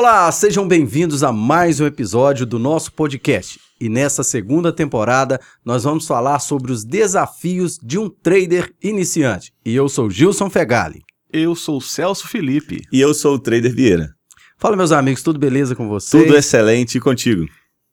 Olá, 0.00 0.30
sejam 0.30 0.68
bem-vindos 0.68 1.24
a 1.24 1.32
mais 1.32 1.80
um 1.80 1.84
episódio 1.84 2.46
do 2.46 2.56
nosso 2.56 2.92
podcast. 2.92 3.58
E 3.80 3.88
nessa 3.88 4.22
segunda 4.22 4.72
temporada, 4.72 5.40
nós 5.64 5.82
vamos 5.82 6.06
falar 6.06 6.38
sobre 6.38 6.70
os 6.70 6.84
desafios 6.84 7.80
de 7.82 7.98
um 7.98 8.08
trader 8.08 8.72
iniciante. 8.80 9.52
E 9.64 9.74
eu 9.74 9.88
sou 9.88 10.08
Gilson 10.08 10.48
Fegali. 10.48 11.02
Eu 11.32 11.56
sou 11.56 11.80
Celso 11.80 12.28
Felipe. 12.28 12.84
E 12.92 13.00
eu 13.00 13.12
sou 13.12 13.34
o 13.34 13.38
Trader 13.40 13.74
Vieira. 13.74 14.14
Fala, 14.56 14.76
meus 14.76 14.92
amigos, 14.92 15.20
tudo 15.20 15.36
beleza 15.36 15.74
com 15.74 15.88
vocês? 15.88 16.22
Tudo 16.22 16.36
excelente 16.36 16.98
e 16.98 17.00
contigo. 17.00 17.46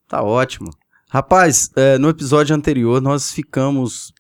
Tá 0.08 0.22
ótimo. 0.22 0.70
Rapaz, 1.10 1.72
é, 1.76 1.98
no 1.98 2.08
episódio 2.08 2.56
anterior 2.56 3.02
nós 3.02 3.32
ficamos 3.32 4.14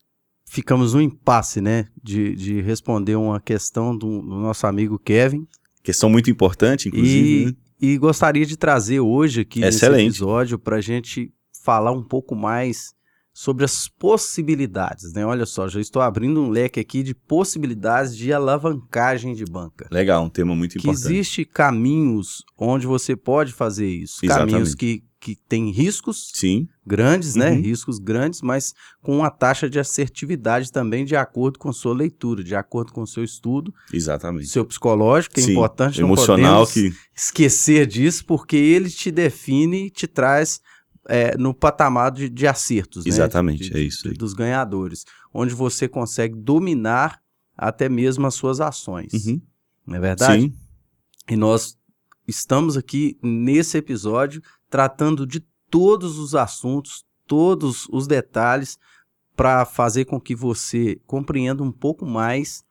ficamos 0.43 0.95
no 0.95 1.01
impasse, 1.01 1.61
né? 1.61 1.85
De, 2.03 2.35
de 2.35 2.61
responder 2.61 3.15
uma 3.15 3.39
questão 3.39 3.95
do, 3.95 4.23
do 4.23 4.37
nosso 4.37 4.65
amigo 4.65 4.97
Kevin. 4.97 5.45
Questão 5.83 6.09
muito 6.09 6.31
importante, 6.31 6.87
inclusive. 6.87 7.41
E, 7.43 7.45
né? 7.45 7.53
E 7.81 7.97
gostaria 7.97 8.45
de 8.45 8.57
trazer 8.57 8.99
hoje 8.99 9.41
aqui 9.41 9.63
Excelente. 9.63 10.05
nesse 10.05 10.17
episódio 10.17 10.57
para 10.59 10.77
a 10.77 10.81
gente 10.81 11.31
falar 11.63 11.91
um 11.91 12.03
pouco 12.03 12.35
mais 12.35 12.93
sobre 13.33 13.65
as 13.65 13.89
possibilidades, 13.89 15.11
né? 15.11 15.25
Olha 15.25 15.45
só, 15.45 15.67
já 15.67 15.81
estou 15.81 16.01
abrindo 16.01 16.41
um 16.41 16.49
leque 16.49 16.79
aqui 16.79 17.03
de 17.03 17.13
possibilidades 17.13 18.15
de 18.15 18.31
alavancagem 18.31 19.33
de 19.35 19.43
banca. 19.43 19.87
Legal, 19.91 20.23
um 20.23 20.29
tema 20.29 20.55
muito 20.55 20.73
Que 20.73 20.77
importante. 20.79 21.03
existe 21.05 21.43
caminhos 21.43 22.43
onde 22.57 22.87
você 22.87 23.13
pode 23.15 23.51
fazer 23.51 23.87
isso. 23.89 24.25
Exatamente. 24.25 24.51
Caminhos 24.51 24.73
que, 24.75 25.03
que 25.25 25.35
têm 25.49 25.71
riscos 25.71 26.29
Sim, 26.35 26.67
grandes, 26.85 27.33
né? 27.33 27.49
Uhum. 27.49 27.61
Riscos 27.61 27.97
grandes, 27.97 28.43
mas 28.43 28.75
com 29.01 29.17
uma 29.17 29.31
taxa 29.31 29.67
de 29.67 29.79
assertividade 29.79 30.71
também 30.71 31.03
de 31.03 31.15
acordo 31.15 31.57
com 31.57 31.73
sua 31.73 31.95
leitura, 31.95 32.43
de 32.43 32.53
acordo 32.55 32.93
com 32.93 33.01
o 33.01 33.07
seu 33.07 33.23
estudo, 33.23 33.73
exatamente. 33.91 34.47
seu 34.49 34.63
psicológico, 34.63 35.33
que 35.33 35.41
é 35.41 35.43
Sim, 35.45 35.51
importante, 35.53 35.99
não 35.99 36.09
Emocional 36.09 36.67
podemos 36.67 36.73
que. 36.73 36.93
esquecer 37.15 37.87
disso, 37.87 38.23
porque 38.25 38.55
ele 38.55 38.87
te 38.91 39.09
define 39.09 39.87
e 39.87 39.89
te 39.89 40.05
traz 40.05 40.61
é, 41.09 41.35
no 41.37 41.55
patamar 41.55 42.11
de, 42.11 42.29
de 42.29 42.45
acertos, 42.45 43.03
né? 43.03 43.09
Exatamente, 43.09 43.71
De- 43.71 43.77
é 43.77 43.81
isso. 43.81 44.07
Dos 44.13 44.33
ganhadores, 44.33 45.05
onde 45.33 45.55
você 45.55 45.87
consegue 45.87 46.35
dominar 46.35 47.19
até 47.57 47.89
mesmo 47.89 48.27
as 48.27 48.35
suas 48.35 48.61
ações, 48.61 49.11
Uhum. 49.25 49.41
não 49.87 49.95
é 49.95 49.99
verdade? 49.99 50.41
Sim, 50.43 50.53
E 51.27 51.35
nós 51.35 51.75
estamos 52.27 52.77
aqui 52.77 53.17
nesse 53.23 53.75
episódio 53.77 54.41
tratando 54.75 55.25
de 55.25 55.39
todos 55.71 56.19
os 56.19 56.35
assuntos, 56.35 57.05
todos 57.25 57.87
os 57.93 58.07
detalhes, 58.07 58.77
para 59.33 59.63
fazer 59.63 60.03
com 60.03 60.19
que 60.19 60.35
você 60.35 60.99
compreenda 61.07 61.63
um 61.63 61.71
pouco 61.71 62.05
mais 62.05 62.61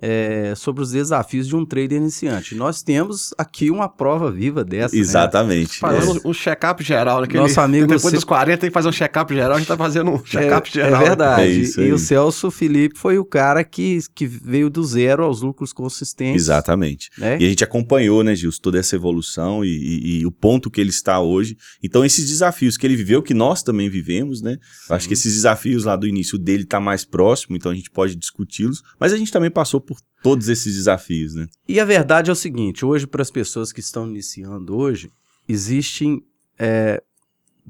é, 0.00 0.54
sobre 0.56 0.82
os 0.82 0.92
desafios 0.92 1.46
de 1.48 1.56
um 1.56 1.64
trader 1.64 1.98
iniciante. 1.98 2.54
Nós 2.54 2.82
temos 2.82 3.34
aqui 3.36 3.70
uma 3.70 3.88
prova 3.88 4.30
viva 4.30 4.64
dessa. 4.64 4.94
né? 4.94 5.00
exatamente. 5.00 5.78
Fazendo 5.78 6.20
É. 6.24 6.28
um 6.28 6.32
check-up 6.32 6.82
geral. 6.84 7.20
Naquele, 7.20 7.42
Nosso 7.42 7.60
amigo 7.60 7.86
Depois 7.86 8.14
dos 8.14 8.24
40 8.24 8.58
tem 8.58 8.70
que 8.70 8.74
fazer 8.74 8.88
um 8.88 8.92
check-up 8.92 9.34
geral. 9.34 9.56
A 9.56 9.58
gente 9.58 9.68
tá 9.68 9.76
fazendo 9.76 10.10
um 10.10 10.16
É, 10.16 10.22
check-up 10.24 10.68
é 10.68 10.72
geral. 10.72 11.02
verdade. 11.02 11.42
É 11.42 11.46
isso 11.48 11.80
e 11.80 11.92
o 11.92 11.98
Celso 11.98 12.50
Felipe 12.50 12.98
foi 12.98 13.18
o 13.18 13.24
cara 13.24 13.64
que, 13.64 13.98
que 14.14 14.26
veio 14.26 14.70
do 14.70 14.84
zero 14.84 15.24
aos 15.24 15.42
lucros 15.42 15.72
consistentes. 15.72 16.42
Exatamente. 16.42 17.10
Né? 17.18 17.38
E 17.40 17.46
a 17.46 17.48
gente 17.48 17.64
acompanhou, 17.64 18.22
né, 18.22 18.34
Gilson, 18.34 18.60
toda 18.62 18.78
essa 18.78 18.94
evolução 18.96 19.64
e, 19.64 19.68
e- 19.68 20.20
e 20.20 20.26
o 20.26 20.30
ponto 20.30 20.70
que 20.70 20.80
ele 20.80 20.90
está 20.90 21.20
hoje. 21.20 21.56
Então, 21.82 22.04
esses 22.04 22.28
desafios 22.28 22.76
que 22.76 22.86
ele 22.86 22.96
viveu, 22.96 23.22
que 23.22 23.34
nós 23.34 23.62
também 23.62 23.88
vivemos, 23.90 24.40
né? 24.42 24.56
Eu 24.88 24.96
acho 24.96 25.06
que 25.08 25.14
esses 25.14 25.34
desafios 25.34 25.84
lá 25.84 25.96
do 25.96 26.06
início 26.06 26.38
dele 26.38 26.64
tá 26.64 26.78
mais 26.80 27.04
próximo, 27.04 27.56
então 27.56 27.70
a 27.72 27.74
gente 27.74 27.90
pode 27.90 28.14
discuti-los. 28.14 28.82
Mas 28.98 29.12
a 29.12 29.16
gente 29.16 29.32
também 29.32 29.50
passou 29.50 29.80
por 29.88 29.98
todos 30.22 30.50
esses 30.50 30.74
desafios, 30.76 31.34
né? 31.34 31.48
E 31.66 31.80
a 31.80 31.84
verdade 31.86 32.28
é 32.28 32.32
o 32.32 32.36
seguinte: 32.36 32.84
hoje, 32.84 33.06
para 33.06 33.22
as 33.22 33.30
pessoas 33.30 33.72
que 33.72 33.80
estão 33.80 34.06
iniciando 34.06 34.76
hoje, 34.76 35.10
existem 35.48 36.22
é, 36.58 37.02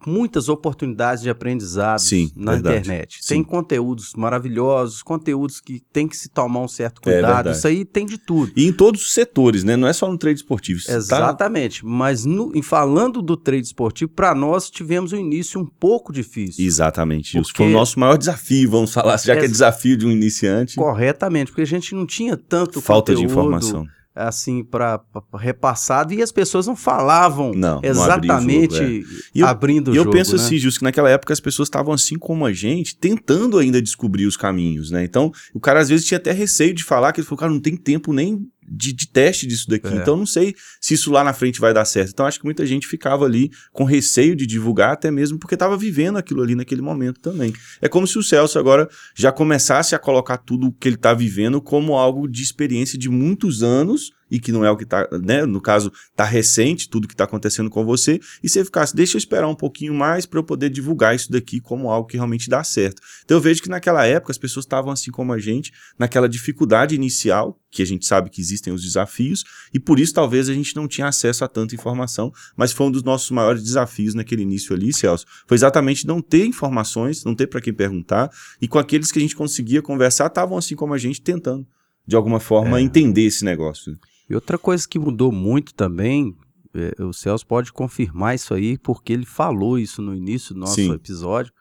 muitas 0.06 0.48
oportunidades 0.48 1.22
de 1.22 1.30
aprendizado 1.30 1.98
Sim, 2.00 2.30
na 2.36 2.52
verdade. 2.52 2.78
internet. 2.78 3.18
Sim. 3.20 3.34
Tem 3.34 3.44
conteúdos 3.44 4.12
maravilhosos, 4.16 5.02
conteúdos 5.02 5.60
que 5.60 5.80
tem 5.92 6.06
que 6.08 6.16
se 6.16 6.28
tomar 6.28 6.60
um 6.60 6.68
certo 6.68 7.00
É 7.00 7.02
cuidado. 7.12 7.34
verdade. 7.34 7.56
Isso 7.56 7.66
aí 7.66 7.84
tem 7.84 8.06
de 8.06 8.18
tudo. 8.18 8.52
E 8.56 8.66
em 8.66 8.72
todos 8.72 9.02
os 9.02 9.12
setores, 9.12 9.64
né? 9.64 9.76
Não 9.76 9.88
é 9.88 9.92
só 9.92 10.10
no 10.10 10.18
trade 10.18 10.38
esportivo. 10.38 10.78
Isso 10.78 10.88
tá- 10.88 10.96
Exatamente. 10.96 11.84
Mas 11.84 12.24
no, 12.24 12.52
em 12.54 12.62
falando 12.62 13.20
do 13.22 13.36
trade 13.36 13.66
esportivo, 13.66 14.10
para 14.10 14.34
nós 14.34 14.70
tivemos 14.70 15.12
um 15.12 15.16
início 15.18 15.60
um 15.60 15.66
pouco 15.66 16.12
difícil. 16.12 16.64
Exatamente. 16.64 17.32
Porque- 17.40 17.56
Foi 17.56 17.66
o 17.66 17.70
nosso 17.70 17.98
maior 17.98 18.16
desafio, 18.16 18.70
vamos 18.70 18.92
falar, 18.92 19.16
já 19.18 19.36
que 19.36 19.44
é 19.44 19.48
desafio 19.48 19.96
de 19.96 20.06
um 20.06 20.10
iniciante. 20.10 20.76
Corretamente, 20.76 21.50
porque 21.50 21.62
a 21.62 21.66
gente 21.66 21.94
não 21.94 22.06
tinha 22.06 22.36
tanto 22.36 22.80
Falta 22.80 23.12
de 23.14 23.22
conteúdo, 23.22 23.32
informação. 23.32 23.86
Assim 24.18 24.64
para 24.64 25.00
repassado 25.38 26.12
e 26.12 26.22
as 26.22 26.32
pessoas 26.32 26.66
não 26.66 26.74
falavam 26.76 27.52
Não, 27.54 27.76
não 27.76 27.84
exatamente 27.84 28.76
jogo, 28.76 29.14
é. 29.34 29.40
Eu- 29.42 29.46
abrindo 29.46 29.88
o 29.88 29.94
E 29.94 29.96
eu 29.96 30.04
jogo. 30.04 30.16
penso 30.16 30.36
né? 30.36 30.42
assim, 30.42 30.58
Justo, 30.58 30.78
que 30.80 30.84
naquela 30.84 31.08
época 31.10 31.32
as 31.32 31.40
pessoas 31.40 31.66
estavam 31.68 31.92
assim 31.92 32.18
como 32.18 32.44
a 32.44 32.52
gente, 32.52 32.96
tentando 32.96 33.58
ainda 33.58 33.80
descobrir 33.80 34.26
os 34.26 34.36
caminhos, 34.36 34.90
né? 34.90 35.04
Então, 35.04 35.32
o 35.54 35.60
cara 35.60 35.80
às 35.80 35.88
vezes 35.88 36.06
tinha 36.06 36.18
até 36.18 36.32
receio 36.32 36.74
de 36.74 36.84
falar, 36.84 37.12
que 37.12 37.20
ele 37.20 37.26
falou, 37.26 37.38
cara, 37.38 37.52
não 37.52 37.60
tem 37.60 37.76
tempo 37.76 38.12
nem 38.12 38.46
de, 38.70 38.92
de 38.92 39.08
teste 39.08 39.46
disso 39.46 39.68
daqui, 39.68 39.88
É. 39.88 39.96
então 39.96 40.16
não 40.16 40.26
sei 40.26 40.54
se 40.80 40.94
isso 40.94 41.10
lá 41.10 41.24
na 41.24 41.32
frente 41.32 41.60
vai 41.60 41.72
dar 41.72 41.84
certo. 41.84 42.10
Então, 42.10 42.26
acho 42.26 42.38
que 42.38 42.44
muita 42.44 42.66
gente 42.66 42.86
ficava 42.86 43.24
ali 43.24 43.50
com 43.72 43.84
receio 43.84 44.36
de 44.36 44.46
divulgar, 44.46 44.92
até 44.92 45.10
mesmo 45.10 45.38
porque 45.38 45.54
estava 45.54 45.76
vivendo 45.76 46.16
aquilo 46.18 46.42
ali 46.42 46.54
naquele 46.54 46.82
momento 46.82 47.20
também. 47.20 47.52
É 47.80 47.88
como 47.88 48.06
se 48.06 48.18
o 48.18 48.22
Celso 48.22 48.58
agora 48.58 48.88
já 49.14 49.32
começasse 49.32 49.94
a 49.94 49.98
colocar 49.98 50.38
tudo 50.38 50.68
o 50.68 50.72
que 50.72 50.88
ele 50.88 50.96
está 50.96 51.14
vivendo 51.14 51.60
como 51.60 51.96
algo 51.96 52.28
de 52.28 52.42
experiência 52.42 52.98
de 52.98 53.08
muitos 53.08 53.62
anos, 53.62 54.12
e 54.30 54.38
que 54.38 54.52
não 54.52 54.64
é 54.64 54.70
o 54.70 54.76
que 54.76 54.84
está, 54.84 55.08
né? 55.22 55.44
No 55.46 55.60
caso, 55.60 55.92
tá 56.14 56.24
recente, 56.24 56.88
tudo 56.88 57.08
que 57.08 57.14
está 57.14 57.24
acontecendo 57.24 57.70
com 57.70 57.84
você, 57.84 58.20
e 58.42 58.48
você 58.48 58.64
ficasse, 58.64 58.94
deixa 58.94 59.16
eu 59.16 59.18
esperar 59.18 59.48
um 59.48 59.54
pouquinho 59.54 59.94
mais 59.94 60.26
para 60.26 60.38
eu 60.38 60.44
poder 60.44 60.70
divulgar 60.70 61.14
isso 61.14 61.30
daqui 61.30 61.60
como 61.60 61.90
algo 61.90 62.08
que 62.08 62.16
realmente 62.16 62.48
dá 62.48 62.62
certo. 62.64 63.00
Então 63.24 63.36
eu 63.36 63.40
vejo 63.40 63.62
que 63.62 63.68
naquela 63.68 64.04
época 64.06 64.32
as 64.32 64.38
pessoas 64.38 64.64
estavam 64.64 64.92
assim 64.92 65.10
como 65.10 65.32
a 65.32 65.38
gente, 65.38 65.72
naquela 65.98 66.28
dificuldade 66.28 66.94
inicial, 66.94 67.58
que 67.70 67.82
a 67.82 67.86
gente 67.86 68.06
sabe 68.06 68.30
que 68.30 68.40
existem 68.40 68.72
os 68.72 68.82
desafios, 68.82 69.44
e 69.74 69.78
por 69.78 70.00
isso 70.00 70.14
talvez 70.14 70.48
a 70.48 70.54
gente 70.54 70.74
não 70.74 70.88
tinha 70.88 71.06
acesso 71.06 71.44
a 71.44 71.48
tanta 71.48 71.74
informação, 71.74 72.32
mas 72.56 72.72
foi 72.72 72.86
um 72.86 72.90
dos 72.90 73.02
nossos 73.02 73.30
maiores 73.30 73.62
desafios 73.62 74.14
naquele 74.14 74.42
início 74.42 74.74
ali, 74.74 74.92
Celso, 74.92 75.26
foi 75.46 75.54
exatamente 75.56 76.06
não 76.06 76.22
ter 76.22 76.46
informações, 76.46 77.24
não 77.24 77.34
ter 77.34 77.46
para 77.46 77.60
quem 77.60 77.72
perguntar, 77.74 78.30
e 78.60 78.66
com 78.66 78.78
aqueles 78.78 79.12
que 79.12 79.18
a 79.18 79.22
gente 79.22 79.36
conseguia 79.36 79.82
conversar, 79.82 80.26
estavam 80.28 80.56
assim 80.56 80.74
como 80.74 80.94
a 80.94 80.98
gente, 80.98 81.20
tentando, 81.20 81.66
de 82.06 82.16
alguma 82.16 82.40
forma, 82.40 82.78
É. 82.78 82.82
entender 82.82 83.22
esse 83.24 83.44
negócio. 83.44 83.98
E 84.28 84.34
outra 84.34 84.58
coisa 84.58 84.86
que 84.86 84.98
mudou 84.98 85.32
muito 85.32 85.74
também, 85.74 86.36
é, 86.74 87.02
o 87.02 87.12
Celso 87.12 87.46
pode 87.46 87.72
confirmar 87.72 88.34
isso 88.34 88.52
aí, 88.52 88.76
porque 88.76 89.12
ele 89.12 89.24
falou 89.24 89.78
isso 89.78 90.02
no 90.02 90.14
início 90.14 90.54
do 90.54 90.60
nosso 90.60 90.74
Sim. 90.74 90.92
episódio. 90.92 91.52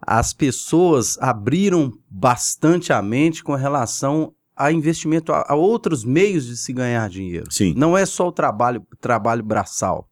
As 0.00 0.32
pessoas 0.32 1.18
abriram 1.18 1.92
bastante 2.08 2.92
a 2.92 3.02
mente 3.02 3.42
com 3.42 3.54
relação 3.54 4.32
a 4.56 4.72
investimento, 4.72 5.32
a, 5.32 5.44
a 5.48 5.54
outros 5.54 6.04
meios 6.04 6.46
de 6.46 6.56
se 6.56 6.72
ganhar 6.72 7.08
dinheiro. 7.08 7.50
Sim. 7.50 7.74
Não 7.76 7.96
é 7.96 8.06
só 8.06 8.28
o 8.28 8.32
trabalho, 8.32 8.86
trabalho 9.00 9.42
braçal, 9.42 10.08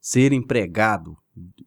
ser 0.00 0.32
empregado, 0.32 1.16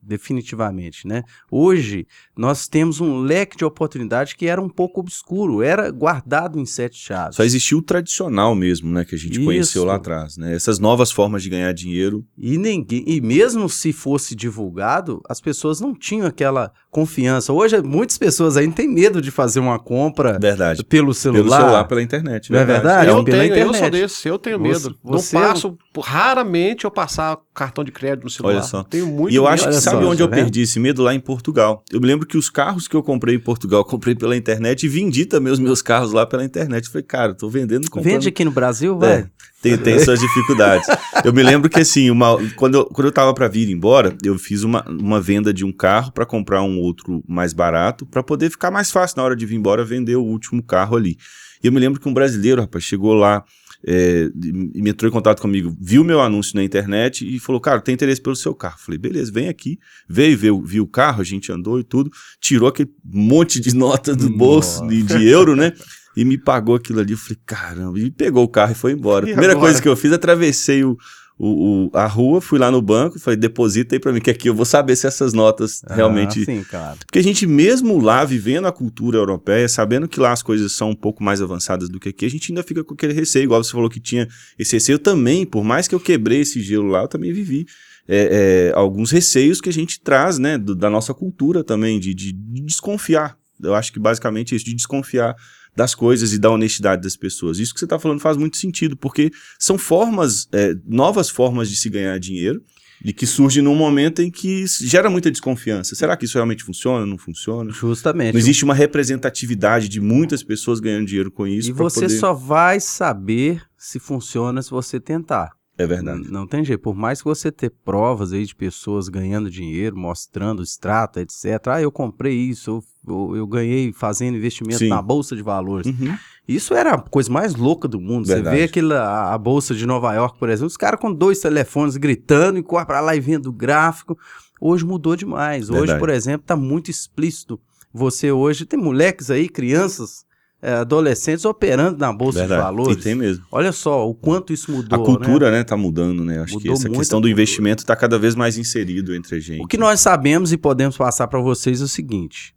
definitivamente, 0.01 1.07
né? 1.07 1.23
Hoje 1.51 2.05
nós 2.37 2.67
temos 2.67 2.99
um 2.99 3.19
leque 3.19 3.55
de 3.57 3.63
oportunidade 3.65 4.35
que 4.35 4.47
era 4.47 4.61
um 4.61 4.69
pouco 4.69 4.99
obscuro, 4.99 5.61
era 5.61 5.89
guardado 5.91 6.59
em 6.59 6.65
sete 6.65 6.97
chaves. 6.97 7.35
Só 7.35 7.43
existiu 7.43 7.77
o 7.77 7.81
tradicional 7.81 8.55
mesmo, 8.55 8.91
né, 8.91 9.05
que 9.05 9.15
a 9.15 9.17
gente 9.17 9.33
Isso. 9.37 9.45
conheceu 9.45 9.83
lá 9.85 9.95
atrás, 9.95 10.37
né? 10.37 10.55
Essas 10.55 10.79
novas 10.79 11.11
formas 11.11 11.43
de 11.43 11.49
ganhar 11.49 11.71
dinheiro. 11.73 12.25
E 12.37 12.57
ninguém, 12.57 13.03
e 13.07 13.21
mesmo 13.21 13.69
se 13.69 13.93
fosse 13.93 14.35
divulgado, 14.35 15.21
as 15.29 15.39
pessoas 15.39 15.79
não 15.79 15.93
tinham 15.93 16.27
aquela 16.27 16.71
confiança. 16.89 17.53
Hoje 17.53 17.81
muitas 17.81 18.17
pessoas 18.17 18.57
ainda 18.57 18.75
têm 18.75 18.87
medo 18.87 19.21
de 19.21 19.31
fazer 19.31 19.59
uma 19.59 19.79
compra 19.79 20.37
Verdade. 20.39 20.83
pelo 20.83 21.13
celular. 21.13 21.43
Pelo 21.43 21.55
celular, 21.61 21.83
pela 21.85 22.01
internet. 22.01 22.51
Não 22.51 22.59
é 22.59 22.65
verdade? 22.65 23.09
eu 23.09 23.23
pela 23.23 23.37
tenho, 23.43 23.53
eu 23.53 23.67
internet. 23.67 23.79
sou 23.79 23.89
desse, 23.89 24.27
eu 24.27 24.39
tenho 24.39 24.57
Você- 24.59 24.87
medo. 24.89 24.99
você 25.03 25.35
não 25.35 25.43
é 25.43 25.45
um- 25.45 25.49
passo, 25.49 25.77
raramente 25.97 26.85
eu 26.85 26.91
passar 26.91 27.37
cartão 27.53 27.83
de 27.83 27.91
crédito 27.91 28.23
no 28.23 28.29
celular. 28.29 28.53
Olha 28.55 28.63
só. 28.63 28.83
Tenho 28.83 29.07
muito 29.07 29.31
E 29.33 29.35
eu 29.35 29.43
medo. 29.43 29.53
acho 29.53 29.63
que 29.63 29.69
olha 29.69 29.81
sabe 29.81 30.03
só, 30.03 30.09
onde 30.09 30.17
tá 30.19 30.23
eu 30.23 30.29
vendo? 30.29 30.35
perdi 30.43 30.61
esse 30.61 30.79
medo? 30.79 31.01
Lá 31.01 31.13
em 31.13 31.19
Portugal. 31.19 31.83
Eu 31.91 31.99
me 31.99 32.07
lembro 32.07 32.27
que 32.27 32.37
os 32.37 32.49
carros 32.49 32.87
que 32.87 32.95
eu 32.95 33.01
comprei 33.03 33.35
em 33.35 33.39
Portugal, 33.39 33.81
eu 33.81 33.85
comprei 33.85 34.15
pela 34.15 34.35
internet 34.37 34.83
e 34.85 34.89
vendi 34.89 35.25
também 35.25 35.51
os 35.51 35.59
meus 35.59 35.81
carros 35.81 36.11
lá 36.13 36.25
pela 36.25 36.43
internet. 36.43 36.85
Eu 36.85 36.91
falei, 36.91 37.05
cara, 37.05 37.33
tô 37.33 37.49
vendendo 37.49 37.89
comprando. 37.89 38.13
Vende 38.13 38.27
aqui 38.29 38.45
no 38.45 38.51
Brasil, 38.51 38.97
vai. 38.97 39.11
É, 39.11 39.27
tem, 39.61 39.77
tem 39.77 39.99
suas 40.03 40.19
dificuldades. 40.19 40.87
Eu 41.25 41.33
me 41.33 41.41
lembro 41.43 41.69
que 41.69 41.79
assim, 41.79 42.09
uma- 42.09 42.37
quando, 42.55 42.75
eu, 42.75 42.85
quando 42.85 43.07
eu 43.07 43.11
tava 43.11 43.33
para 43.33 43.47
vir 43.47 43.69
embora, 43.69 44.15
eu 44.23 44.37
fiz 44.37 44.63
uma, 44.63 44.83
uma 44.87 45.19
venda 45.19 45.53
de 45.53 45.65
um 45.65 45.71
carro 45.71 46.11
para 46.11 46.25
comprar 46.25 46.61
um 46.61 46.79
outro 46.79 47.23
mais 47.27 47.51
barato, 47.51 48.05
para 48.05 48.21
poder 48.23 48.49
ficar 48.49 48.69
mais 48.71 48.91
fácil 48.91 49.17
na 49.17 49.23
hora 49.23 49.35
de 49.35 49.45
vir 49.45 49.55
embora 49.55 49.83
vender 49.83 50.15
o 50.15 50.23
último 50.23 50.61
carro 50.63 50.95
ali. 50.95 51.17
E 51.61 51.67
eu 51.67 51.73
me 51.73 51.79
lembro 51.79 51.99
que 51.99 52.07
um 52.07 52.13
brasileiro, 52.13 52.61
rapaz, 52.61 52.83
chegou 52.85 53.13
lá 53.13 53.43
é, 53.85 54.29
e 54.73 54.81
me 54.81 54.89
entrou 54.89 55.09
em 55.09 55.11
contato 55.11 55.41
comigo, 55.41 55.75
viu 55.79 56.03
meu 56.03 56.21
anúncio 56.21 56.55
na 56.55 56.63
internet 56.63 57.25
e 57.25 57.39
falou, 57.39 57.61
cara, 57.61 57.79
tem 57.79 57.93
interesse 57.93 58.21
pelo 58.21 58.35
seu 58.35 58.53
carro. 58.53 58.77
Falei, 58.79 58.97
beleza, 58.97 59.31
vem 59.31 59.47
aqui. 59.47 59.79
Veio, 60.07 60.37
viu, 60.37 60.61
viu 60.61 60.83
o 60.83 60.87
carro, 60.87 61.21
a 61.21 61.23
gente 61.23 61.51
andou 61.51 61.79
e 61.79 61.83
tudo, 61.83 62.11
tirou 62.41 62.67
aquele 62.67 62.91
monte 63.03 63.59
de 63.59 63.73
nota 63.75 64.15
do 64.15 64.29
bolso 64.29 64.85
de, 64.87 65.03
de 65.03 65.27
euro, 65.27 65.55
né? 65.55 65.73
E 66.15 66.25
me 66.25 66.37
pagou 66.37 66.75
aquilo 66.75 66.99
ali. 66.99 67.13
Eu 67.13 67.17
falei, 67.17 67.37
caramba, 67.45 67.99
e 67.99 68.11
pegou 68.11 68.43
o 68.43 68.49
carro 68.49 68.73
e 68.73 68.75
foi 68.75 68.91
embora. 68.91 69.25
E 69.25 69.31
Primeira 69.31 69.53
agora? 69.53 69.67
coisa 69.67 69.81
que 69.81 69.87
eu 69.87 69.95
fiz, 69.95 70.11
atravessei 70.11 70.83
o, 70.83 70.97
o, 71.39 71.85
o- 71.87 71.97
a 71.97 72.05
rua, 72.05 72.41
fui 72.41 72.59
lá 72.59 72.69
no 72.69 72.81
banco, 72.81 73.17
falei, 73.17 73.37
deposita 73.39 73.95
aí 73.95 73.99
pra 73.99 74.11
mim, 74.11 74.19
que 74.19 74.29
aqui 74.29 74.49
eu 74.49 74.53
vou 74.53 74.65
saber 74.65 74.95
se 74.97 75.07
essas 75.07 75.31
notas 75.31 75.81
realmente 75.89 76.41
Ah, 76.41 76.45
sim, 76.45 76.63
cara. 76.65 76.97
porque 77.05 77.17
a 77.17 77.23
gente, 77.23 77.47
mesmo 77.47 77.97
lá, 78.01 78.25
vivendo 78.25 78.67
a 78.67 78.71
cultura 78.73 79.17
europeia, 79.17 79.67
sabendo 79.69 80.07
que 80.07 80.19
lá 80.19 80.33
as 80.33 80.43
coisas 80.43 80.73
são 80.73 80.89
um 80.89 80.95
pouco 80.95 81.23
mais 81.23 81.41
avançadas 81.41 81.87
do 81.87 81.97
que 81.99 82.09
aqui, 82.09 82.25
a 82.25 82.29
gente 82.29 82.51
ainda 82.51 82.61
fica 82.61 82.83
com 82.83 82.93
aquele 82.93 83.13
receio. 83.13 83.43
Igual 83.45 83.63
você 83.63 83.71
falou 83.71 83.89
que 83.89 84.01
tinha 84.01 84.27
esse 84.57 84.75
receio 84.75 84.95
eu 84.95 84.99
também, 84.99 85.45
por 85.45 85.63
mais 85.63 85.87
que 85.87 85.95
eu 85.95 85.99
quebrei 85.99 86.41
esse 86.41 86.61
gelo 86.61 86.87
lá, 86.89 87.03
eu 87.03 87.07
também 87.07 87.31
vivi 87.31 87.65
é, 88.11 88.71
é, 88.71 88.77
alguns 88.77 89.09
receios 89.11 89.61
que 89.61 89.69
a 89.69 89.73
gente 89.73 90.01
traz, 90.01 90.37
né, 90.39 90.57
do- 90.57 90.75
da 90.75 90.89
nossa 90.89 91.13
cultura 91.13 91.63
também, 91.63 91.99
de, 91.99 92.13
de- 92.13 92.33
de 92.33 92.61
desconfiar. 92.63 93.37
Eu 93.61 93.75
acho 93.75 93.93
que 93.93 93.99
basicamente 93.99 94.53
é 94.53 94.57
isso, 94.57 94.65
de 94.65 94.73
desconfiar 94.73 95.35
das 95.79 95.95
coisas 95.95 96.33
e 96.33 96.37
da 96.37 96.49
honestidade 96.51 97.01
das 97.01 97.15
pessoas. 97.15 97.57
Isso 97.57 97.73
que 97.73 97.79
você 97.79 97.85
está 97.85 97.97
falando 97.97 98.19
faz 98.19 98.35
muito 98.35 98.57
sentido, 98.57 98.97
porque 98.97 99.31
são 99.57 99.77
formas, 99.77 100.45
é, 100.51 100.75
novas 100.85 101.29
formas 101.29 101.69
de 101.69 101.75
se 101.77 101.89
ganhar 101.89 102.19
dinheiro, 102.19 102.61
e 103.01 103.13
que 103.13 103.25
surge 103.25 103.61
num 103.61 103.75
momento 103.75 104.21
em 104.21 104.29
que 104.29 104.65
gera 104.67 105.09
muita 105.09 105.31
desconfiança. 105.31 105.95
Será 105.95 106.17
que 106.17 106.25
isso 106.25 106.33
realmente 106.37 106.65
funciona? 106.65 107.05
Não 107.05 107.17
funciona? 107.17 107.71
Justamente. 107.71 108.33
Não 108.33 108.39
existe 108.39 108.65
uma 108.65 108.73
representatividade 108.73 109.87
de 109.87 110.01
muitas 110.01 110.43
pessoas 110.43 110.81
ganhando 110.81 111.05
dinheiro 111.07 111.31
com 111.31 111.47
isso. 111.47 111.69
E 111.69 111.71
você 111.71 112.01
poder- 112.01 112.19
só 112.19 112.33
vai 112.33 112.81
saber 112.81 113.61
se 113.77 113.99
funciona 113.99 114.61
se 114.61 114.69
você 114.69 114.99
tentar. 114.99 115.51
É 115.79 115.87
verdade. 115.87 116.23
N- 116.23 116.29
Não 116.31 116.45
tem 116.45 116.63
jeito. 116.63 116.81
Por 116.81 116.93
mais 116.93 117.19
que 117.21 117.25
você 117.25 117.51
ter 117.51 117.69
provas 117.85 118.33
aí 118.33 118.45
de 118.45 118.53
pessoas 118.53 119.07
ganhando 119.07 119.49
dinheiro, 119.49 119.95
mostrando 119.97 120.61
extrato, 120.61 121.19
etc. 121.19 121.45
Ah, 121.67 121.81
eu 121.81 121.91
comprei 121.91 122.35
isso, 122.35 122.83
eu, 123.07 123.35
eu- 123.37 123.47
ganhei 123.47 123.93
fazendo 123.93 124.35
investimento 124.37 124.79
Sim. 124.79 124.89
na 124.89 125.01
bolsa 125.01 125.35
de 125.35 125.41
valores. 125.41 125.87
Uhum. 125.87 126.15
Isso 126.47 126.73
era 126.73 126.95
a 126.95 126.97
coisa 127.01 127.31
mais 127.31 127.55
louca 127.55 127.87
do 127.87 127.99
mundo. 127.99 128.27
Verdade. 128.27 128.55
Você 128.55 128.59
vê 128.61 128.63
aquela, 128.67 128.99
a, 129.01 129.33
a 129.33 129.37
bolsa 129.37 129.73
de 129.73 129.85
Nova 129.85 130.13
York, 130.13 130.37
por 130.37 130.49
exemplo, 130.49 130.67
os 130.67 130.75
caras 130.77 130.99
com 130.99 131.13
dois 131.13 131.39
telefones 131.39 131.95
gritando 131.95 132.59
e 132.59 132.63
corre 132.63 132.85
pra 132.85 132.99
lá 132.99 133.15
e 133.15 133.19
vendo 133.21 133.47
o 133.47 133.53
gráfico. 133.53 134.17
Hoje 134.59 134.83
mudou 134.85 135.15
demais. 135.15 135.69
Hoje, 135.69 135.79
Verdade. 135.79 135.99
por 135.99 136.09
exemplo, 136.09 136.45
tá 136.45 136.57
muito 136.57 136.91
explícito. 136.91 137.57
Você 137.93 138.31
hoje 138.31 138.65
tem 138.65 138.77
moleques 138.79 139.31
aí, 139.31 139.47
crianças, 139.47 140.25
eh, 140.61 140.73
adolescentes 140.73 141.45
operando 141.45 141.97
na 141.97 142.11
bolsa 142.11 142.39
verdade. 142.39 142.59
de 142.61 142.65
valores. 142.65 142.97
E 142.97 143.01
tem 143.01 143.15
mesmo. 143.15 143.45
Olha 143.51 143.71
só 143.71 144.07
o 144.09 144.13
quanto 144.13 144.51
isso 144.53 144.71
mudou. 144.71 145.01
a 145.01 145.05
cultura, 145.05 145.51
né, 145.51 145.63
tá 145.63 145.77
mudando, 145.77 146.23
né? 146.25 146.39
Acho 146.39 146.47
que 146.57 146.59
Mudou 146.59 146.73
essa 146.73 146.87
muito 146.87 146.99
questão 146.99 147.19
do 147.19 147.23
cultura. 147.23 147.31
investimento 147.41 147.85
tá 147.85 147.95
cada 147.95 148.19
vez 148.19 148.35
mais 148.35 148.57
inserido 148.57 149.15
entre 149.15 149.35
a 149.35 149.39
gente. 149.39 149.61
O 149.63 149.67
que 149.67 149.77
nós 149.77 149.99
sabemos 150.01 150.51
e 150.51 150.57
podemos 150.57 150.97
passar 150.97 151.27
para 151.27 151.39
vocês 151.39 151.79
é 151.81 151.83
o 151.83 151.87
seguinte: 151.87 152.53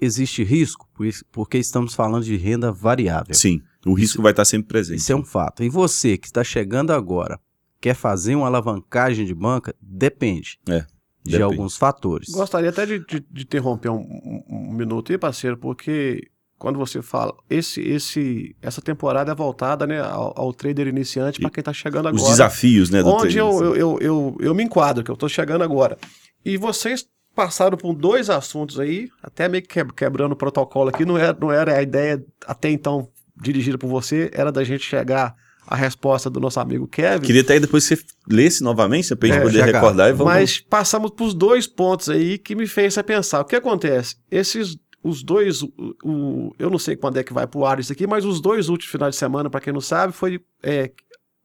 existe 0.00 0.42
risco, 0.42 0.88
por 0.94 1.06
isso- 1.06 1.24
porque 1.30 1.58
estamos 1.58 1.94
falando 1.94 2.24
de 2.24 2.36
renda 2.36 2.72
variável. 2.72 3.34
Sim, 3.34 3.60
o 3.86 3.94
risco 3.94 4.20
vai 4.22 4.32
estar 4.32 4.44
sempre 4.44 4.68
presente. 4.68 4.98
Isso 4.98 5.12
é 5.12 5.16
um 5.16 5.24
fato. 5.24 5.62
E 5.62 5.68
você 5.68 6.16
que 6.18 6.26
está 6.26 6.42
chegando 6.42 6.90
agora, 6.92 7.38
quer 7.80 7.94
fazer 7.94 8.34
uma 8.34 8.46
alavancagem 8.46 9.24
de 9.26 9.34
banca? 9.34 9.74
Depende 9.80 10.58
É, 10.68 10.80
de 10.80 10.86
depende. 11.32 11.42
alguns 11.42 11.76
fatores. 11.76 12.28
Gostaria 12.30 12.70
até 12.70 12.84
de, 12.86 12.98
de- 13.06 13.24
de 13.30 13.42
interromper 13.42 13.90
um, 13.90 13.96
um- 14.00 14.42
um 14.48 14.72
minuto 14.72 15.12
aí, 15.12 15.18
parceiro, 15.18 15.56
porque 15.56 16.28
quando 16.62 16.78
você 16.78 17.02
fala, 17.02 17.34
esse, 17.50 17.80
esse, 17.80 18.54
essa 18.62 18.80
temporada 18.80 19.32
é 19.32 19.34
voltada 19.34 19.84
né, 19.84 20.00
ao, 20.00 20.32
ao 20.36 20.52
trader 20.52 20.86
iniciante 20.86 21.40
para 21.40 21.50
quem 21.50 21.60
está 21.60 21.72
chegando 21.72 22.06
Os 22.08 22.14
agora. 22.14 22.30
desafios, 22.30 22.88
né, 22.88 23.02
do 23.02 23.08
onde 23.08 23.36
eu, 23.36 23.50
eu, 23.64 23.76
eu, 23.76 23.98
eu, 24.00 24.36
eu 24.38 24.54
me 24.54 24.62
enquadro, 24.62 25.02
que 25.02 25.10
eu 25.10 25.14
estou 25.14 25.28
chegando 25.28 25.64
agora. 25.64 25.98
E 26.44 26.56
vocês 26.56 27.04
passaram 27.34 27.76
por 27.76 27.92
dois 27.94 28.30
assuntos 28.30 28.78
aí, 28.78 29.08
até 29.20 29.48
meio 29.48 29.64
que 29.64 29.84
que- 29.84 29.92
quebrando 29.92 30.32
o 30.32 30.36
protocolo 30.36 30.90
aqui, 30.90 31.04
não 31.04 31.18
era, 31.18 31.36
não 31.40 31.50
era 31.50 31.76
a 31.76 31.82
ideia 31.82 32.24
até 32.46 32.70
então 32.70 33.08
dirigida 33.42 33.76
por 33.76 33.88
você, 33.88 34.30
era 34.32 34.52
da 34.52 34.62
gente 34.62 34.84
chegar 34.84 35.34
à 35.66 35.74
resposta 35.74 36.30
do 36.30 36.38
nosso 36.38 36.60
amigo 36.60 36.86
Kevin. 36.86 37.26
Queria 37.26 37.40
até 37.42 37.58
depois 37.58 37.88
que 37.88 37.96
você 37.96 38.04
lesse 38.30 38.62
novamente, 38.62 39.16
pra 39.16 39.28
gente 39.28 39.38
É, 39.38 39.42
poder 39.42 39.64
recordar 39.64 40.10
e 40.10 40.12
vamos... 40.12 40.32
Mas 40.32 40.60
passamos 40.60 41.10
para 41.10 41.24
os 41.24 41.34
dois 41.34 41.66
pontos 41.66 42.08
aí 42.08 42.38
que 42.38 42.54
me 42.54 42.68
fez 42.68 42.96
a 42.98 43.02
pensar. 43.02 43.40
O 43.40 43.44
que 43.44 43.56
acontece? 43.56 44.14
Esses, 44.30 44.76
os 45.02 45.22
dois, 45.22 45.62
o, 45.62 45.72
o- 46.04 46.54
eu 46.58 46.70
não 46.70 46.78
sei 46.78 46.94
quando 46.96 47.16
é 47.18 47.24
que 47.24 47.32
vai 47.32 47.46
pro 47.46 47.64
ar 47.64 47.78
isso 47.80 47.92
aqui, 47.92 48.06
mas 48.06 48.24
os 48.24 48.40
dois 48.40 48.68
últimos 48.68 48.90
finais 48.92 49.14
de 49.14 49.18
semana, 49.18 49.50
para 49.50 49.60
quem 49.60 49.72
não 49.72 49.80
sabe, 49.80 50.12
foi 50.12 50.40
é, 50.62 50.90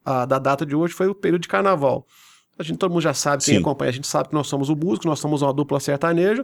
a 0.05 0.25
da 0.25 0.37
data 0.39 0.65
de 0.65 0.75
hoje 0.75 0.93
foi 0.93 1.07
o 1.07 1.15
período 1.15 1.41
de 1.41 1.47
carnaval. 1.47 2.05
A 2.59 2.63
gente, 2.63 2.77
todo 2.77 2.91
mundo 2.91 3.01
já 3.01 3.13
sabe, 3.13 3.43
quem 3.43 3.55
Sim. 3.55 3.59
acompanha, 3.61 3.89
a 3.89 3.93
gente 3.93 4.07
sabe 4.07 4.29
que 4.29 4.33
nós 4.35 4.47
somos 4.47 4.69
o 4.69 4.75
músico, 4.75 5.07
nós 5.07 5.19
somos 5.19 5.41
uma 5.41 5.53
dupla 5.53 5.79
sertaneja. 5.79 6.43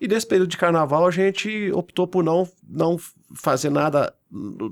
E 0.00 0.08
nesse 0.08 0.26
período 0.26 0.48
de 0.48 0.56
carnaval 0.56 1.06
a 1.06 1.10
gente 1.10 1.70
optou 1.72 2.06
por 2.08 2.24
não, 2.24 2.48
não 2.68 2.98
fazer 3.36 3.70
nada 3.70 4.12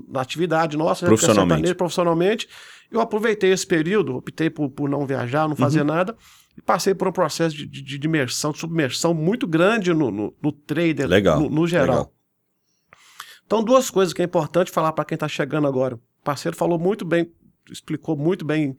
na 0.09 0.19
atividade 0.19 0.75
nossa, 0.75 1.05
né, 1.05 1.09
Profissionalmente. 1.09 1.49
sertanejo, 1.53 1.75
profissionalmente. 1.75 2.49
Eu 2.91 2.99
aproveitei 2.99 3.51
esse 3.53 3.65
período, 3.65 4.17
optei 4.17 4.49
por, 4.49 4.69
por 4.69 4.89
não 4.89 5.05
viajar, 5.05 5.47
não 5.47 5.55
fazer 5.55 5.79
Uhum. 5.79 5.87
nada, 5.87 6.15
e 6.57 6.61
passei 6.61 6.93
por 6.93 7.07
um 7.07 7.11
processo 7.11 7.55
de, 7.55 7.65
de, 7.65 7.97
de 7.97 8.07
imersão, 8.07 8.51
de 8.51 8.59
submersão 8.59 9.13
muito 9.13 9.47
grande 9.47 9.93
no, 9.93 10.11
no, 10.11 10.33
no 10.41 10.51
trader, 10.51 11.07
Legal, 11.07 11.39
no, 11.39 11.49
no 11.49 11.67
geral. 11.67 11.87
legal. 11.87 12.13
Então, 13.45 13.63
duas 13.63 13.89
coisas 13.89 14.13
que 14.13 14.21
é 14.21 14.25
importante 14.25 14.71
falar 14.71 14.93
para 14.93 15.05
quem 15.05 15.15
está 15.15 15.27
chegando 15.27 15.67
agora. 15.67 15.95
O 15.95 16.23
parceiro 16.23 16.55
falou 16.55 16.79
muito 16.79 17.03
bem, 17.03 17.31
explicou 17.69 18.15
muito 18.15 18.45
bem 18.45 18.77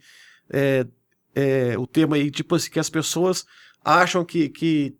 é, 0.50 0.86
é, 1.34 1.78
o 1.78 1.86
tema 1.86 2.16
aí, 2.16 2.30
tipo 2.30 2.54
assim, 2.54 2.70
que 2.70 2.78
as 2.78 2.88
pessoas 2.88 3.44
acham 3.84 4.24
que, 4.24 4.48
que 4.48 4.96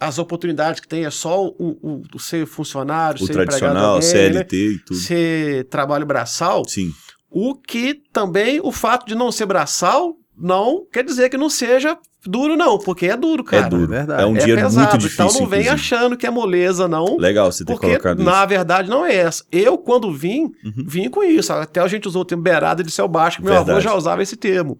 as 0.00 0.18
oportunidades 0.18 0.80
que 0.80 0.88
tem 0.88 1.04
é 1.04 1.10
só 1.10 1.44
o, 1.44 1.52
o, 1.58 2.02
o 2.14 2.18
ser 2.18 2.46
funcionário, 2.46 3.22
O 3.22 3.26
ser 3.26 3.32
empregado 3.32 3.58
tradicional, 3.58 3.96
né? 3.96 4.02
CLT 4.02 4.56
e 4.56 4.78
tudo. 4.78 4.98
ser 4.98 5.64
trabalho 5.68 6.06
braçal, 6.06 6.66
Sim, 6.66 6.92
o 7.28 7.54
que 7.54 7.94
também 8.12 8.60
o 8.60 8.72
fato 8.72 9.06
de 9.06 9.14
não 9.14 9.30
ser 9.30 9.46
braçal 9.46 10.16
não 10.40 10.84
quer 10.92 11.04
dizer 11.04 11.28
que 11.28 11.36
não 11.36 11.50
seja 11.50 11.96
duro, 12.26 12.56
não, 12.56 12.78
porque 12.78 13.06
é 13.06 13.16
duro, 13.16 13.42
cara. 13.44 13.66
é 13.66 13.68
duro. 13.68 13.86
verdade. 13.86 14.22
É 14.22 14.26
um 14.26 14.36
É 14.36 14.38
dinheiro 14.40 14.60
pesado. 14.62 14.88
muito 14.88 14.98
difícil, 14.98 15.24
então 15.26 15.40
não 15.40 15.46
vem 15.48 15.60
inclusive. 15.60 15.68
achando 15.96 16.16
que 16.16 16.26
é 16.26 16.30
moleza, 16.30 16.88
não. 16.88 17.16
Legal 17.18 17.50
você 17.50 17.64
ter 17.64 17.72
Porque, 17.72 17.86
colocado 17.86 18.22
na 18.22 18.38
isso. 18.38 18.46
verdade, 18.48 18.90
não 18.90 19.04
é 19.06 19.14
essa. 19.14 19.44
Eu, 19.52 19.76
quando 19.78 20.12
vim, 20.12 20.44
Uhum. 20.64 20.84
vim 20.86 21.08
com 21.10 21.22
isso. 21.22 21.52
Até 21.52 21.80
a 21.80 21.86
gente 21.88 22.08
usou 22.08 22.22
o 22.22 22.24
termo 22.24 22.42
beirada 22.42 22.82
de 22.82 22.90
céu 22.90 23.06
baixo, 23.08 23.38
que 23.38 23.44
meu 23.44 23.54
avô 23.54 23.64
Verdade. 23.66 23.84
já 23.84 23.94
usava 23.94 24.22
esse 24.22 24.36
termo. 24.36 24.78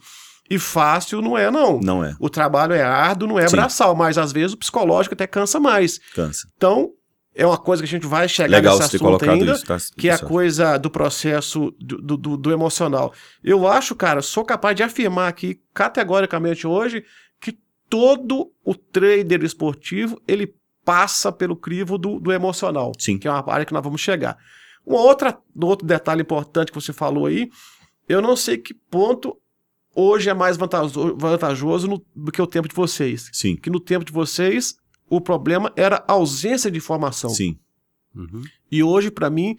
E 0.51 0.59
fácil 0.59 1.23
não 1.23 1.39
é, 1.39 1.49
não. 1.51 1.79
Não 1.81 2.05
é, 2.05 2.15
O 2.19 2.29
trabalho 2.29 2.73
é 2.73 2.83
árduo, 2.83 3.29
não 3.29 3.39
é 3.39 3.47
Sim. 3.47 3.55
braçal, 3.57 3.95
mas 3.95 4.19
às 4.19 4.33
vezes 4.33 4.53
o 4.53 4.57
psicológico 4.59 5.15
até 5.15 5.27
cansa 5.27 5.61
mais. 5.61 6.01
cansa. 6.15 6.49
Então, 6.57 6.91
é 7.35 7.47
uma 7.47 7.57
coisa 7.59 7.83
que 7.83 7.89
a 7.89 7.91
gente 7.91 8.07
vai 8.07 8.29
chegar 8.29 8.57
Legal 8.57 8.79
nesse 8.79 8.97
assunto 8.97 9.31
ainda, 9.31 9.53
isso, 9.53 9.65
tá? 9.65 9.77
que 9.97 10.09
é 10.09 10.13
a 10.13 10.19
coisa 10.19 10.77
do 10.79 10.91
processo 10.91 11.75
do, 11.81 12.17
do- 12.17 12.37
do- 12.37 12.53
emocional. 12.53 13.13
Eu 13.43 13.67
acho, 13.69 13.95
cara, 13.95 14.21
sou 14.21 14.45
capaz 14.45 14.75
de 14.77 14.83
afirmar 14.83 15.29
aqui 15.29 15.61
categoricamente 15.73 16.67
hoje 16.67 17.05
que 17.41 17.57
todo 17.89 18.53
o 18.65 18.75
trader 18.75 19.45
esportivo 19.45 20.21
ele 20.27 20.55
passa 20.85 21.31
pelo 21.31 21.55
crivo 21.55 21.97
do, 21.99 22.19
do 22.19 22.33
emocional, 22.33 22.93
Sim. 22.99 23.19
que 23.19 23.29
é 23.29 23.31
uma 23.31 23.45
área 23.53 23.65
que 23.67 23.73
nós 23.73 23.83
vamos 23.85 24.01
chegar. 24.01 24.37
Um 24.87 24.95
outro 24.95 25.87
detalhe 25.87 26.23
importante 26.23 26.73
que 26.73 26.81
você 26.81 26.93
falou 26.93 27.27
aí, 27.27 27.49
eu 28.09 28.21
não 28.21 28.35
sei 28.35 28.59
que 28.59 28.75
ponto 28.75 29.37
hoje 29.95 30.29
é 30.31 30.35
mais 30.35 30.57
vantajoso, 30.57 31.17
vantajoso 31.17 31.87
no- 31.87 32.05
do 32.17 32.33
que 32.33 32.43
o 32.43 32.47
tempo 32.47 32.67
de 32.69 32.75
vocês. 32.75 33.29
Sim, 33.33 33.55
Que 33.57 33.71
no 33.71 33.79
tempo 33.79 34.05
de 34.05 34.13
vocês 34.13 34.75
o 35.11 35.21
problema 35.21 35.73
era 35.77 36.03
a 36.07 36.13
ausência 36.13 36.71
de 36.71 36.79
informação. 36.79 37.31
sim. 37.31 37.59
Uhum. 38.15 38.43
E 38.71 38.83
hoje, 38.83 39.11
para 39.11 39.31
mim, 39.31 39.57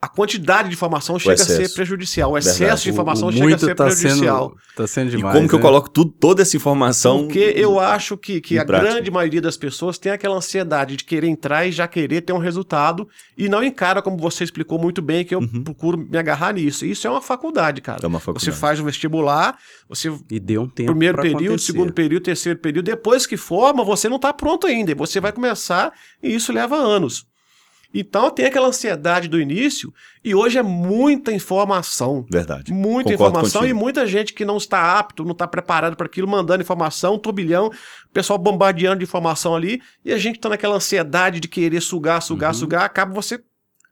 a 0.00 0.08
quantidade 0.08 0.68
de 0.68 0.74
informação 0.74 1.18
chega 1.18 1.34
a 1.34 1.36
ser 1.44 1.54
excesso. 1.54 1.74
prejudicial. 1.74 2.30
O 2.30 2.38
excesso 2.38 2.58
Verdade. 2.58 2.82
de 2.82 2.90
informação 2.90 3.26
O- 3.26 3.30
o 3.30 3.32
chega 3.32 3.54
a 3.56 3.58
ser 3.58 3.74
tá 3.74 3.84
prejudicial. 3.86 4.48
Sendo, 4.50 4.76
tá 4.76 4.86
sendo 4.86 5.08
E 5.08 5.16
demais. 5.16 5.34
como 5.36 5.48
que 5.48 5.54
eu 5.54 5.58
né? 5.58 5.62
coloco 5.64 5.90
tudo, 5.90 6.12
toda 6.12 6.40
essa 6.42 6.56
informação... 6.56 7.24
Porque 7.24 7.52
eu 7.56 7.80
acho 7.80 8.16
que, 8.16 8.40
que 8.40 8.58
a 8.58 8.64
prática. 8.64 8.92
grande 8.92 9.10
maioria 9.10 9.40
das 9.40 9.56
pessoas 9.56 9.98
tem 9.98 10.12
aquela 10.12 10.36
ansiedade 10.36 10.96
de 10.96 11.02
querer 11.02 11.26
entrar 11.26 11.66
e 11.66 11.72
já 11.72 11.88
querer 11.88 12.20
ter 12.20 12.32
um 12.32 12.38
resultado 12.38 13.08
e 13.36 13.48
não 13.48 13.60
encara, 13.62 14.00
como 14.00 14.16
você 14.16 14.44
explicou 14.44 14.78
muito 14.78 15.02
bem, 15.02 15.24
que 15.24 15.34
eu 15.34 15.40
Uhum. 15.40 15.64
procuro 15.64 15.98
me 15.98 16.16
agarrar 16.16 16.52
nisso. 16.54 16.86
Isso 16.86 17.04
é 17.06 17.10
uma 17.10 17.20
faculdade, 17.20 17.80
cara. 17.80 17.98
É 18.02 18.06
uma 18.06 18.20
faculdade. 18.20 18.44
Você 18.44 18.52
faz 18.52 18.78
o 18.78 18.84
vestibular, 18.84 19.58
você 19.88 20.12
E 20.30 20.38
deu 20.38 20.62
um 20.62 20.68
tempo. 20.68 20.90
primeiro 20.92 21.18
período, 21.20 21.44
acontecer. 21.46 21.72
segundo 21.72 21.92
período, 21.92 22.22
terceiro 22.22 22.58
período, 22.60 22.84
depois 22.86 23.26
que 23.26 23.36
forma, 23.36 23.82
você 23.82 24.08
não 24.08 24.14
está 24.16 24.32
pronto 24.32 24.66
ainda, 24.68 24.92
e 24.92 24.94
você 24.94 25.18
vai 25.20 25.32
começar 25.32 25.92
e 26.22 26.32
isso 26.34 26.52
leva 26.52 26.76
anos. 26.76 27.26
Então 27.92 28.30
tem 28.30 28.44
aquela 28.44 28.68
ansiedade 28.68 29.28
do 29.28 29.40
início 29.40 29.92
e 30.22 30.34
hoje 30.34 30.58
é 30.58 30.62
muita 30.62 31.32
informação. 31.32 32.26
Verdade. 32.30 32.70
Muita 32.72 33.12
Concordo 33.12 33.30
informação 33.38 33.60
contigo. 33.62 33.78
e 33.78 33.82
muita 33.82 34.06
gente 34.06 34.34
que 34.34 34.44
não 34.44 34.58
está 34.58 34.98
apto, 34.98 35.24
não 35.24 35.32
está 35.32 35.46
preparado 35.46 35.96
para 35.96 36.04
aquilo, 36.06 36.28
mandando 36.28 36.62
informação, 36.62 37.14
um 37.14 37.18
turbilhão, 37.18 37.68
o 37.68 38.12
pessoal 38.12 38.38
bombardeando 38.38 38.98
de 38.98 39.04
informação 39.04 39.56
ali, 39.56 39.80
e 40.04 40.12
a 40.12 40.18
gente 40.18 40.36
está 40.36 40.50
naquela 40.50 40.76
ansiedade 40.76 41.40
de 41.40 41.48
querer 41.48 41.80
sugar, 41.80 42.20
sugar, 42.20 42.48
Uhum. 42.52 42.58
sugar, 42.58 42.84
acaba 42.84 43.12
você 43.14 43.40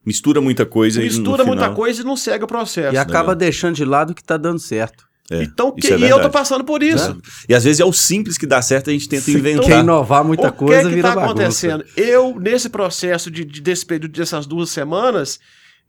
Mistura 0.04 0.40
muita 0.40 0.64
coisa 0.66 1.00
e 1.00 1.06
no 1.06 1.10
mistura 1.10 1.44
muita 1.44 1.62
final- 1.64 1.74
coisa 1.74 2.02
e 2.02 2.04
não 2.04 2.16
segue 2.16 2.44
o 2.44 2.46
processo. 2.46 2.94
E 2.94 2.98
acaba 2.98 3.34
deixando 3.34 3.74
de 3.74 3.84
lado 3.84 4.10
o 4.10 4.14
que 4.14 4.22
tá 4.22 4.36
dando 4.36 4.58
certo. 4.60 5.05
É, 5.30 5.42
então, 5.42 5.72
que, 5.72 5.86
isso 5.86 5.94
é 5.94 5.98
e 5.98 6.08
eu 6.08 6.20
tô 6.22 6.30
passando 6.30 6.62
por 6.64 6.82
isso. 6.82 7.14
Né? 7.14 7.20
E 7.48 7.54
às 7.54 7.64
vezes 7.64 7.80
é 7.80 7.84
o 7.84 7.92
simples 7.92 8.38
que 8.38 8.46
dá 8.46 8.62
certo, 8.62 8.90
a 8.90 8.92
gente 8.92 9.08
tenta 9.08 9.22
Se 9.24 9.32
inventar. 9.36 9.64
quer 9.66 9.78
inovar 9.80 10.24
muita 10.24 10.48
o 10.48 10.52
coisa, 10.52 10.82
que 10.82 10.88
que 10.90 10.94
vira 10.94 11.08
tá 11.08 11.14
bagunça. 11.16 11.32
acontecendo? 11.32 11.84
Eu, 11.96 12.38
nesse 12.38 12.68
processo 12.68 13.30
de, 13.30 13.44
de- 13.44 13.60
desse 13.60 13.84
período 13.84 14.12
dessas 14.12 14.46
duas 14.46 14.70
semanas, 14.70 15.40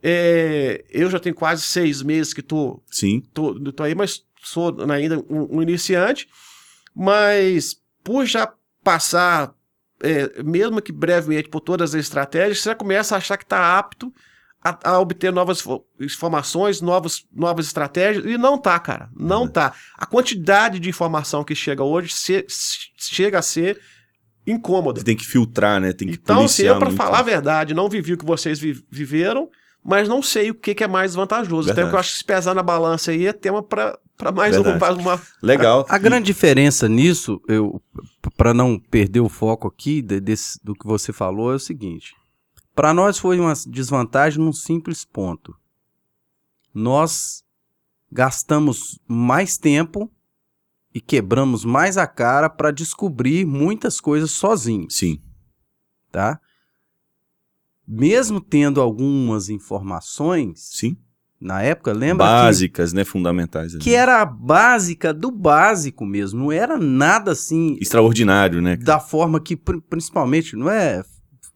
é, 0.01 0.83
eu 0.89 1.09
já 1.09 1.19
tenho 1.19 1.35
quase 1.35 1.61
seis 1.61 2.01
meses 2.01 2.33
que 2.33 2.41
tô, 2.41 2.81
Sim, 2.89 3.21
tô, 3.33 3.53
tô 3.71 3.83
aí, 3.83 3.93
mas 3.93 4.21
sou 4.43 4.75
ainda 4.91 5.19
um, 5.29 5.57
um 5.57 5.61
iniciante, 5.61 6.27
mas 6.95 7.75
por 8.03 8.25
já 8.25 8.51
passar, 8.83 9.53
é, 10.01 10.41
mesmo 10.43 10.81
que 10.81 10.91
brevemente, 10.91 11.49
por 11.49 11.59
todas 11.61 11.93
as 11.93 12.01
estratégias, 12.01 12.59
você 12.61 12.69
já 12.69 12.75
começa 12.75 13.15
a 13.15 13.17
achar 13.17 13.37
que 13.37 13.43
está 13.43 13.77
apto 13.77 14.11
a, 14.69 14.91
a, 14.91 14.99
obter 14.99 15.31
novas 15.31 15.63
informações, 15.99 16.81
novas, 16.81 17.25
novas 17.33 17.67
estratégias, 17.67 18.25
e 18.25 18.37
não 18.37 18.57
tá, 18.57 18.79
cara. 18.79 19.09
Não 19.15 19.41
uhum. 19.43 19.47
tá. 19.47 19.73
A 19.97 20.05
quantidade 20.05 20.79
de 20.79 20.89
informação 20.89 21.43
que 21.43 21.55
chega 21.55 21.83
hoje 21.83 22.13
se, 22.13 22.45
chega 22.97 23.39
a 23.39 23.41
ser 23.41 23.79
incômoda. 24.45 24.99
Você 24.99 25.05
tem 25.05 25.17
que 25.17 25.25
filtrar, 25.25 25.79
né? 25.79 25.91
Tem 25.93 26.07
que 26.07 26.15
então, 26.15 26.47
se 26.47 26.65
eu, 26.65 26.79
para 26.79 26.91
falar 26.91 27.19
a 27.19 27.23
verdade, 27.23 27.73
não 27.73 27.89
vivi 27.89 28.13
o 28.13 28.17
que 28.17 28.25
vocês 28.25 28.59
vi 28.59 28.81
viveram, 28.89 29.49
mas 29.83 30.07
não 30.07 30.21
sei 30.21 30.51
o 30.51 30.55
que, 30.55 30.75
que 30.75 30.83
é 30.83 30.87
mais 30.87 31.15
vantajoso. 31.15 31.67
Verdade. 31.67 31.81
Até 31.81 31.89
que 31.89 31.95
eu 31.95 31.99
acho 31.99 32.11
que 32.11 32.17
se 32.17 32.25
pesar 32.25 32.53
na 32.53 32.63
balança 32.63 33.11
aí 33.11 33.27
é 33.27 33.33
tema 33.33 33.61
para 33.61 33.97
mais 34.33 34.57
uma, 34.57 34.75
uma, 34.91 35.21
Legal. 35.41 35.85
A, 35.87 35.95
a, 35.95 35.97
grande 35.97 36.25
diferença 36.25 36.89
nisso, 36.89 37.41
eu 37.47 37.81
para 38.35 38.53
não 38.53 38.79
perder 38.79 39.19
o 39.19 39.29
foco 39.29 39.67
aqui 39.67 40.01
de, 40.01 40.19
desse, 40.19 40.59
do 40.63 40.73
que 40.73 40.85
você 40.85 41.13
falou, 41.13 41.51
é 41.51 41.55
o 41.55 41.59
seguinte. 41.59 42.13
Para 42.77 42.93
nós 42.93 43.17
foi 43.17 43.39
uma 43.39 43.53
desvantagem 43.67 44.37
num 44.37 44.53
simples 44.53 45.03
ponto. 45.03 45.55
Nós 46.71 47.43
gastamos 48.11 48.99
mais 49.07 49.57
tempo 49.57 50.11
e 50.93 51.01
quebramos 51.01 51.65
mais 51.65 51.97
a 51.97 52.05
cara 52.05 52.47
para 52.47 52.69
descobrir 52.69 53.47
muitas 53.47 53.99
coisas 53.99 54.29
sozinhos. 54.29 54.95
Sim. 54.95 55.19
Tá? 56.11 56.39
Mesmo 57.87 58.39
tendo 58.39 58.79
algumas 58.79 59.49
informações. 59.49 60.59
Sim. 60.71 60.95
Na 61.41 61.63
época, 61.63 61.91
lembra? 61.93 62.27
Básicas, 62.27 62.91
que, 62.91 62.95
né? 62.95 63.03
Fundamentais. 63.03 63.75
Que 63.77 63.95
era 63.95 64.21
a 64.21 64.25
básica 64.25 65.11
do 65.11 65.31
básico 65.31 66.05
mesmo. 66.05 66.41
Não 66.41 66.51
era 66.51 66.77
nada 66.77 67.31
assim. 67.31 67.75
Extraordinário, 67.81 68.61
né? 68.61 68.75
Da 68.75 68.99
forma 68.99 69.39
que, 69.39 69.55
principalmente, 69.55 70.55
não 70.55 70.69
é 70.69 71.03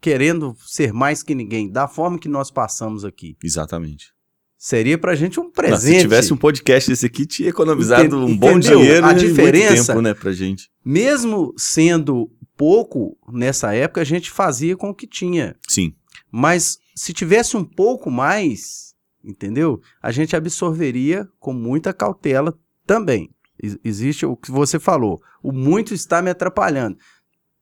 querendo 0.01 0.55
ser 0.65 0.91
mais 0.91 1.22
que 1.22 1.36
ninguém, 1.36 1.70
da 1.70 1.88
forma 1.88 2.17
que 2.17 2.27
nós 2.27 2.50
passamos 2.50 3.05
aqui. 3.05 3.38
Exatamente. 3.41 4.12
Seria 4.58 4.98
pra 4.98 5.15
gente 5.15 5.39
um 5.39 5.50
presente. 5.50 5.96
se 5.96 6.01
tivesse 6.01 6.34
um 6.34 6.38
podcast 6.38 6.89
desse 6.89 7.05
aqui, 7.05 7.25
tinha 7.25 7.50
economizado 7.50 8.03
Entendeu? 8.03 8.25
um 8.25 8.38
bom 8.38 8.60
dinheiro 8.60 9.05
a 9.05 9.13
diferença, 9.13 9.74
muito 9.74 9.88
tempo, 9.88 10.01
né, 10.01 10.13
pra 10.13 10.31
gente. 10.31 10.70
Mesmo 10.84 11.53
sendo 11.58 12.29
pouco 12.58 13.17
nessa 13.31 13.74
época, 13.74 14.01
a 14.01 14.03
gente 14.03 14.29
fazia 14.29 14.75
com 14.75 14.89
o 14.89 14.93
que 14.93 15.08
tinha. 15.08 15.55
Sim. 15.67 15.93
Mas 16.31 16.77
se 16.96 17.13
tivesse 17.13 17.58
um 17.58 17.63
pouco 17.63 18.12
mais, 18.12 18.93
entendeu? 19.24 19.81
A 20.01 20.12
gente 20.12 20.36
absorveria 20.36 21.27
com 21.39 21.53
muita 21.53 21.93
cautela 21.93 22.55
também. 22.86 23.29
Existe 23.84 24.25
o 24.25 24.36
que 24.36 24.51
você 24.51 24.79
falou. 24.79 25.22
O 25.41 25.51
muito 25.51 25.93
está 25.93 26.22
me 26.22 26.29
atrapalhando 26.29 26.98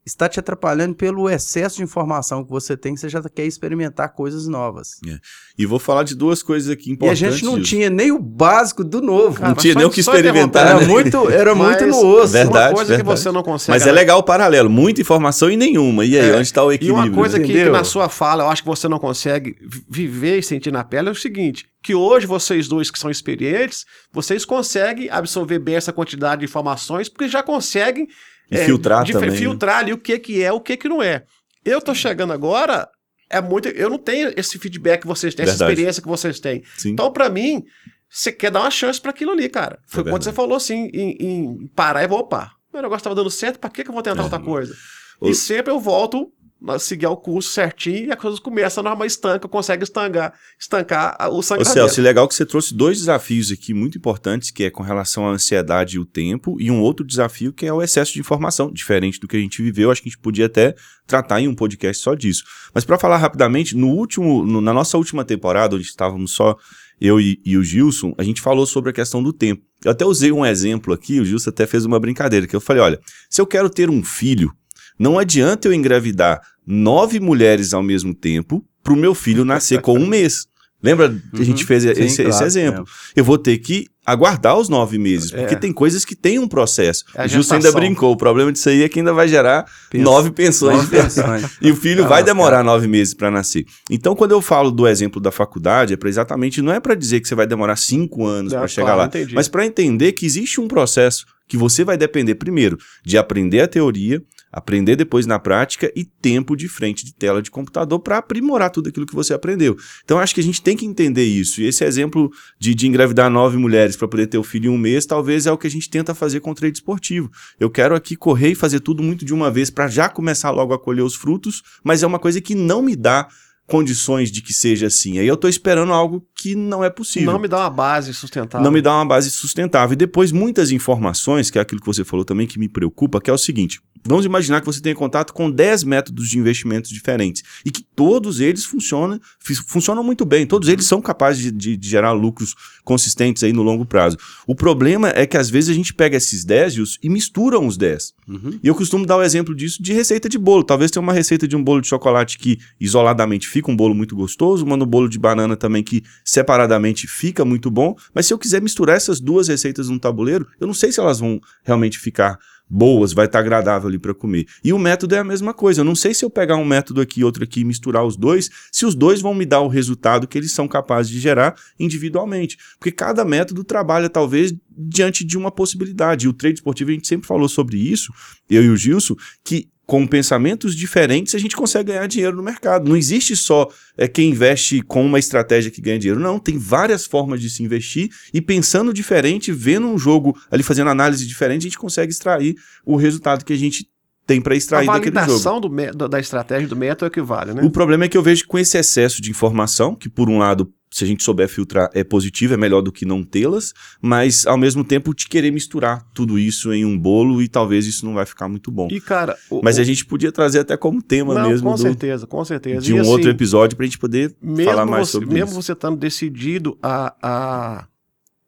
está 0.09 0.27
te 0.27 0.39
atrapalhando 0.39 0.95
pelo 0.95 1.29
excesso 1.29 1.77
de 1.77 1.83
informação 1.83 2.43
que 2.43 2.49
você 2.49 2.75
tem, 2.75 2.93
que 2.93 2.99
você 2.99 3.09
já 3.09 3.21
quer 3.23 3.45
experimentar 3.45 4.09
coisas 4.09 4.47
novas. 4.47 4.99
É. 5.07 5.17
E 5.57 5.65
vou 5.65 5.79
falar 5.79 6.03
de 6.03 6.15
duas 6.15 6.41
coisas 6.41 6.69
aqui 6.69 6.91
importantes. 6.91 7.21
E 7.21 7.25
a 7.25 7.31
gente 7.31 7.45
não 7.45 7.55
disso. 7.55 7.69
tinha 7.69 7.89
nem 7.89 8.11
o 8.11 8.19
básico 8.19 8.83
do 8.83 9.01
novo. 9.01 9.35
Cara, 9.35 9.49
não 9.49 9.55
tinha 9.55 9.75
nem 9.75 9.85
o 9.85 9.89
que 9.89 9.99
experimentar. 9.99 10.67
Era, 10.67 10.79
né? 10.79 10.87
muito, 10.87 11.29
era 11.29 11.55
muito 11.55 11.85
no 11.85 12.05
osso. 12.05 12.33
Verdade, 12.33 12.69
uma 12.69 12.75
coisa 12.75 12.95
verdade. 12.95 13.09
que 13.09 13.17
você 13.17 13.31
não 13.31 13.43
consegue. 13.43 13.77
Mas 13.77 13.87
é 13.87 13.91
legal 13.91 14.19
o 14.19 14.23
paralelo. 14.23 14.69
Muita 14.69 15.01
informação 15.01 15.49
e 15.49 15.57
nenhuma. 15.57 16.05
E 16.05 16.17
aí, 16.17 16.29
é. 16.29 16.33
onde 16.33 16.41
está 16.41 16.63
o 16.63 16.71
equilíbrio? 16.71 17.05
E 17.05 17.09
uma 17.09 17.15
coisa 17.15 17.39
que, 17.39 17.51
que, 17.51 17.69
na 17.69 17.83
sua 17.83 18.09
fala 18.09 18.43
eu 18.43 18.49
acho 18.49 18.63
que 18.63 18.67
você 18.67 18.87
não 18.87 18.99
consegue 18.99 19.55
viver 19.89 20.39
e 20.39 20.43
sentir 20.43 20.71
na 20.71 20.83
pele 20.83 21.09
é 21.09 21.11
o 21.11 21.15
seguinte, 21.15 21.65
que 21.81 21.93
hoje 21.95 22.25
vocês 22.25 22.67
dois 22.67 22.91
que 22.91 22.99
são 22.99 23.09
experientes, 23.09 23.85
vocês 24.11 24.45
conseguem 24.45 25.09
absorver 25.09 25.59
bem 25.59 25.75
essa 25.75 25.93
quantidade 25.93 26.39
de 26.39 26.45
informações, 26.45 27.09
porque 27.09 27.27
já 27.27 27.43
conseguem 27.43 28.07
e 28.51 28.57
é, 28.57 28.65
filtrar 28.65 29.03
de, 29.03 29.13
também. 29.13 29.31
Né? 29.31 29.35
Filtrar 29.37 29.79
ali 29.79 29.93
o 29.93 29.97
que, 29.97 30.17
que 30.19 30.43
é, 30.43 30.51
o 30.51 30.59
que, 30.59 30.77
que 30.77 30.89
não 30.89 31.01
é. 31.01 31.23
Eu 31.63 31.81
tô 31.81 31.93
chegando 31.93 32.33
agora, 32.33 32.87
é 33.29 33.41
muito. 33.41 33.67
Eu 33.69 33.89
não 33.89 33.97
tenho 33.97 34.33
esse 34.35 34.57
feedback 34.57 35.01
que 35.01 35.07
vocês 35.07 35.35
têm, 35.35 35.45
verdade. 35.45 35.63
essa 35.63 35.71
experiência 35.71 36.01
que 36.01 36.07
vocês 36.07 36.39
têm. 36.39 36.63
Sim. 36.77 36.91
Então, 36.91 37.11
para 37.11 37.29
mim, 37.29 37.63
você 38.09 38.31
quer 38.31 38.49
dar 38.49 38.61
uma 38.61 38.71
chance 38.71 38.99
para 38.99 39.11
aquilo 39.11 39.31
ali, 39.31 39.47
cara. 39.49 39.79
Foi 39.87 40.01
é 40.01 40.09
quando 40.09 40.23
você 40.23 40.33
falou 40.33 40.57
assim, 40.57 40.89
em, 40.93 41.15
em 41.19 41.67
parar 41.75 42.03
e 42.03 42.07
vou, 42.07 42.19
opa, 42.19 42.51
meu 42.73 42.81
negócio 42.81 43.03
tava 43.03 43.15
dando 43.15 43.29
certo, 43.29 43.59
para 43.59 43.69
que, 43.69 43.83
que 43.83 43.89
eu 43.89 43.93
vou 43.93 44.01
tentar 44.01 44.21
é. 44.21 44.23
outra 44.23 44.39
coisa? 44.39 44.75
O... 45.21 45.29
E 45.29 45.35
sempre 45.35 45.71
eu 45.71 45.79
volto 45.79 46.31
seguir 46.79 47.07
o 47.07 47.15
curso 47.15 47.51
certinho 47.51 48.07
e 48.07 48.11
as 48.11 48.19
coisas 48.19 48.39
começam 48.39 48.81
a 48.81 48.89
norma 48.89 49.05
estanca, 49.05 49.47
consegue 49.47 49.83
estancar, 49.83 50.33
estancar 50.59 51.15
o 51.31 51.41
sangramento. 51.41 51.71
Ô 51.71 51.73
Celso, 51.73 52.01
legal 52.01 52.27
que 52.27 52.35
você 52.35 52.45
trouxe 52.45 52.73
dois 52.73 52.97
desafios 52.97 53.51
aqui 53.51 53.73
muito 53.73 53.97
importantes, 53.97 54.51
que 54.51 54.65
é 54.65 54.69
com 54.69 54.83
relação 54.83 55.27
à 55.27 55.31
ansiedade 55.31 55.95
e 55.95 55.99
o 55.99 56.05
tempo, 56.05 56.57
e 56.59 56.69
um 56.69 56.81
outro 56.81 57.05
desafio 57.05 57.53
que 57.53 57.65
é 57.65 57.73
o 57.73 57.81
excesso 57.81 58.13
de 58.13 58.19
informação, 58.19 58.71
diferente 58.71 59.19
do 59.19 59.27
que 59.27 59.37
a 59.37 59.39
gente 59.39 59.61
viveu, 59.61 59.89
acho 59.89 60.01
que 60.01 60.09
a 60.09 60.11
gente 60.11 60.21
podia 60.21 60.47
até 60.47 60.75
tratar 61.07 61.39
em 61.41 61.47
um 61.47 61.55
podcast 61.55 62.03
só 62.03 62.13
disso. 62.13 62.43
Mas 62.73 62.83
para 62.83 62.99
falar 62.99 63.17
rapidamente, 63.17 63.75
no 63.75 63.87
último, 63.87 64.45
no, 64.45 64.59
na 64.61 64.73
nossa 64.73 64.97
última 64.97 65.23
temporada, 65.23 65.75
onde 65.75 65.85
estávamos 65.85 66.31
só 66.31 66.57
eu 66.99 67.19
e, 67.19 67.41
e, 67.45 67.57
o 67.57 67.63
Gilson, 67.63 68.13
a 68.17 68.23
gente 68.23 68.41
falou 68.41 68.65
sobre 68.65 68.89
a 68.89 68.93
questão 68.93 69.23
do 69.23 69.31
tempo. 69.31 69.63
Eu 69.83 69.91
até 69.91 70.05
usei 70.05 70.31
um 70.31 70.45
exemplo 70.45 70.93
aqui, 70.93 71.19
o 71.21 71.25
Gilson 71.25 71.49
até 71.49 71.65
fez 71.65 71.85
uma 71.85 71.99
brincadeira, 71.99 72.45
que 72.45 72.55
eu 72.55 72.59
falei, 72.59 72.81
olha, 72.81 72.99
se 73.29 73.39
eu 73.41 73.47
quero 73.47 73.69
ter 73.69 73.89
um 73.89 74.03
filho, 74.03 74.51
não 74.99 75.17
adianta 75.17 75.67
eu 75.67 75.73
engravidar 75.73 76.41
nove 76.67 77.19
mulheres 77.19 77.73
ao 77.73 77.81
mesmo 77.81 78.13
tempo 78.13 78.63
para 78.83 78.93
o 78.93 78.97
meu 78.97 79.15
filho 79.15 79.45
nascer 79.45 79.81
com 79.81 79.97
um 79.97 80.05
mês. 80.07 80.47
Lembra? 80.81 81.09
Uhum, 81.09 81.21
a 81.33 81.43
gente 81.43 81.65
fez 81.65 81.83
sim, 81.83 81.89
esse, 81.89 82.23
claro, 82.23 82.29
esse, 82.29 82.43
exemplo. 82.43 82.85
É. 83.15 83.19
Eu 83.19 83.25
vou 83.25 83.37
ter 83.37 83.57
que 83.57 83.87
aguardar 84.05 84.57
os 84.57 84.69
nove 84.69 84.97
meses, 84.97 85.29
porque 85.29 85.53
é. 85.53 85.57
tem 85.57 85.73
coisas 85.73 86.05
que 86.05 86.15
têm 86.15 86.39
um 86.39 86.47
processo. 86.47 87.03
É 87.13 87.25
o 87.25 87.27
Justo 87.27 87.53
ainda 87.53 87.71
brincou, 87.71 88.13
o 88.13 88.17
problema 88.17 88.51
disso 88.51 88.69
aí 88.69 88.81
é 88.81 88.89
que 88.89 88.99
ainda 88.99 89.13
vai 89.13 89.27
gerar 89.27 89.65
Penso. 89.89 90.03
nove 90.03 90.31
pensões. 90.31 90.77
Nove 90.77 91.01
pensões. 91.01 91.45
e 91.61 91.69
o 91.69 91.75
filho 91.75 92.07
vai 92.07 92.23
demorar 92.23 92.63
nove 92.63 92.87
meses 92.87 93.13
para 93.13 93.29
nascer. 93.29 93.65
Então, 93.89 94.15
quando 94.15 94.31
eu 94.31 94.41
falo 94.41 94.71
do 94.71 94.87
exemplo 94.87 95.21
da 95.21 95.31
faculdade, 95.31 95.93
é 95.93 95.97
para 95.97 96.09
exatamente, 96.09 96.61
não 96.61 96.71
é 96.71 96.79
para 96.79 96.95
dizer 96.95 97.19
que 97.19 97.27
você 97.27 97.35
vai 97.35 97.45
demorar 97.45 97.75
cinco 97.75 98.25
anos 98.25 98.53
para 98.53 98.67
chegar 98.67 98.85
claro, 98.85 98.99
lá, 99.01 99.05
entendi. 99.07 99.35
mas 99.35 99.47
para 99.49 99.65
entender 99.65 100.13
que 100.13 100.25
existe 100.25 100.61
um 100.61 100.67
processo 100.67 101.25
que 101.47 101.57
você 101.57 101.83
vai 101.83 101.97
depender 101.97 102.35
primeiro 102.35 102.77
de 103.03 103.17
aprender 103.17 103.59
a 103.59 103.67
teoria, 103.67 104.23
aprender 104.51 104.95
depois 104.95 105.25
na 105.25 105.39
prática 105.39 105.91
e 105.95 106.03
tempo 106.03 106.55
de 106.55 106.67
frente 106.67 107.05
de 107.05 107.13
tela 107.13 107.41
de 107.41 107.51
computador 107.51 107.99
para 107.99 108.17
aprimorar 108.17 108.69
tudo 108.69 108.89
aquilo 108.89 109.05
que 109.05 109.15
você 109.15 109.33
aprendeu. 109.33 109.77
Então 110.03 110.19
acho 110.19 110.33
que 110.33 110.41
a 110.41 110.43
gente 110.43 110.61
tem 110.61 110.75
que 110.75 110.85
entender 110.85 111.25
isso. 111.25 111.61
E 111.61 111.65
esse 111.65 111.83
exemplo 111.83 112.31
de, 112.57 112.73
de 112.73 112.87
engravidar 112.87 113.29
nove 113.29 113.57
mulheres 113.57 113.95
para 113.95 114.07
poder 114.07 114.27
ter 114.27 114.37
o 114.37 114.43
filho 114.43 114.71
em 114.71 114.73
um 114.73 114.77
mês, 114.77 115.05
talvez 115.05 115.45
é 115.45 115.51
o 115.51 115.57
que 115.57 115.67
a 115.67 115.71
gente 115.71 115.89
tenta 115.89 116.15
fazer 116.15 116.39
com 116.39 116.51
o 116.51 116.55
trade 116.55 116.77
esportivo. 116.77 117.31
Eu 117.59 117.69
quero 117.69 117.95
aqui 117.95 118.15
correr 118.15 118.49
e 118.49 118.55
fazer 118.55 118.79
tudo 118.79 119.03
muito 119.03 119.23
de 119.23 119.33
uma 119.33 119.51
vez 119.51 119.69
para 119.69 119.87
já 119.87 120.09
começar 120.09 120.51
logo 120.51 120.73
a 120.73 120.79
colher 120.79 121.03
os 121.03 121.15
frutos, 121.15 121.61
mas 121.83 122.03
é 122.03 122.07
uma 122.07 122.19
coisa 122.19 122.41
que 122.41 122.55
não 122.55 122.81
me 122.81 122.95
dá 122.95 123.27
condições 123.69 124.31
de 124.31 124.41
que 124.41 124.51
seja 124.51 124.87
assim. 124.87 125.19
Aí 125.19 125.27
eu 125.27 125.35
estou 125.35 125.49
esperando 125.49 125.93
algo 125.93 126.25
que 126.39 126.55
não 126.55 126.81
é 126.81 126.89
possível. 126.89 127.33
Não 127.33 127.39
me 127.39 127.49
dá 127.49 127.57
uma 127.57 127.69
base 127.69 128.13
sustentável. 128.13 128.63
Não 128.63 128.71
me 128.71 128.81
dá 128.81 128.95
uma 128.95 129.05
base 129.05 129.29
sustentável. 129.29 129.93
E 129.93 129.97
depois 129.97 130.31
muitas 130.31 130.71
informações, 130.71 131.51
que 131.51 131.59
é 131.59 131.61
aquilo 131.61 131.81
que 131.81 131.87
você 131.87 132.05
falou 132.05 132.23
também 132.23 132.47
que 132.47 132.57
me 132.57 132.69
preocupa, 132.69 133.19
que 133.19 133.29
é 133.29 133.33
o 133.33 133.37
seguinte: 133.37 133.81
Vamos 134.05 134.25
imaginar 134.25 134.61
que 134.61 134.65
você 134.65 134.81
tenha 134.81 134.95
contato 134.95 135.33
com 135.33 135.51
10 135.51 135.83
métodos 135.83 136.29
de 136.29 136.39
investimentos 136.39 136.89
diferentes 136.89 137.43
e 137.65 137.71
que 137.71 137.83
todos 137.83 138.39
eles 138.39 138.63
funcionam, 138.63 139.19
funcionam 139.67 140.03
muito 140.03 140.25
bem, 140.25 140.45
todos 140.45 140.69
eles 140.69 140.85
são 140.85 141.01
capazes 141.01 141.41
de, 141.41 141.51
de, 141.51 141.77
de, 141.77 141.89
gerar 141.89 142.11
lucros 142.13 142.55
consistentes 142.83 143.43
aí 143.43 143.51
no 143.51 143.61
longo 143.61 143.85
prazo. 143.85 144.17
O 144.47 144.55
problema 144.55 145.09
é 145.09 145.25
que 145.25 145.37
às 145.37 145.49
vezes 145.49 145.69
a 145.69 145.73
gente 145.73 145.93
pega 145.93 146.15
esses 146.15 146.45
10 146.45 146.75
e, 146.75 146.83
e 147.03 147.09
mistura 147.09 147.59
os 147.59 147.77
10. 147.77 148.13
Uhum. 148.27 148.59
E 148.63 148.67
eu 148.67 148.75
costumo 148.75 149.05
dar 149.05 149.17
o 149.17 149.23
exemplo 149.23 149.53
disso 149.53 149.81
de 149.81 149.91
receita 149.91 150.29
de 150.29 150.37
bolo. 150.37 150.63
Talvez 150.63 150.91
tenha 150.91 151.03
uma 151.03 151.13
receita 151.13 151.47
de 151.47 151.55
um 151.55 151.63
bolo 151.63 151.81
de 151.81 151.87
chocolate 151.87 152.37
que 152.37 152.59
isoladamente 152.79 153.47
fica 153.47 153.69
um 153.69 153.75
bolo 153.75 153.93
muito 153.93 154.15
gostoso, 154.15 154.65
uma 154.65 154.77
no 154.77 154.85
bolo 154.85 155.09
de 155.09 155.19
banana 155.19 155.57
também 155.57 155.83
que 155.83 156.03
separadamente 156.29 157.07
fica 157.07 157.43
muito 157.43 157.71
bom, 157.71 157.95
mas 158.13 158.27
se 158.27 158.33
eu 158.33 158.37
quiser 158.37 158.61
misturar 158.61 158.95
essas 158.95 159.19
duas 159.19 159.47
receitas 159.47 159.89
num 159.89 159.97
tabuleiro, 159.97 160.47
eu 160.59 160.67
não 160.67 160.73
sei 160.73 160.91
se 160.91 160.99
elas 160.99 161.19
vão 161.19 161.39
realmente 161.63 161.97
ficar 161.97 162.37
boas, 162.69 163.13
vai 163.13 163.25
estar 163.25 163.39
tá 163.39 163.43
agradável 163.43 163.89
ali 163.89 163.97
para 163.97 164.13
comer. 164.13 164.45
E 164.63 164.71
o 164.71 164.77
método 164.77 165.15
é 165.15 165.17
a 165.17 165.23
mesma 165.23 165.55
coisa. 165.55 165.81
Eu 165.81 165.85
não 165.85 165.95
sei 165.95 166.13
se 166.13 166.23
eu 166.23 166.29
pegar 166.29 166.55
um 166.55 166.65
método 166.65 167.01
aqui 167.01 167.21
e 167.21 167.23
outro 167.23 167.43
aqui 167.43 167.61
e 167.61 167.65
misturar 167.65 168.05
os 168.05 168.15
dois, 168.15 168.49
se 168.71 168.85
os 168.85 168.93
dois 168.93 169.21
vão 169.21 169.33
me 169.33 169.43
dar 169.43 169.61
o 169.61 169.67
resultado 169.67 170.27
que 170.27 170.37
eles 170.37 170.51
são 170.51 170.67
capazes 170.67 171.11
de 171.11 171.19
gerar 171.19 171.55
individualmente. 171.79 172.57
Porque 172.77 172.91
cada 172.91 173.25
método 173.25 173.63
trabalha 173.63 174.07
talvez 174.07 174.53
diante 174.69 175.25
de 175.25 175.35
uma 175.35 175.49
possibilidade. 175.49 176.27
E 176.27 176.29
o 176.29 176.33
trade 176.33 176.59
esportivo 176.59 176.91
a 176.91 176.93
gente 176.93 177.07
sempre 177.07 177.27
falou 177.27 177.49
sobre 177.49 177.77
isso, 177.77 178.13
eu 178.47 178.63
e 178.63 178.69
o 178.69 178.77
Gilson, 178.77 179.15
que 179.43 179.67
com 179.89 180.05
pensamentos 180.05 180.75
diferentes, 180.75 181.33
a 181.33 181.39
gente 181.39 181.55
consegue 181.55 181.91
ganhar 181.91 182.05
dinheiro 182.05 182.37
no 182.37 182.43
mercado. 182.43 182.87
Não 182.87 182.95
existe 182.95 183.35
só 183.35 183.67
é, 183.97 184.07
quem 184.07 184.29
investe 184.29 184.83
com 184.83 185.03
uma 185.03 185.17
estratégia 185.17 185.71
que 185.71 185.81
ganha 185.81 185.97
dinheiro. 185.97 186.19
Não, 186.19 186.37
tem 186.37 186.59
várias 186.59 187.07
formas 187.07 187.41
de 187.41 187.49
se 187.49 187.63
investir 187.63 188.11
e 188.31 188.39
pensando 188.39 188.93
diferente, 188.93 189.51
vendo 189.51 189.87
um 189.87 189.97
jogo 189.97 190.39
ali, 190.51 190.61
fazendo 190.61 190.91
análise 190.91 191.25
diferente, 191.25 191.61
a 191.61 191.69
gente 191.69 191.77
consegue 191.79 192.11
extrair 192.11 192.55
o 192.85 192.95
resultado 192.97 193.43
que 193.43 193.51
a 193.51 193.57
gente 193.57 193.89
tem 194.27 194.39
para 194.39 194.55
extrair 194.55 194.85
daquele 194.85 195.05
jogo. 195.05 195.17
A 195.17 195.21
validação 195.25 195.59
do, 195.59 196.07
da 196.07 196.19
estratégia 196.19 196.67
do 196.67 196.75
método 196.75 197.07
equivale, 197.07 197.55
né? 197.55 197.63
O 197.63 197.71
problema 197.71 198.05
é 198.05 198.07
que 198.07 198.15
eu 198.15 198.21
vejo 198.21 198.43
que 198.43 198.47
com 198.47 198.59
esse 198.59 198.77
excesso 198.77 199.19
de 199.23 199.31
informação, 199.31 199.95
que 199.95 200.07
por 200.07 200.29
um 200.29 200.37
lado 200.37 200.71
se 200.91 201.03
a 201.03 201.07
gente 201.07 201.23
souber 201.23 201.47
filtrar, 201.47 201.89
é 201.93 202.03
positivo, 202.03 202.53
é 202.55 202.57
melhor 202.57 202.81
do 202.81 202.91
que 202.91 203.05
não 203.05 203.23
tê-las, 203.23 203.73
mas 204.01 204.47
ao 204.47 204.57
mesmo 204.57 204.83
tempo 204.83 205.13
te 205.13 205.27
querer 205.29 205.51
misturar 205.51 206.03
tudo 206.15 206.39
isso 206.39 206.73
em 206.73 206.83
um 206.83 206.97
bolo 206.97 207.41
e 207.43 207.47
talvez 207.47 207.85
isso 207.85 208.03
não 208.05 208.15
vai 208.15 208.25
ficar 208.25 208.47
muito 208.49 208.71
bom. 208.71 208.87
E, 208.91 208.99
cara. 208.99 209.37
o- 209.51 209.61
Mas 209.63 209.77
o- 209.77 209.81
a 209.81 209.83
gente 209.83 210.03
podia 210.05 210.31
trazer 210.31 210.59
até 210.59 210.75
como 210.75 211.01
tema 211.01 211.35
Não, 211.35 211.47
mesmo 211.49 211.69
com 211.69 211.75
do- 211.75 211.81
certeza, 211.81 212.25
com 212.25 212.43
certeza. 212.43 212.81
de 212.81 212.91
E, 212.91 212.95
um 212.95 213.01
assim, 213.01 213.09
outro 213.11 213.29
episódio 213.29 213.77
pra 213.77 213.85
gente 213.85 213.99
poder 213.99 214.35
mesmo 214.41 214.63
falar 214.71 214.85
mais 214.85 215.07
você, 215.07 215.11
sobre 215.11 215.29
mesmo 215.31 215.51
isso. 215.51 215.61
você 215.61 215.73
estando 215.73 215.95
decidido 215.97 216.75
a, 216.81 217.15
a, 217.21 217.87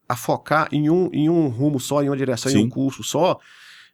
a 0.10 0.16
focar 0.16 0.68
em 0.72 0.90
um, 0.90 1.10
em 1.14 1.30
um 1.30 1.48
rumo 1.48 1.80
só, 1.80 2.02
em 2.02 2.10
uma 2.10 2.18
direção, 2.18 2.52
em 2.52 2.56
Sim. 2.56 2.64
um 2.66 2.70
curso 2.70 3.04
só, 3.04 3.38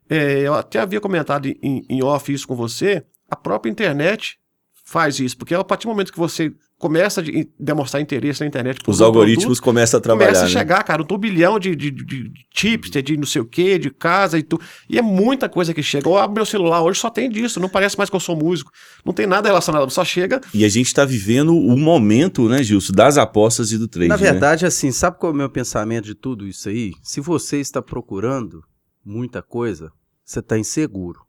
é, 0.10 0.40
eu 0.40 0.54
até 0.54 0.80
havia 0.80 1.02
comentado 1.02 1.48
em, 1.48 1.84
em 1.90 2.02
off 2.02 2.32
isso 2.32 2.48
com 2.48 2.56
você, 2.56 3.04
a 3.30 3.36
própria 3.36 3.70
internet 3.70 4.38
faz 4.86 5.20
isso, 5.20 5.38
porque 5.38 5.54
a 5.54 5.62
partir 5.66 5.86
do 5.86 5.90
momento 5.90 6.14
que 6.14 6.18
você 6.18 6.54
começa 6.78 7.22
a 7.22 7.24
de- 7.24 7.50
demonstrar 7.60 8.02
interesse 8.02 8.42
na 8.42 8.48
internet, 8.48 8.80
Os 8.88 9.02
algoritmos 9.02 9.60
começam 9.60 9.98
a 9.98 10.02
produto, 10.02 10.20
trabalhar. 10.20 10.40
começa 10.40 10.46
a 10.46 10.54
né? 10.56 10.60
chegar, 10.60 10.84
cara, 10.84 11.02
um 11.02 11.06
turbilhão 11.06 11.58
de, 11.60 11.76
de, 11.76 11.90
de, 11.92 12.04
de 12.06 12.32
chips, 12.54 12.92
de 12.92 13.18
não 13.18 13.26
sei 13.26 13.42
o 13.42 13.46
que, 13.46 13.80
de 13.80 13.90
casa 13.90 14.38
e 14.38 14.44
tudo. 14.44 14.64
E 14.90 14.98
é 14.98 15.02
muita 15.02 15.50
coisa 15.50 15.74
que 15.74 15.82
chega. 15.82 16.08
Eu 16.08 16.18
abro 16.18 16.36
meu 16.36 16.46
celular 16.46 16.82
hoje, 16.84 17.00
só 17.00 17.10
tem 17.10 17.30
disso. 17.30 17.60
Não 17.60 17.70
parece 17.70 17.98
mais 17.98 18.10
que 18.10 18.16
eu 18.16 18.20
sou 18.20 18.36
músico. 18.36 18.72
Não 19.06 19.14
tem 19.14 19.26
nada 19.26 19.50
relacionado. 19.50 19.90
Só 19.90 20.06
chega. 20.06 20.40
E 20.54 20.64
a 20.64 20.70
gente 20.70 20.94
tá 20.94 21.04
vivendo 21.04 21.56
o 21.58 21.78
momento, 21.78 22.48
né, 22.48 22.62
Gilson, 22.62 22.94
das 22.94 23.18
apostas 23.18 23.72
e 23.72 23.78
do 23.78 23.88
trade. 23.88 24.10
Na 24.10 24.18
né? 24.18 24.32
verdade, 24.32 24.66
assim, 24.66 24.92
sabe 24.92 25.18
qual 25.18 25.32
é 25.32 25.34
o 25.36 25.38
meu 25.38 25.50
pensamento 25.50 26.06
de 26.06 26.16
tudo 26.16 26.48
isso 26.48 26.70
aí? 26.70 26.92
Se 27.02 27.20
você 27.20 27.58
está 27.60 27.82
procurando 27.82 28.62
muita 29.04 29.42
coisa, 29.42 29.92
você 30.24 30.40
está 30.40 30.58
inseguro. 30.60 31.27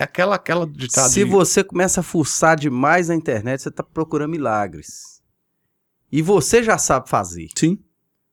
É 0.00 0.04
aquela, 0.04 0.34
aquela 0.36 0.66
ditado. 0.66 1.10
Se 1.10 1.24
de- 1.24 1.30
você 1.30 1.62
começa 1.62 2.00
a 2.00 2.02
fuçar 2.02 2.56
demais 2.58 3.08
na 3.08 3.14
internet, 3.14 3.60
você 3.62 3.68
está 3.68 3.82
procurando 3.82 4.30
milagres. 4.30 5.20
E 6.10 6.22
você 6.22 6.62
já 6.62 6.78
sabe 6.78 7.08
fazer. 7.08 7.48
Sim. 7.54 7.78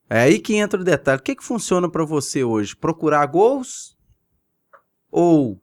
É 0.10 0.22
aí 0.22 0.40
que 0.40 0.56
entra 0.56 0.80
o 0.80 0.84
detalhe. 0.84 1.20
O 1.20 1.24
que, 1.24 1.36
que 1.36 1.44
funciona 1.44 1.90
para 1.90 2.06
você 2.06 2.44
hoje? 2.44 2.74
Procurar 2.76 3.26
gols? 3.26 3.98
Ou 5.12 5.62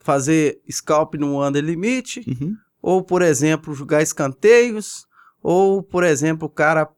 fazer 0.00 0.60
scalp 0.70 1.14
no 1.14 1.46
under 1.46 1.62
limite? 1.62 2.24
Uhum. 2.26 2.56
Ou, 2.82 3.02
por 3.02 3.22
exemplo, 3.22 3.72
jogar 3.74 4.02
escanteios? 4.02 5.06
Ou, 5.42 5.82
por 5.82 6.02
exemplo, 6.02 6.48
o 6.48 6.50
cara 6.50 6.90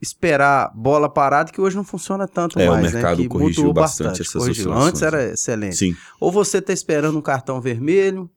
esperar 0.00 0.70
bola 0.74 1.08
parada, 1.08 1.50
que 1.52 1.60
hoje 1.60 1.76
não 1.76 1.84
funciona 1.84 2.26
tanto 2.28 2.58
É, 2.58 2.68
o 2.68 2.72
mais, 2.72 2.92
mercado 2.92 3.16
né? 3.18 3.22
Que 3.24 3.28
corrigiu 3.28 3.64
mudou 3.64 3.74
bastante 3.82 4.08
bastante. 4.08 4.22
essas 4.28 4.42
corrigiu. 4.42 4.64
oscilações, 4.70 4.88
Antes 4.88 5.02
era 5.02 5.16
né? 5.26 5.32
excelente. 5.32 5.76
Sim. 5.76 5.96
Ou 6.20 6.30
você 6.30 6.58
está 6.58 6.72
esperando 6.72 7.18
um 7.18 7.22
cartão 7.22 7.60
vermelho, 7.60 8.30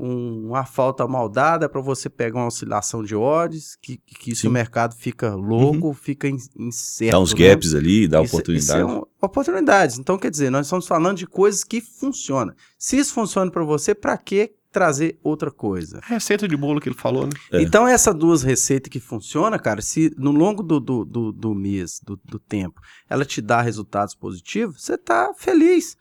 um- 0.00 0.46
uma 0.50 0.64
falta 0.64 1.06
mal 1.08 1.28
dada 1.28 1.68
para 1.68 1.80
você 1.80 2.08
pegar 2.08 2.38
uma 2.38 2.46
oscilação 2.46 3.02
de 3.02 3.16
odds, 3.16 3.76
que, 3.82 3.96
que 3.98 4.30
isso 4.30 4.42
Sim. 4.42 4.46
Uhum. 4.46 4.52
o 4.52 4.54
mercado 4.54 4.94
fica 4.94 5.34
louco, 5.34 5.92
fica 5.92 6.28
in- 6.28 6.38
incerto. 6.56 7.10
Dá 7.12 7.18
uns 7.18 7.34
né? 7.34 7.48
gaps 7.48 7.74
ali, 7.74 8.06
dá 8.06 8.22
Isso- 8.22 8.32
oportunidade. 8.36 8.78
Isso 8.80 8.88
é 8.88 8.98
um- 9.00 9.02
oportunidades. 9.20 9.98
Então, 9.98 10.16
quer 10.16 10.30
dizer, 10.30 10.50
nós 10.50 10.66
estamos 10.66 10.86
falando 10.86 11.16
de 11.18 11.26
coisas 11.26 11.64
que 11.64 11.80
funcionam. 11.80 12.54
Se 12.78 12.96
isso 12.96 13.12
funciona 13.12 13.50
para 13.50 13.64
você, 13.64 13.92
para 13.92 14.16
que 14.16 14.52
trazer 14.70 15.18
outra 15.22 15.50
coisa? 15.50 16.00
Receita 16.04 16.46
de 16.46 16.56
bolo 16.56 16.80
que 16.80 16.88
ele 16.88 16.96
falou, 16.96 17.24
né? 17.26 17.32
É. 17.52 17.62
Então, 17.62 17.86
essas 17.88 18.14
duas 18.14 18.42
receitas 18.42 18.90
que 18.90 19.00
funcionam, 19.00 19.58
cara, 19.58 19.80
se 19.80 20.12
no 20.16 20.30
longo 20.30 20.62
do, 20.62 20.78
do, 20.78 21.04
do, 21.04 21.32
do 21.32 21.54
mês, 21.54 22.00
do, 22.04 22.18
do 22.24 22.38
tempo, 22.38 22.80
ela 23.08 23.24
te 23.24 23.40
dá 23.40 23.60
resultados 23.62 24.14
positivos, 24.14 24.82
você 24.82 24.96
tá 24.98 25.32
feliz. 25.36 25.96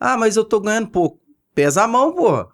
Ah, 0.00 0.16
mas 0.16 0.36
eu 0.36 0.44
tô 0.44 0.60
ganhando 0.60 0.88
pouco. 0.88 1.20
Pesa 1.54 1.82
a 1.84 1.88
mão, 1.88 2.12
porra. 2.14 2.46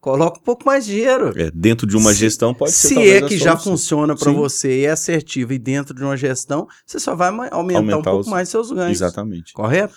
Coloca 0.00 0.40
um 0.40 0.42
pouco 0.42 0.66
mais 0.66 0.84
de 0.84 0.94
dinheiro. 0.96 1.32
É, 1.40 1.48
dentro 1.52 1.86
de 1.86 1.96
uma 1.96 2.10
Se- 2.12 2.18
gestão 2.18 2.52
pode 2.52 2.72
ser 2.72 2.88
Se 2.88 3.08
é 3.08 3.18
a 3.18 3.26
que 3.28 3.38
já 3.38 3.56
funciona 3.56 4.16
para 4.16 4.32
você 4.32 4.80
e 4.80 4.84
é 4.84 4.90
assertivo 4.90 5.52
e 5.52 5.58
dentro 5.60 5.94
de 5.94 6.02
uma 6.02 6.16
gestão, 6.16 6.66
você 6.84 6.98
só 6.98 7.14
vai 7.14 7.30
ma- 7.30 7.46
aumentar, 7.52 7.78
um 7.78 7.82
Aumentar 7.82 8.02
pouco 8.10 8.20
os- 8.22 8.26
mais 8.26 8.48
seus 8.48 8.72
ganhos. 8.72 8.98
Exatamente. 8.98 9.52
Correto? 9.52 9.94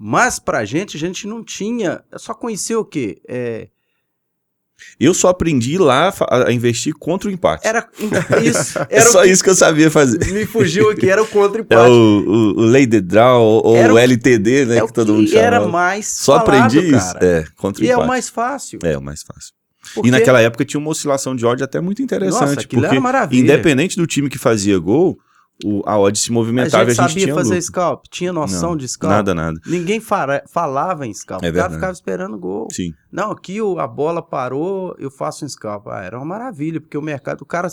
E- 0.00 0.04
Mas 0.04 0.38
pra 0.38 0.64
gente, 0.64 0.96
a 0.96 1.00
gente 1.00 1.26
não 1.26 1.44
tinha. 1.44 2.02
Eu 2.10 2.18
só 2.18 2.32
conhecia 2.34 2.78
o 2.78 2.84
quê? 2.84 3.20
É, 3.28 3.68
Eu 4.98 5.12
só 5.12 5.28
aprendi 5.28 5.76
lá 5.76 6.10
a 6.46 6.50
investir 6.50 6.94
contra 6.94 7.28
o 7.28 7.32
empate. 7.32 7.66
era 7.66 7.86
isso. 8.42 8.78
é 8.78 8.86
Era 8.90 9.10
só 9.10 9.20
o 9.20 9.22
que 9.24 9.28
isso 9.28 9.44
que 9.44 9.50
eu 9.50 9.54
sabia 9.54 9.90
fazer. 9.90 10.18
me 10.32 10.46
fugiu 10.46 10.88
aqui, 10.90 11.08
era 11.10 11.22
o 11.22 11.26
É 11.26 11.28
contra-empate. 11.28 11.90
o, 11.90 12.24
o, 12.26 12.60
o 12.60 12.64
Lady 12.66 13.00
Draw 13.00 13.42
ou 13.42 13.76
Era 13.76 13.92
o 13.92 13.98
LTD, 13.98 14.64
né? 14.64 14.78
é 14.78 14.86
que 14.86 14.92
todo 14.92 15.12
mundo 15.14 15.28
chama. 15.28 15.40
era 15.42 15.68
mais 15.68 16.06
Só 16.08 16.44
falado, 16.44 16.64
aprendi 16.66 16.96
isso. 16.96 17.12
cara. 17.12 17.26
É, 17.26 17.44
contra 17.56 17.82
o 17.82 17.84
E 17.86 17.88
é 17.90 17.92
empate. 17.92 18.04
o 18.04 18.08
mais 18.08 18.28
fácil. 18.30 18.78
É 18.82 18.96
o 18.96 19.02
mais 19.02 19.22
fácil. 19.22 19.52
Porque- 19.94 20.08
E 20.08 20.10
naquela 20.10 20.40
época 20.40 20.64
tinha 20.64 20.78
uma 20.80 20.90
oscilação 20.90 21.34
de 21.36 21.44
odd 21.44 21.62
até 21.62 21.80
muito 21.80 22.00
interessante. 22.00 22.40
Nossa, 22.40 22.54
porque 22.56 22.76
era 22.76 23.00
maravilha. 23.00 23.40
independente 23.42 23.96
do 23.96 24.06
time 24.06 24.28
que 24.30 24.38
fazia 24.38 24.78
gol, 24.78 25.18
o, 25.64 25.82
a 25.86 25.98
odd 25.98 26.18
se 26.18 26.30
a 26.30 26.32
movimentava 26.34 26.84
gente 26.84 26.98
e 26.98 27.00
a 27.00 27.02
gente 27.06 27.10
sabia 27.12 27.24
tinha 27.24 27.34
fazer 27.34 27.48
lucro. 27.54 27.62
scalp, 27.66 28.04
tinha 28.10 28.32
noção 28.32 28.70
Não, 28.70 28.76
de 28.76 28.88
scalp. 28.88 29.12
Nada, 29.12 29.34
nada. 29.34 29.60
Ninguém 29.66 30.00
fara- 30.00 30.42
falava 30.50 31.06
em 31.06 31.12
scalp. 31.14 31.42
É 31.42 31.50
o 31.50 31.54
cara 31.54 31.70
ficava 31.72 31.92
esperando 31.92 32.38
gol. 32.38 32.68
Sim. 32.72 32.92
Não, 33.12 33.30
aqui 33.30 33.60
o- 33.60 33.78
a 33.78 33.86
bola 33.86 34.22
parou, 34.22 34.94
eu 34.98 35.10
faço 35.10 35.44
um 35.44 35.48
scalp. 35.48 35.86
Ah, 35.88 36.02
era 36.02 36.16
uma 36.18 36.24
maravilha, 36.26 36.80
porque 36.80 36.96
o 36.96 37.02
mercado, 37.02 37.42
o 37.42 37.46
cara 37.46 37.68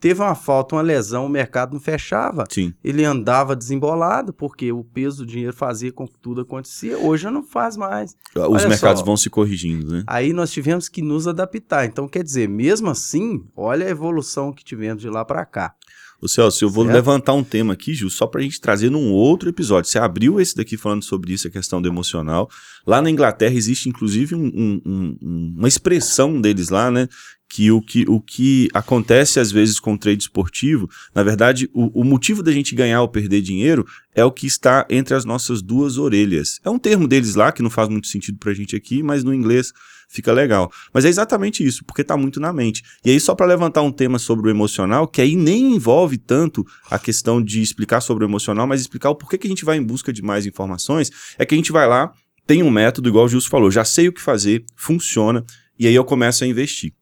teve 0.00 0.20
uma 0.20 0.34
falta, 0.34 0.74
uma 0.74 0.82
lesão, 0.82 1.24
o 1.24 1.28
mercado 1.30 1.72
não 1.72 1.80
fechava. 1.80 2.44
Sim. 2.50 2.74
Ele 2.84 3.02
andava 3.06 3.56
desembolado, 3.56 4.34
porque 4.34 4.70
o 4.70 4.84
peso 4.84 5.24
do 5.24 5.26
dinheiro 5.26 5.54
fazia 5.56 5.90
com 5.90 6.06
que 6.06 6.18
tudo 6.20 6.42
acontecia. 6.42 6.98
Hoje 6.98 7.30
não 7.30 7.42
faz 7.42 7.74
mais. 7.74 8.14
Os 8.36 8.42
Olha 8.42 8.68
mercados 8.68 9.00
só. 9.00 9.06
vão 9.06 9.16
se 9.16 9.30
corrigindo, 9.30 9.90
né? 9.90 10.04
Aí 10.06 10.34
nós 10.34 10.50
tivemos 10.52 10.90
que 10.90 11.00
nos 11.00 11.26
adaptar. 11.26 11.86
Então, 11.86 12.06
quer 12.06 12.22
dizer, 12.22 12.46
mesmo 12.50 12.90
assim, 12.90 13.46
olha 13.56 13.86
a 13.86 13.88
evolução 13.88 14.52
que 14.52 14.62
tivemos 14.62 15.00
de 15.00 15.08
lá 15.08 15.24
para 15.24 15.42
cá. 15.46 15.72
Ô 16.20 16.28
Celso, 16.28 16.64
eu 16.64 16.70
vou 16.70 16.84
Certo. 16.84 16.94
levantar 16.96 17.32
um 17.34 17.44
tema 17.44 17.74
aqui, 17.74 17.92
Gil, 17.92 18.08
só 18.08 18.26
pra 18.26 18.40
gente 18.40 18.60
trazer 18.60 18.90
num 18.90 19.10
outro 19.12 19.48
episódio. 19.48 19.90
Você 19.90 19.98
abriu 19.98 20.40
esse 20.40 20.56
daqui 20.56 20.76
falando 20.76 21.02
sobre 21.02 21.32
isso, 21.34 21.46
a 21.46 21.50
questão 21.50 21.82
do 21.82 21.88
emocional. 21.88 22.48
Lá 22.86 23.02
na 23.02 23.10
Inglaterra 23.10 23.54
existe, 23.54 23.88
inclusive, 23.88 24.34
um- 24.34 24.46
um- 24.54 24.80
um- 24.86 25.16
um- 25.22 25.54
uma 25.58 25.68
expressão 25.68 26.40
deles 26.40 26.70
lá, 26.70 26.90
né? 26.90 27.08
Que 27.46 27.70
o, 27.70 27.80
que 27.82 28.04
o 28.08 28.20
que 28.20 28.68
acontece 28.72 29.38
às 29.38 29.52
vezes 29.52 29.78
com 29.78 29.92
o 29.94 29.98
trade 29.98 30.22
esportivo, 30.22 30.88
na 31.14 31.22
verdade, 31.22 31.68
o, 31.74 32.00
o 32.00 32.02
motivo 32.04 32.42
da 32.42 32.50
gente 32.50 32.74
ganhar 32.74 33.02
ou 33.02 33.08
perder 33.08 33.42
dinheiro 33.42 33.86
é 34.14 34.24
o 34.24 34.32
que 34.32 34.46
está 34.46 34.86
entre 34.88 35.14
as 35.14 35.24
nossas 35.24 35.60
duas 35.62 35.98
orelhas. 35.98 36.58
É 36.64 36.70
um 36.70 36.78
termo 36.78 37.06
deles 37.06 37.34
lá 37.34 37.52
que 37.52 37.62
não 37.62 37.70
faz 37.70 37.88
muito 37.88 38.08
sentido 38.08 38.38
pra 38.38 38.54
gente 38.54 38.74
aqui, 38.74 39.02
mas 39.02 39.22
no 39.22 39.32
inglês 39.34 39.72
fica 40.08 40.32
legal. 40.32 40.70
Mas 40.92 41.04
é 41.04 41.08
exatamente 41.08 41.64
isso, 41.64 41.84
porque 41.84 42.04
tá 42.04 42.16
muito 42.16 42.40
na 42.40 42.52
mente. 42.52 42.82
E 43.04 43.10
aí, 43.10 43.20
só 43.20 43.34
para 43.34 43.46
levantar 43.46 43.82
um 43.82 43.92
tema 43.92 44.18
sobre 44.18 44.48
o 44.48 44.50
emocional, 44.50 45.06
que 45.08 45.20
aí 45.20 45.36
nem 45.36 45.74
envolve 45.74 46.18
tanto 46.18 46.64
a 46.90 46.98
questão 46.98 47.42
de 47.42 47.62
explicar 47.62 48.00
sobre 48.00 48.24
o 48.24 48.28
emocional, 48.28 48.66
mas 48.66 48.80
explicar 48.80 49.10
o 49.10 49.14
porquê 49.14 49.38
que 49.38 49.46
a 49.46 49.50
gente 49.50 49.64
vai 49.64 49.76
em 49.76 49.82
busca 49.82 50.12
de 50.12 50.22
mais 50.22 50.46
informações, 50.46 51.10
é 51.38 51.44
que 51.44 51.54
a 51.54 51.58
gente 51.58 51.72
vai 51.72 51.86
lá, 51.88 52.12
tem 52.46 52.62
um 52.62 52.70
método, 52.70 53.08
igual 53.08 53.24
o 53.24 53.28
Gilson 53.28 53.48
falou, 53.48 53.70
já 53.70 53.84
sei 53.84 54.08
o 54.08 54.12
que 54.12 54.20
fazer, 54.20 54.64
funciona, 54.76 55.44
e 55.78 55.86
aí 55.86 55.94
eu 55.94 56.04
começo 56.04 56.44
a 56.44 56.46
investir. 56.46 56.92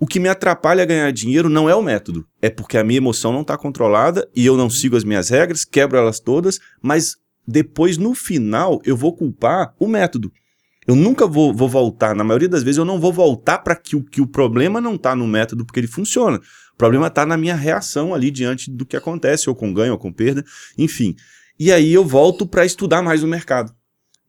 O 0.00 0.06
que 0.06 0.20
me 0.20 0.28
atrapalha 0.28 0.84
a 0.84 0.86
ganhar 0.86 1.10
dinheiro 1.10 1.48
não 1.48 1.68
é 1.68 1.74
o 1.74 1.82
método, 1.82 2.26
é 2.40 2.48
porque 2.48 2.78
a 2.78 2.84
minha 2.84 2.98
emoção 2.98 3.32
não 3.32 3.42
está 3.42 3.58
controlada 3.58 4.28
e 4.34 4.46
eu 4.46 4.56
não 4.56 4.70
sigo 4.70 4.96
as 4.96 5.02
minhas 5.02 5.28
regras, 5.28 5.64
quebro 5.64 5.98
elas 5.98 6.20
todas, 6.20 6.60
mas 6.80 7.16
depois, 7.46 7.96
no 7.96 8.14
final, 8.14 8.80
eu 8.84 8.94
vou 8.94 9.16
culpar 9.16 9.74
o 9.78 9.88
método. 9.88 10.30
Eu 10.88 10.96
nunca 10.96 11.26
vou, 11.26 11.52
vou 11.52 11.68
voltar, 11.68 12.16
na 12.16 12.24
maioria 12.24 12.48
das 12.48 12.62
vezes 12.62 12.78
eu 12.78 12.84
não 12.84 12.98
vou 12.98 13.12
voltar 13.12 13.58
para 13.58 13.76
que 13.76 13.94
o, 13.94 14.02
que 14.02 14.22
o 14.22 14.26
problema 14.26 14.80
não 14.80 14.94
está 14.94 15.14
no 15.14 15.26
método 15.26 15.66
porque 15.66 15.78
ele 15.78 15.86
funciona. 15.86 16.38
O 16.72 16.76
problema 16.78 17.08
está 17.08 17.26
na 17.26 17.36
minha 17.36 17.54
reação 17.54 18.14
ali 18.14 18.30
diante 18.30 18.70
do 18.70 18.86
que 18.86 18.96
acontece, 18.96 19.50
ou 19.50 19.54
com 19.54 19.70
ganho, 19.74 19.92
ou 19.92 19.98
com 19.98 20.10
perda, 20.10 20.42
enfim. 20.78 21.14
E 21.60 21.70
aí 21.70 21.92
eu 21.92 22.06
volto 22.06 22.46
para 22.46 22.64
estudar 22.64 23.02
mais 23.02 23.22
o 23.22 23.26
mercado. 23.26 23.70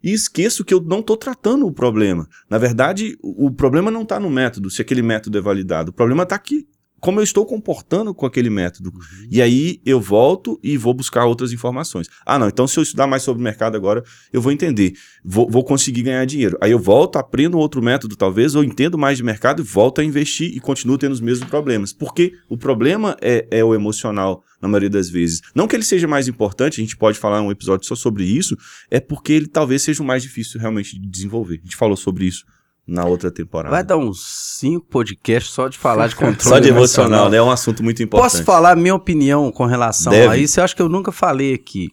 E 0.04 0.12
esqueço 0.12 0.66
que 0.66 0.74
eu 0.74 0.82
não 0.82 1.00
estou 1.00 1.16
tratando 1.16 1.66
o 1.66 1.72
problema. 1.72 2.28
Na 2.50 2.58
verdade, 2.58 3.18
o 3.22 3.50
problema 3.50 3.90
não 3.90 4.02
está 4.02 4.20
no 4.20 4.30
método, 4.30 4.70
se 4.70 4.82
aquele 4.82 5.02
método 5.02 5.38
é 5.38 5.42
validado. 5.42 5.92
O 5.92 5.94
problema 5.94 6.24
está 6.24 6.36
aqui, 6.36 6.68
como 7.00 7.20
eu 7.20 7.24
estou 7.24 7.46
comportando 7.46 8.14
com 8.14 8.26
aquele 8.26 8.50
método. 8.50 8.92
E 9.30 9.42
aí 9.42 9.82
eu 9.86 10.00
volto 10.00 10.60
e 10.64 10.78
vou 10.78 10.94
buscar 10.94 11.26
outras 11.26 11.52
informações. 11.52 12.08
Ah, 12.26 12.38
não, 12.38 12.48
então 12.48 12.68
se 12.68 12.78
eu 12.78 12.84
estudar 12.84 13.08
mais 13.08 13.24
sobre 13.24 13.42
o 13.42 13.44
mercado 13.44 13.76
agora, 13.76 14.04
eu 14.32 14.42
vou 14.42 14.52
entender. 14.52 14.94
Vou, 15.24 15.50
vou 15.50 15.64
conseguir 15.64 16.04
ganhar 16.04 16.26
dinheiro. 16.26 16.58
Aí 16.62 16.72
eu 16.72 16.80
volto, 16.80 17.18
aprendo 17.18 17.58
outro 17.58 17.82
método, 17.82 18.16
talvez, 18.16 18.56
ou 18.56 18.64
entendo 18.64 18.98
mais 18.98 19.18
de 19.18 19.24
mercado 19.24 19.62
e 19.62 19.66
volto 19.66 20.02
a 20.02 20.04
investir 20.04 20.56
e 20.56 20.60
continuo 20.60 20.98
tendo 20.98 21.14
os 21.14 21.22
mesmos 21.22 21.50
problemas. 21.50 21.94
Porque 21.94 22.34
o 22.48 22.58
problema 22.58 23.18
é, 23.22 23.48
é 23.52 23.64
o 23.64 23.74
emocional, 23.74 24.44
na 24.62 24.68
maioria 24.68 24.90
das 24.90 25.10
vezes. 25.10 25.42
Não 25.56 25.68
que 25.68 25.76
ele 25.76 25.84
seja 25.84 26.08
mais 26.08 26.28
importante, 26.28 26.82
a 26.82 26.84
gente 26.84 26.98
pode 26.98 27.18
falar 27.18 27.42
um 27.42 27.52
episódio 27.52 27.88
só 27.88 27.96
sobre 27.96 28.26
isso, 28.26 28.58
é 28.92 29.00
porque 29.00 29.34
ele 29.34 29.48
talvez 29.48 29.82
seja 29.82 30.04
o 30.04 30.06
mais 30.06 30.24
difícil 30.24 30.60
realmente 30.60 31.00
de 31.00 31.08
desenvolver. 31.08 31.60
A 31.62 31.64
gente 31.64 31.76
falou 31.76 31.96
sobre 31.96 32.26
isso 32.26 32.46
na 32.90 33.06
outra 33.06 33.32
temporada. 33.32 33.70
Vai 33.74 33.84
dar 33.84 33.98
uns 33.98 34.58
cinco 34.58 34.86
podcasts 34.88 35.54
só 35.54 35.68
de 35.68 35.78
falar 35.78 36.08
de 36.08 36.16
controle 36.16 36.42
Só 36.50 36.60
de 36.60 36.70
emocional, 36.70 37.30
né? 37.30 37.38
É 37.38 37.42
um 37.42 37.52
assunto 37.52 37.84
muito 37.84 38.02
importante. 38.02 38.32
Posso 38.32 38.44
falar 38.44 38.76
minha 38.76 38.96
opinião 38.96 39.52
com 39.52 39.66
relação 39.66 40.12
Deve. 40.12 40.34
a 40.34 40.38
isso? 40.38 40.60
Eu 40.60 40.64
acho 40.64 40.76
que 40.76 40.82
eu 40.82 40.90
nunca 40.90 41.12
falei 41.12 41.54
aqui. 41.54 41.90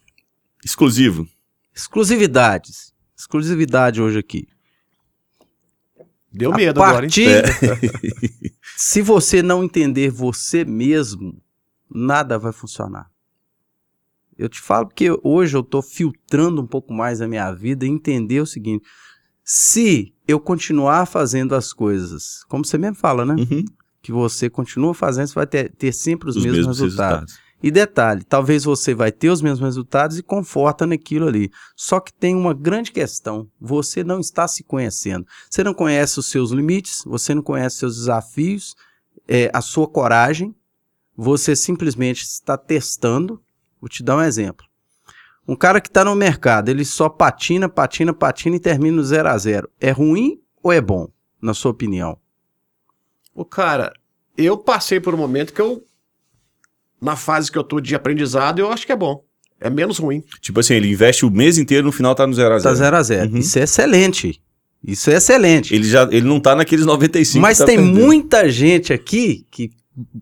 Exclusivo. 0.64 1.28
Exclusividades. 1.74 2.94
Exclusividade 3.16 4.00
hoje 4.00 4.18
aqui. 4.18 4.48
Deu 6.32 6.52
A 6.52 6.56
medo 6.56 6.82
agora, 6.82 7.06
hein? 7.06 7.11
partir, 7.11 7.28
É. 7.28 7.44
se 8.76 9.00
você 9.00 9.42
não 9.42 9.62
entender 9.64 10.11
você 10.11 10.64
mesmo, 10.64 11.40
nada 11.90 12.38
vai 12.38 12.52
funcionar. 12.52 13.11
Eu 14.37 14.48
te 14.48 14.61
falo 14.61 14.88
que 14.88 15.09
hoje 15.22 15.56
eu 15.56 15.62
estou 15.62 15.80
filtrando 15.80 16.61
um 16.61 16.66
pouco 16.66 16.92
mais 16.92 17.22
a 17.22 17.28
minha 17.28 17.50
vida 17.52 17.87
e 17.87 17.88
entender 17.88 18.40
o 18.40 18.46
seguinte: 18.46 18.87
se 19.42 20.14
eu 20.27 20.41
continuar 20.41 21.07
fazendo 21.07 21.55
as 21.55 21.73
coisas, 21.73 22.45
como 22.49 22.65
você 22.65 22.77
mesmo 22.77 22.97
fala, 22.97 23.25
né? 23.25 23.35
Uhum. 23.35 23.65
Que 24.03 24.12
você 24.12 24.49
continua 24.49 24.95
fazendo, 24.95 25.29
você 25.29 25.35
vai 25.35 25.47
ter, 25.47 25.73
ter 25.73 25.93
sempre 25.93 26.29
os, 26.29 26.37
Os 26.37 26.43
mesmos, 26.43 26.59
mesmos 26.59 26.81
resultados. 26.81 27.21
resultados. 27.21 27.47
E 27.62 27.71
detalhe, 27.71 28.23
talvez 28.23 28.65
você 28.65 28.95
vai 28.95 29.11
ter 29.11 29.31
os 29.31 29.41
mesmos 29.41 29.65
resultados 29.65 30.19
e 30.19 30.23
conforta 30.23 30.87
naquilo 30.87 31.27
ali. 31.27 31.51
Só 31.75 31.99
que 31.99 32.12
tem 32.12 32.35
uma 32.35 32.53
grande 32.53 32.93
questão, 32.93 33.49
você 33.59 34.05
não 34.05 34.21
está 34.21 34.47
se 34.47 34.62
conhecendo. 34.62 35.27
Você 35.51 35.65
não 35.65 35.73
conhece 35.73 36.19
os 36.19 36.27
seus 36.27 36.51
limites, 36.51 37.03
você 37.07 37.35
não 37.35 37.43
conhece 37.43 37.79
seus 37.79 37.97
desafios, 37.97 38.75
é, 39.27 39.51
a 39.53 39.61
sua 39.61 39.89
coragem, 39.89 40.55
você 41.17 41.57
simplesmente 41.57 42.23
está 42.23 42.59
testando. 42.59 43.43
Vou 43.81 43.89
te 43.89 44.03
dar 44.03 44.17
um 44.17 44.23
exemplo. 44.23 44.67
Um 45.48 45.54
cara 45.54 45.80
que 45.80 45.88
está 45.88 46.04
no 46.04 46.14
mercado, 46.16 46.68
ele 46.70 46.85
só 46.85 47.09
patina, 47.09 47.68
patina, 47.68 48.12
patina 48.12 48.56
e 48.56 48.61
termina 48.61 48.96
no 48.96 49.04
0 49.04 49.28
a 49.28 49.38
0 49.38 49.68
É 49.80 49.90
ruim 49.90 50.40
ou 50.62 50.72
é 50.72 50.80
bom, 50.80 51.09
na 51.40 51.54
sua 51.54 51.70
opinião? 51.70 52.18
O 53.35 53.44
cara, 53.44 53.92
eu 54.37 54.56
passei 54.56 54.98
por 54.98 55.14
um 55.14 55.18
momento 55.18 55.52
que 55.52 55.61
eu, 55.61 55.85
na 57.00 57.14
fase 57.16 57.50
que 57.52 57.59
eu 57.59 57.62
tô 57.64 57.80
de 57.80 57.94
aprendizado, 57.94 58.59
eu 58.59 58.72
acho 58.72 58.85
que 58.87 58.92
é 58.92 58.96
bom. 58.96 59.22
É 59.61 59.70
menos 59.70 59.98
ruim. 59.98 60.22
Tipo 60.40 60.61
assim, 60.61 60.74
ele 60.74 60.90
investe 60.90 61.24
o 61.24 61.30
mês 61.30 61.56
inteiro 61.59 61.87
no 61.87 61.92
final 61.92 62.14
tá 62.14 62.26
no 62.26 62.35
0 62.35 62.54
a 62.54 62.59
0 62.59 62.62
Tá 62.70 62.74
0 62.74 62.96
a 62.96 63.02
0 63.02 63.30
Uhum. 63.32 63.38
Isso 63.38 63.59
é 63.59 63.62
excelente. 63.62 64.42
Isso 64.85 65.11
é 65.11 65.14
excelente. 65.14 65.74
Ele 65.74 65.85
já 65.88 66.02
ele 66.04 66.26
não 66.26 66.38
tá 66.40 66.54
naqueles 66.54 66.85
95 66.85 67.40
Mas 67.40 67.59
tá 67.59 67.64
tem 67.64 67.76
perdendo. 67.78 67.98
muita 68.04 68.48
gente 68.50 68.92
aqui 68.92 69.46
que 69.50 69.70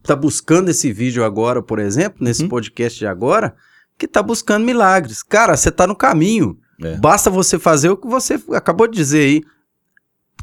tá 0.02 0.14
buscando 0.14 0.68
esse 0.68 0.92
vídeo 0.92 1.24
agora, 1.24 1.60
por 1.62 1.78
exemplo, 1.80 2.18
nesse 2.22 2.42
Uhum. 2.44 2.48
podcast 2.48 2.96
de 2.98 3.06
agora, 3.06 3.56
que 3.98 4.08
tá 4.08 4.22
buscando 4.22 4.64
milagres. 4.64 5.22
Cara, 5.22 5.56
você 5.56 5.70
tá 5.70 5.86
no 5.86 5.96
caminho. 5.96 6.58
É. 6.82 6.96
Basta 6.96 7.30
você 7.30 7.58
fazer 7.58 7.90
o 7.90 7.96
que 7.96 8.06
você 8.06 8.42
acabou 8.52 8.86
de 8.86 8.96
dizer 8.96 9.24
aí. 9.24 9.42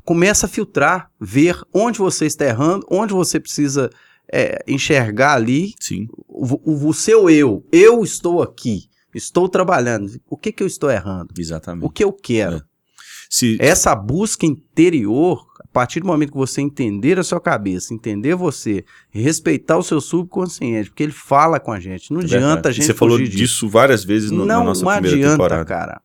Começa 0.03 0.45
a 0.45 0.49
filtrar, 0.49 1.11
ver 1.19 1.61
onde 1.73 1.99
você 1.99 2.25
está 2.25 2.45
errando, 2.45 2.85
onde 2.89 3.13
você 3.13 3.39
precisa 3.39 3.89
é, 4.31 4.63
enxergar 4.67 5.33
ali 5.33 5.73
Sim. 5.79 6.07
o, 6.27 6.71
o, 6.71 6.87
o 6.87 6.93
seu 6.93 7.29
eu. 7.29 7.63
Eu 7.71 8.03
estou 8.03 8.41
aqui, 8.41 8.89
estou 9.13 9.47
trabalhando. 9.47 10.19
O 10.27 10.37
que, 10.37 10.51
que 10.51 10.63
eu 10.63 10.67
estou 10.67 10.89
errando? 10.89 11.33
Exatamente. 11.37 11.85
O 11.85 11.89
que 11.89 12.03
eu 12.03 12.11
quero? 12.11 12.57
É. 12.57 12.61
Se, 13.29 13.57
Essa 13.61 13.95
busca 13.95 14.45
interior, 14.45 15.45
a 15.71 15.73
partir 15.73 16.01
do 16.01 16.05
momento 16.05 16.33
que 16.33 16.37
você 16.37 16.59
entender 16.59 17.17
a 17.17 17.23
sua 17.23 17.39
cabeça, 17.39 17.93
entender 17.93 18.35
você, 18.35 18.83
respeitar 19.09 19.77
o 19.77 19.83
seu 19.83 20.01
subconsciente, 20.01 20.89
porque 20.89 21.01
ele 21.01 21.13
fala 21.13 21.61
com 21.61 21.71
a 21.71 21.79
gente. 21.79 22.11
Não 22.11 22.19
é 22.19 22.25
adianta 22.25 22.45
verdade. 22.55 22.67
a 22.67 22.71
gente 22.73 22.85
Você 22.87 22.93
falou 22.93 23.17
disso. 23.17 23.31
disso 23.31 23.69
várias 23.69 24.03
vezes 24.03 24.31
no, 24.31 24.45
na 24.45 24.57
não 24.57 24.65
nossa 24.65 24.85
primeira 24.85 25.15
adianta, 25.15 25.31
temporada. 25.31 25.65
cara. 25.65 26.01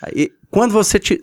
Aí, 0.00 0.30
quando 0.48 0.70
você 0.70 1.00
te, 1.00 1.18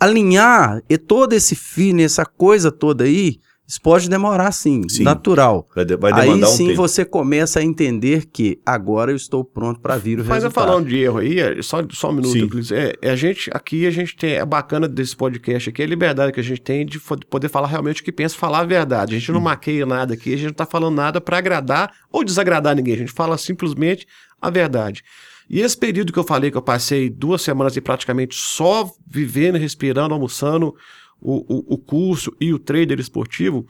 alinhar 0.00 0.82
e 0.88 0.96
todo 0.96 1.34
esse 1.34 1.54
fim, 1.54 2.00
essa 2.00 2.24
coisa 2.24 2.72
toda 2.72 3.04
aí, 3.04 3.40
isso 3.66 3.80
pode 3.80 4.08
demorar 4.08 4.52
sim, 4.52 4.82
Sim. 4.88 5.02
natural. 5.02 5.68
Vai, 5.74 5.84
de- 5.84 5.96
vai 5.96 6.12
Aí 6.12 6.20
demandar 6.22 6.48
um 6.48 6.50
sim 6.52 6.66
tempo. 6.68 6.76
você 6.76 7.04
começa 7.04 7.58
a 7.58 7.64
entender 7.64 8.26
que 8.26 8.60
agora 8.64 9.10
eu 9.10 9.16
estou 9.16 9.44
pronto 9.44 9.80
para 9.80 9.96
vir 9.96 10.18
o 10.20 10.24
Mas 10.24 10.28
eu 10.28 10.34
resultado. 10.50 10.64
falando 10.68 10.88
de 10.88 10.98
erro 10.98 11.18
aí, 11.18 11.40
é 11.40 11.60
só, 11.62 11.78
só 11.90 12.10
um 12.10 12.12
minuto, 12.12 12.62
Sim. 12.62 12.74
É, 12.74 12.92
é 13.02 13.10
a 13.10 13.16
gente, 13.16 13.50
aqui 13.52 13.84
a 13.86 13.90
gente 13.90 14.14
tem, 14.14 14.34
é 14.34 14.44
bacana 14.44 14.86
desse 14.86 15.16
podcast 15.16 15.68
aqui, 15.68 15.82
é 15.82 15.84
a 15.84 15.88
liberdade 15.88 16.32
que 16.32 16.38
a 16.38 16.44
gente 16.44 16.60
tem 16.60 16.86
de 16.86 17.00
poder 17.28 17.48
falar 17.48 17.66
realmente 17.66 18.02
o 18.02 18.04
que 18.04 18.12
pensa, 18.12 18.36
falar 18.36 18.60
a 18.60 18.64
verdade. 18.64 19.16
A 19.16 19.18
gente 19.18 19.32
não 19.32 19.40
maqueia 19.40 19.84
nada 19.84 20.14
aqui, 20.14 20.32
a 20.32 20.36
gente 20.36 20.46
não 20.46 20.54
tá 20.54 20.66
falando 20.66 20.94
nada 20.94 21.20
para 21.20 21.36
agradar 21.38 21.92
ou 22.12 22.22
desagradar 22.22 22.76
ninguém, 22.76 22.94
a 22.94 22.98
gente 22.98 23.12
fala 23.12 23.36
simplesmente 23.36 24.06
a 24.40 24.48
verdade. 24.48 25.02
E 25.50 25.60
esse 25.60 25.76
período 25.76 26.12
que 26.12 26.18
eu 26.18 26.24
falei 26.24 26.50
que 26.50 26.56
eu 26.56 26.62
passei 26.62 27.08
duas 27.10 27.40
semanas 27.42 27.76
e 27.76 27.80
praticamente 27.80 28.34
só 28.36 28.88
vivendo, 29.08 29.56
respirando, 29.58 30.12
almoçando 30.14 30.74
o, 31.20 31.54
o, 31.54 31.74
o 31.74 31.78
curso 31.78 32.34
e 32.40 32.52
o 32.52 32.58
trader 32.58 33.00
esportivo, 33.00 33.66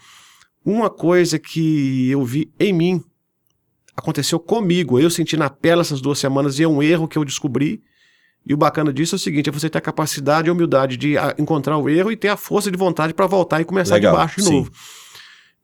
uma 0.64 0.90
coisa 0.90 1.38
que 1.38 2.10
eu 2.10 2.24
vi 2.24 2.52
em 2.58 2.72
mim 2.72 3.04
aconteceu 3.96 4.38
comigo. 4.38 5.00
Eu 5.00 5.10
senti 5.10 5.36
na 5.36 5.48
pele 5.48 5.80
essas 5.80 6.00
duas 6.00 6.18
semanas 6.18 6.58
e 6.58 6.64
é 6.64 6.68
um 6.68 6.82
erro 6.82 7.08
que 7.08 7.16
eu 7.16 7.24
descobri. 7.24 7.82
E 8.44 8.54
o 8.54 8.56
bacana 8.56 8.92
disso 8.92 9.14
é 9.14 9.16
o 9.16 9.18
seguinte: 9.18 9.48
é 9.48 9.52
você 9.52 9.68
ter 9.68 9.78
a 9.78 9.80
capacidade 9.80 10.48
e 10.48 10.50
a 10.50 10.52
humildade 10.52 10.96
de 10.96 11.18
ah, 11.18 11.34
encontrar 11.38 11.78
o 11.78 11.88
erro 11.88 12.12
e 12.12 12.16
ter 12.16 12.28
a 12.28 12.36
força 12.36 12.70
de 12.70 12.76
vontade 12.76 13.12
para 13.12 13.26
voltar 13.26 13.60
e 13.60 13.64
começar 13.64 13.94
Legal, 13.94 14.12
de 14.12 14.18
baixo 14.18 14.36
de 14.36 14.42
sim. 14.42 14.56
novo. 14.58 14.70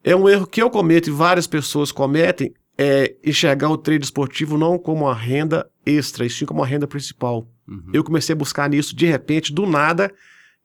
É 0.02 0.16
um 0.16 0.28
erro 0.28 0.46
que 0.46 0.60
eu 0.60 0.68
cometo 0.68 1.08
e 1.08 1.12
várias 1.12 1.46
pessoas 1.46 1.92
cometem, 1.92 2.52
é 2.76 3.14
enxergar 3.24 3.70
o 3.70 3.78
trade 3.78 4.04
esportivo 4.04 4.58
não 4.58 4.76
como 4.76 5.04
uma 5.04 5.14
renda 5.14 5.70
extra, 5.86 6.26
e 6.26 6.30
sim 6.30 6.44
como 6.44 6.60
uma 6.60 6.66
renda 6.66 6.88
principal. 6.88 7.46
Uhum. 7.68 7.90
Eu 7.92 8.02
comecei 8.02 8.32
a 8.32 8.36
buscar 8.36 8.68
nisso 8.68 8.96
de 8.96 9.06
repente, 9.06 9.52
do 9.52 9.64
nada, 9.64 10.12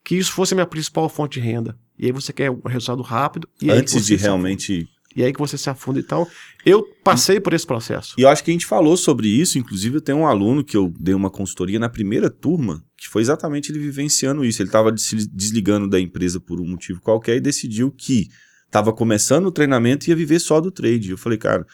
que 0.07 0.15
isso 0.15 0.31
fosse 0.31 0.53
a 0.53 0.55
minha 0.55 0.65
principal 0.65 1.09
fonte 1.09 1.37
de 1.37 1.45
renda. 1.45 1.77
E 1.99 2.05
aí 2.05 2.13
você 2.13 2.31
quer 2.31 2.49
um 2.49 2.61
resultado 2.65 3.01
rápido. 3.01 3.45
E 3.61 3.69
Antes 3.69 4.05
de 4.05 4.15
realmente 4.15 4.87
E 5.13 5.21
aí 5.21 5.33
que 5.33 5.39
você 5.39 5.57
se 5.57 5.69
afunda. 5.69 5.99
Então, 5.99 6.25
eu 6.65 6.81
passei 7.03 7.41
por 7.41 7.53
esse 7.53 7.67
processo. 7.67 8.15
E 8.17 8.21
eu 8.21 8.29
acho 8.29 8.41
que 8.41 8.49
a 8.49 8.53
gente 8.53 8.65
falou 8.65 8.95
sobre 8.95 9.27
isso, 9.27 9.59
inclusive 9.59 9.97
eu 9.97 10.01
tenho 10.01 10.19
um 10.19 10.25
aluno 10.25 10.63
que 10.63 10.77
eu 10.77 10.93
dei 10.97 11.13
uma 11.13 11.29
consultoria 11.29 11.77
na 11.77 11.89
primeira 11.89 12.29
turma, 12.29 12.81
que 12.97 13.09
foi 13.09 13.21
exatamente 13.21 13.69
ele 13.69 13.79
vivenciando 13.79 14.45
isso. 14.45 14.61
Ele 14.61 14.69
estava 14.69 14.95
se 14.95 15.27
desligando 15.27 15.89
da 15.89 15.99
empresa 15.99 16.39
por 16.39 16.61
um 16.61 16.69
motivo 16.69 17.01
qualquer 17.01 17.35
e 17.35 17.41
decidiu 17.41 17.91
que 17.91 18.29
estava 18.65 18.93
começando 18.93 19.47
o 19.47 19.51
treinamento 19.51 20.07
e 20.07 20.11
ia 20.11 20.15
viver 20.15 20.39
só 20.39 20.61
do 20.61 20.71
trade. 20.71 21.11
Eu 21.11 21.17
falei, 21.17 21.37
cara, 21.37 21.67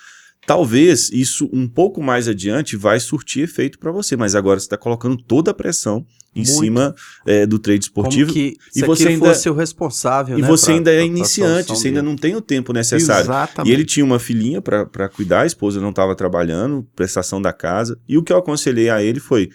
talvez 0.45 1.10
isso 1.12 1.49
um 1.53 1.67
pouco 1.67 2.01
mais 2.01 2.27
adiante 2.27 2.75
vai 2.75 2.99
surtir 2.99 3.43
efeito 3.43 3.79
para 3.79 3.91
você, 3.91 4.15
mas 4.15 4.36
agora 4.36 4.60
você 4.60 4.65
está 4.65 4.77
colocando 4.77 5.17
toda 5.17 5.51
a 5.51 5.53
pressão 5.53 6.06
em 6.36 6.39
Muito. 6.43 6.51
cima 6.60 6.95
é, 7.27 7.45
do 7.45 7.60
trade 7.60 7.84
esportivo. 7.86 8.34
Que 8.34 8.58
e 8.75 8.82
você 8.82 9.08
ainda- 9.10 9.27
fosse 9.27 9.49
o 9.49 9.53
responsável, 9.53 10.38
E 10.38 10.41
né, 10.41 10.47
você 10.47 10.65
pra- 10.67 10.73
ainda 10.75 10.91
é 10.91 10.95
pra- 10.95 11.03
pra 11.06 11.17
iniciante, 11.17 11.67
solução 11.67 11.75
você 11.75 11.88
ainda 11.89 12.01
dele. 12.01 12.12
não 12.12 12.17
tem 12.17 12.36
o 12.36 12.41
tempo 12.41 12.73
necessário. 12.73 13.25
Exatamente. 13.25 13.69
E 13.71 13.73
ele 13.73 13.86
tinha 13.86 14.03
uma 14.06 14.17
filhinha 14.19 14.62
para 14.62 15.10
cuidar, 15.10 15.41
a 15.41 15.45
esposa 15.45 15.79
não 15.79 15.91
estava 15.91 16.15
trabalhando, 16.15 16.88
prestação 16.95 17.41
da 17.41 17.53
casa. 17.53 17.97
E 18.10 18.17
o 18.17 18.23
que 18.23 18.34
eu 18.34 18.38
aconselhei 18.38 18.89
a 18.89 19.01
ele 19.03 19.19
foi: 19.19 19.49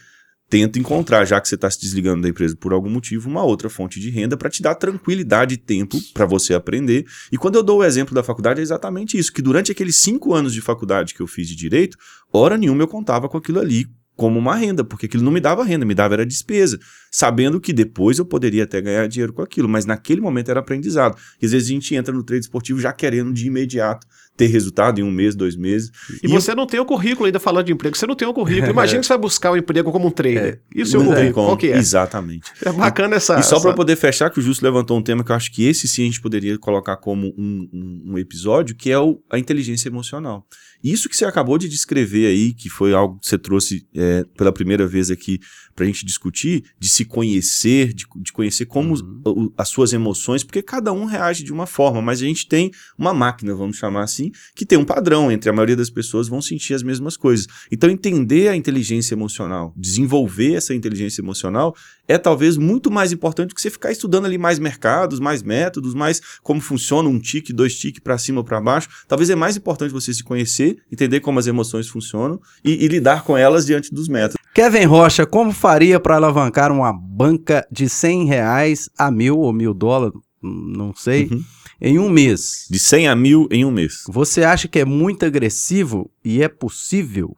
tenta 0.48 0.78
encontrar, 0.78 1.24
já 1.24 1.40
que 1.40 1.48
você 1.48 1.54
está 1.54 1.70
se 1.70 1.80
desligando 1.80 2.22
da 2.22 2.28
empresa 2.28 2.56
por 2.56 2.72
algum 2.72 2.88
motivo, 2.88 3.28
uma 3.28 3.44
outra 3.44 3.68
fonte 3.68 4.00
de 4.00 4.10
renda 4.10 4.36
para 4.36 4.48
te 4.48 4.62
dar 4.62 4.74
tranquilidade 4.74 5.54
e 5.54 5.58
tempo 5.58 5.98
para 6.14 6.24
você 6.24 6.54
aprender. 6.54 7.04
E 7.30 7.36
quando 7.36 7.56
eu 7.56 7.62
dou 7.62 7.78
o 7.78 7.84
exemplo 7.84 8.14
da 8.14 8.22
faculdade, 8.22 8.60
é 8.60 8.62
exatamente 8.62 9.18
isso: 9.18 9.32
que 9.32 9.42
durante 9.42 9.70
aqueles 9.70 9.96
cinco 9.96 10.34
anos 10.34 10.52
de 10.52 10.60
faculdade 10.60 11.14
que 11.14 11.20
eu 11.20 11.26
fiz 11.26 11.46
de 11.46 11.54
direito, 11.54 11.98
hora 12.32 12.56
nenhuma 12.56 12.82
eu 12.82 12.88
contava 12.88 13.28
com 13.28 13.36
aquilo 13.36 13.60
ali 13.60 13.86
como 14.18 14.36
uma 14.36 14.56
renda, 14.56 14.82
porque 14.82 15.06
aquilo 15.06 15.22
não 15.22 15.30
me 15.30 15.38
dava 15.38 15.62
renda, 15.62 15.86
me 15.86 15.94
dava 15.94 16.14
era 16.14 16.26
despesa, 16.26 16.76
sabendo 17.08 17.60
que 17.60 17.72
depois 17.72 18.18
eu 18.18 18.24
poderia 18.24 18.64
até 18.64 18.80
ganhar 18.80 19.06
dinheiro 19.06 19.32
com 19.32 19.42
aquilo, 19.42 19.68
mas 19.68 19.86
naquele 19.86 20.20
momento 20.20 20.50
era 20.50 20.58
aprendizado. 20.58 21.16
E 21.40 21.46
às 21.46 21.52
vezes 21.52 21.68
a 21.68 21.72
gente 21.72 21.94
entra 21.94 22.12
no 22.12 22.24
trade 22.24 22.44
esportivo 22.44 22.80
já 22.80 22.92
querendo 22.92 23.32
de 23.32 23.46
imediato 23.46 24.04
ter 24.38 24.46
resultado 24.46 25.00
em 25.00 25.02
um 25.02 25.10
mês, 25.10 25.34
dois 25.34 25.56
meses. 25.56 25.90
E, 26.22 26.28
você 26.28 26.54
não 26.54 26.64
tem 26.66 26.78
o 26.80 26.84
currículo 26.86 27.26
ainda 27.26 27.38
falando 27.40 27.66
de 27.66 27.72
emprego, 27.72 27.94
você 27.96 28.06
não 28.06 28.14
tem 28.14 28.26
o 28.26 28.32
currículo. 28.32 28.70
Imagina 28.70 29.00
que 29.00 29.06
você 29.06 29.12
vai 29.12 29.18
buscar 29.18 29.50
o 29.50 29.56
emprego 29.56 29.90
como 29.92 30.06
um 30.06 30.10
trader. 30.10 30.62
Isso 30.74 30.96
é 30.96 31.00
o 31.00 31.02
não 31.02 31.08
tem 31.10 31.16
currículo, 31.24 31.46
qual 31.46 31.56
que 31.56 31.66
é? 31.66 31.76
Exatamente. 31.76 32.50
É 32.64 32.72
bacana 32.72 33.16
essa... 33.16 33.38
E 33.38 33.42
só 33.42 33.60
para 33.60 33.74
poder 33.74 33.96
fechar, 33.96 34.30
que 34.30 34.38
o 34.38 34.42
Justo 34.42 34.64
levantou 34.64 34.96
um 34.96 35.02
tema 35.02 35.22
que 35.24 35.30
eu 35.32 35.36
acho 35.36 35.52
que 35.52 35.64
esse 35.64 35.86
sim 35.88 36.02
a 36.02 36.06
gente 36.06 36.20
poderia 36.22 36.56
colocar 36.56 36.96
como 36.96 37.34
um, 37.36 37.68
um- 37.72 38.02
um 38.12 38.18
episódio, 38.18 38.74
que 38.76 38.90
é 38.90 38.98
o- 38.98 39.20
a 39.28 39.38
inteligência 39.38 39.88
emocional. 39.88 40.46
Isso 40.82 41.08
que 41.08 41.16
você 41.16 41.24
acabou 41.24 41.58
de 41.58 41.68
descrever 41.68 42.26
aí, 42.28 42.52
que 42.54 42.68
foi 42.70 42.94
algo 42.94 43.18
que 43.18 43.26
você 43.28 43.36
trouxe 43.36 43.84
é, 43.96 44.24
pela 44.36 44.52
primeira 44.52 44.86
vez 44.86 45.10
aqui 45.10 45.40
para 45.74 45.84
a 45.84 45.86
gente 45.88 46.06
discutir, 46.06 46.64
de 46.78 46.88
se 46.88 47.04
conhecer, 47.04 47.92
de, 47.92 48.04
de 48.16 48.32
conhecer 48.32 48.66
como 48.66 48.94
Uhum. 48.94 49.52
as 49.56 49.68
suas 49.68 49.92
emoções, 49.92 50.42
porque 50.44 50.62
cada 50.62 50.92
um 50.92 51.04
reage 51.04 51.42
de 51.44 51.52
uma 51.52 51.66
forma, 51.66 52.00
mas 52.00 52.20
a 52.22 52.24
gente 52.24 52.46
tem 52.48 52.70
uma 52.96 53.12
máquina, 53.12 53.54
vamos 53.54 53.76
chamar 53.76 54.02
assim, 54.04 54.27
que 54.54 54.66
tem 54.66 54.78
um 54.78 54.84
padrão 54.84 55.30
entre 55.30 55.50
a 55.50 55.52
maioria 55.52 55.76
das 55.76 55.90
pessoas 55.90 56.28
vão 56.28 56.40
sentir 56.40 56.74
as 56.74 56.82
mesmas 56.82 57.16
coisas. 57.16 57.46
Então 57.70 57.90
entender 57.90 58.48
a 58.48 58.56
inteligência 58.56 59.14
emocional, 59.14 59.72
desenvolver 59.76 60.54
essa 60.54 60.74
inteligência 60.74 61.20
emocional 61.20 61.74
é 62.06 62.16
talvez 62.16 62.56
muito 62.56 62.90
mais 62.90 63.12
importante 63.12 63.48
do 63.48 63.54
que 63.54 63.60
você 63.60 63.70
ficar 63.70 63.92
estudando 63.92 64.24
ali 64.24 64.38
mais 64.38 64.58
mercados, 64.58 65.20
mais 65.20 65.42
métodos, 65.42 65.94
mais 65.94 66.20
como 66.42 66.60
funciona 66.60 67.08
um 67.08 67.18
tique, 67.18 67.52
dois 67.52 67.78
tique 67.78 68.00
para 68.00 68.16
cima 68.16 68.38
ou 68.38 68.44
para 68.44 68.60
baixo. 68.60 68.88
Talvez 69.06 69.30
é 69.30 69.34
mais 69.34 69.56
importante 69.56 69.92
você 69.92 70.12
se 70.12 70.24
conhecer, 70.24 70.78
entender 70.90 71.20
como 71.20 71.38
as 71.38 71.46
emoções 71.46 71.88
funcionam 71.88 72.40
e, 72.64 72.84
e 72.84 72.88
lidar 72.88 73.24
com 73.24 73.36
elas 73.36 73.66
diante 73.66 73.92
dos 73.92 74.08
métodos. 74.08 74.38
Kevin 74.54 74.86
Rocha, 74.86 75.24
como 75.24 75.52
faria 75.52 76.00
para 76.00 76.16
alavancar 76.16 76.72
uma 76.72 76.92
banca 76.92 77.66
de 77.70 77.88
100 77.88 78.26
reais 78.26 78.90
a 78.98 79.10
mil 79.10 79.38
ou 79.38 79.52
mil 79.52 79.72
dólares, 79.72 80.18
não 80.42 80.94
sei, 80.94 81.28
Uhum. 81.30 81.44
Em 81.80 81.98
um 81.98 82.08
mês? 82.08 82.66
De 82.70 82.78
100 82.78 83.08
a 83.08 83.16
1000 83.16 83.48
em 83.50 83.64
um 83.64 83.70
mês. 83.70 84.04
Você 84.08 84.42
acha 84.42 84.68
que 84.68 84.78
é 84.78 84.84
muito 84.84 85.24
agressivo 85.24 86.10
e 86.24 86.42
é 86.42 86.48
possível? 86.48 87.36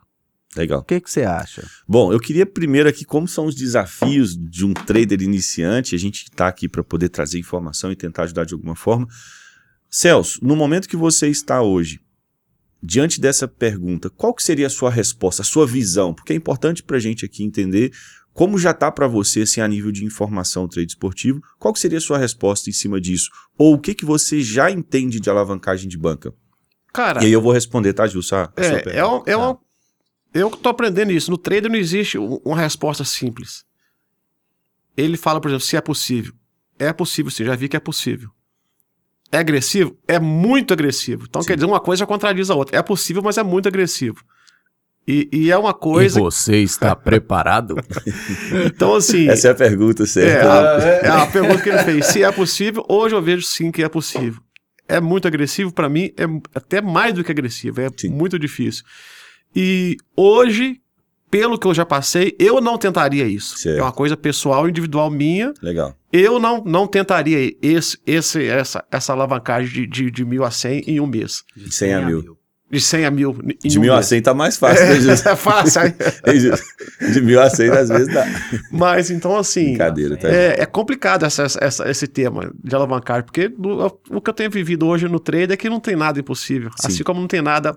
Legal. 0.57 0.81
O 0.81 0.85
que, 0.85 1.01
que 1.01 1.11
você 1.11 1.23
acha? 1.23 1.69
Bom, 1.87 2.13
eu 2.13 2.19
queria 2.19 2.45
primeiro 2.45 2.89
aqui 2.89 3.05
como 3.05 3.29
são 3.29 3.47
os 3.47 3.55
desafios 3.55 4.37
de 4.37 4.65
um 4.65 4.75
trader 4.75 5.23
iniciante. 5.23 5.95
A 5.95 5.99
gente 5.99 6.25
está 6.25 6.49
aqui 6.49 6.69
para 6.69 6.83
poder 6.83 7.09
trazer 7.09 7.39
informação 7.39 7.93
e 7.93 7.97
tentar 7.97 8.25
ajudar 8.25 8.45
de 8.45 8.55
alguma 8.55 8.75
forma. 8.75 9.07
Celso, 9.89 10.39
no 10.43 10.57
momento 10.57 10.89
que 10.89 10.97
você 10.97 11.29
está 11.29 11.63
hoje, 11.63 12.01
diante 12.83 13.21
dessa 13.21 13.47
pergunta, 13.47 14.11
qual 14.11 14.35
que 14.35 14.43
seria 14.43 14.67
a 14.67 14.71
sua 14.71 14.91
resposta, 14.91 15.43
a 15.43 15.45
sua 15.45 15.67
visão? 15.67 16.13
Porque 16.13 16.33
é 16.33 16.37
importante 16.37 16.83
para 16.83 16.97
a 16.97 17.01
gente 17.01 17.25
aqui 17.25 17.45
entender 17.45 17.93
como 18.33 18.59
já 18.59 18.71
está 18.71 18.91
para 18.91 19.07
você, 19.09 19.43
assim, 19.43 19.61
a 19.61 19.69
nível 19.69 19.91
de 19.93 20.05
informação 20.05 20.69
trade 20.69 20.91
esportivo, 20.93 21.43
qual 21.59 21.75
seria 21.75 21.99
a 21.99 22.01
sua 22.01 22.17
resposta 22.19 22.71
em 22.71 22.73
cima 22.73 23.01
disso? 23.01 23.29
Ou 23.59 23.75
o 23.75 23.79
que, 23.79 23.95
que 23.95 24.05
você 24.05 24.41
já 24.41 24.71
entende 24.71 25.21
de 25.21 25.29
alavancagem 25.29 25.89
de 25.89 25.99
banca? 25.99 26.33
Cara, 26.93 27.23
E 27.23 27.27
aí 27.27 27.33
eu 27.33 27.41
vou 27.43 27.53
responder, 27.53 27.93
tá, 27.93 28.07
Gilson? 28.07 28.37
a- 28.37 28.53
a 28.57 28.63
sua 28.63 28.79
é, 28.79 28.99
é, 28.99 29.07
um, 29.07 29.23
é 29.27 29.37
um- 29.37 29.57
eu 30.35 30.51
que 30.51 30.59
tô 30.59 30.69
aprendendo 30.69 31.13
isso. 31.13 31.31
No 31.31 31.39
trader 31.39 31.71
não 31.71 31.79
existe 31.79 32.19
um- 32.19 32.41
uma 32.45 32.57
resposta 32.57 33.05
simples. 33.05 33.65
Ele 34.97 35.17
fala, 35.17 35.41
por 35.41 35.49
exemplo, 35.49 35.65
se 35.67 35.77
é 35.77 35.81
possível. 35.81 36.33
É 36.79 36.93
possível, 36.93 37.31
sim, 37.31 37.45
já 37.45 37.55
vi 37.55 37.69
que 37.69 37.77
é 37.77 37.81
possível. 37.81 38.31
É 39.33 39.39
agressivo? 39.39 39.97
É 40.09 40.19
muito 40.19 40.73
agressivo. 40.73 41.25
Então, 41.29 41.41
Sim. 41.43 41.49
quer 41.49 41.55
dizer, 41.55 41.67
uma 41.67 41.79
coisa 41.79 42.05
contradiz 42.07 42.51
a 42.51 42.55
outra. 42.55 42.77
É 42.77 42.83
possível, 42.83 43.23
mas 43.23 43.39
é 43.39 43.43
muito 43.45 43.69
agressivo. 43.69 44.25
E, 45.09 45.29
e 45.33 45.51
é 45.51 45.57
uma 45.59 45.75
coisa. 45.75 46.19
E 46.19 46.23
você 46.23 46.57
está 46.59 46.95
preparado? 46.97 47.75
Então, 48.67 48.95
assim. 48.95 49.29
Essa 49.29 49.49
é 49.49 49.51
a 49.51 49.55
pergunta 49.55 50.05
É, 50.05 50.07
certa. 50.07 50.53
a, 50.53 50.83
é 50.83 51.09
a 51.09 51.27
pergunta 51.27 51.63
que 51.63 51.69
ele 51.69 51.79
fez. 51.83 52.07
Se 52.07 52.23
é 52.23 52.31
possível, 52.31 52.85
hoje 52.89 53.15
eu 53.15 53.23
vejo 53.23 53.43
sim 53.43 53.71
que 53.71 53.83
é 53.83 53.89
possível. 53.89 54.41
É 54.87 55.01
muito 55.01 55.27
agressivo, 55.29 55.73
para 55.73 55.89
mim, 55.89 56.13
é 56.17 56.25
até 56.55 56.81
mais 56.81 57.15
do 57.15 57.23
que 57.23 57.31
agressivo, 57.31 57.81
é 57.81 57.89
Sim. 57.97 58.09
muito 58.09 58.37
difícil. 58.37 58.85
E 59.55 59.97
hoje, 60.17 60.81
pelo 61.31 61.57
que 61.57 61.67
eu 61.67 61.73
já 61.73 61.87
passei, 61.87 62.35
eu 62.41 62.61
não 62.61 62.77
tentaria 62.77 63.25
isso. 63.25 63.57
Certo. 63.57 63.79
É 63.79 63.83
uma 63.83 63.93
coisa 63.93 64.17
pessoal, 64.17 64.69
individual 64.69 65.09
minha. 65.09 65.55
Legal. 65.63 65.95
Eu 66.13 66.41
não, 66.41 66.65
não 66.65 66.89
tentaria 66.89 67.55
esse, 67.63 67.97
esse, 68.05 68.45
essa, 68.49 68.85
essa 68.91 69.13
alavancagem 69.13 69.73
de, 69.73 69.87
de, 69.87 70.11
de 70.11 70.25
mil 70.25 70.43
a 70.45 70.51
100 70.51 70.81
em 70.89 70.99
um 70.99 71.07
mês. 71.07 71.45
De 71.57 71.73
100 71.73 71.95
a 71.95 72.03
mil. 72.03 72.37
De 72.71 72.81
100 72.81 73.05
a 73.05 73.11
mil 73.11 73.33
De 73.65 73.79
um 73.79 73.83
mil 73.83 73.93
a 73.93 73.97
mês. 73.97 74.07
100 74.07 74.23
tá 74.23 74.33
mais 74.33 74.57
fácil, 74.57 74.87
né, 74.87 75.01
Gilson? 75.01 75.29
É 75.31 75.37
fácil. 75.37 75.81
De 77.13 77.21
mil 77.21 77.41
a 77.41 77.51
100 77.51 77.71
às 77.71 77.89
vezes 77.89 78.15
dá. 78.15 78.25
Mas 78.71 79.11
então, 79.11 79.37
assim. 79.37 79.71
Brincadeira, 79.71 80.17
tá? 80.17 80.29
É, 80.29 80.61
é 80.63 80.67
complicado 80.67 81.25
essa, 81.25 81.45
essa- 81.61 81.91
esse 81.91 82.07
tema 82.07 82.53
de 82.63 82.75
alavancagem, 82.75 83.25
porque 83.25 83.49
no- 83.49 83.87
o 84.11 84.21
que 84.21 84.31
eu 84.31 84.35
tenho 84.35 84.51
vivido 84.51 84.87
hoje 84.87 85.09
no 85.09 85.19
trade 85.19 85.53
é 85.53 85.57
que 85.57 85.69
não 85.69 85.81
tem 85.81 85.97
nada 85.97 86.21
impossível. 86.21 86.71
Sim. 86.81 86.87
Assim 86.87 87.03
como 87.03 87.21
não 87.21 87.27
tem 87.27 87.43
nada 87.43 87.77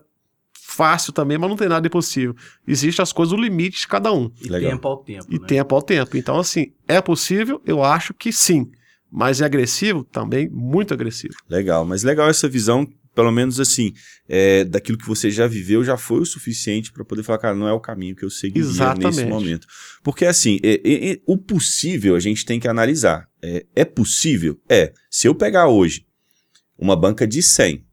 fácil 0.66 1.12
também, 1.14 1.38
mas 1.38 1.50
não 1.50 1.58
tem 1.58 1.68
nada 1.70 1.86
impossível. 1.88 2.36
Existem 2.68 3.02
as 3.04 3.12
coisas, 3.12 3.34
o 3.34 3.38
limite 3.42 3.82
de 3.82 3.88
cada 3.88 4.12
um. 4.12 4.32
E 4.44 4.48
Legal. 4.50 4.72
tempo 4.72 4.88
ao 4.88 4.98
tempo. 4.98 5.26
E 5.30 5.40
né? 5.40 5.48
tempo 5.48 5.76
ao 5.76 5.82
tempo. 5.82 6.18
Então, 6.18 6.38
assim, 6.40 6.72
é 6.88 7.00
possível? 7.02 7.62
Eu 7.66 7.84
acho 7.84 8.14
que 8.14 8.32
sim. 8.32 8.70
Mas 9.12 9.42
é 9.42 9.46
agressivo? 9.46 10.04
Também 10.04 10.50
muito 10.50 10.94
agressivo. 10.94 11.34
Legal, 11.50 11.86
mas 11.86 12.04
legal 12.04 12.28
essa 12.30 12.48
visão, 12.50 12.88
pelo 13.16 13.32
menos 13.32 13.60
assim, 13.60 13.94
é, 14.28 14.64
daquilo 14.64 14.98
que 14.98 15.08
você 15.08 15.30
já 15.30 15.46
viveu, 15.48 15.84
já 15.84 15.98
foi 15.98 16.20
o 16.22 16.26
suficiente 16.26 16.92
para 16.92 17.06
poder 17.06 17.24
falar, 17.24 17.38
cara, 17.38 17.56
não 17.56 17.68
é 17.68 17.74
o 17.74 17.80
caminho 17.80 18.16
que 18.16 18.26
eu 18.26 18.30
seguiria 18.30 18.64
nesse 18.64 18.76
Exatamente. 18.76 19.26
momento. 19.26 19.68
Porque 20.04 20.26
assim, 20.26 20.60
é- 20.64 20.82
é- 20.84 21.12
é- 21.14 21.20
o 21.28 21.38
possível 21.38 22.16
a 22.16 22.20
gente 22.20 22.46
tem 22.46 22.60
que 22.60 22.68
analisar. 22.68 23.28
É, 23.42 23.66
é 23.76 23.86
possível? 23.86 24.60
É. 24.70 24.92
Se 25.12 25.28
eu 25.28 25.36
pegar 25.36 25.68
hoje 25.68 26.06
uma 26.78 26.96
banca 26.96 27.28
de 27.28 27.42
100, 27.44 27.86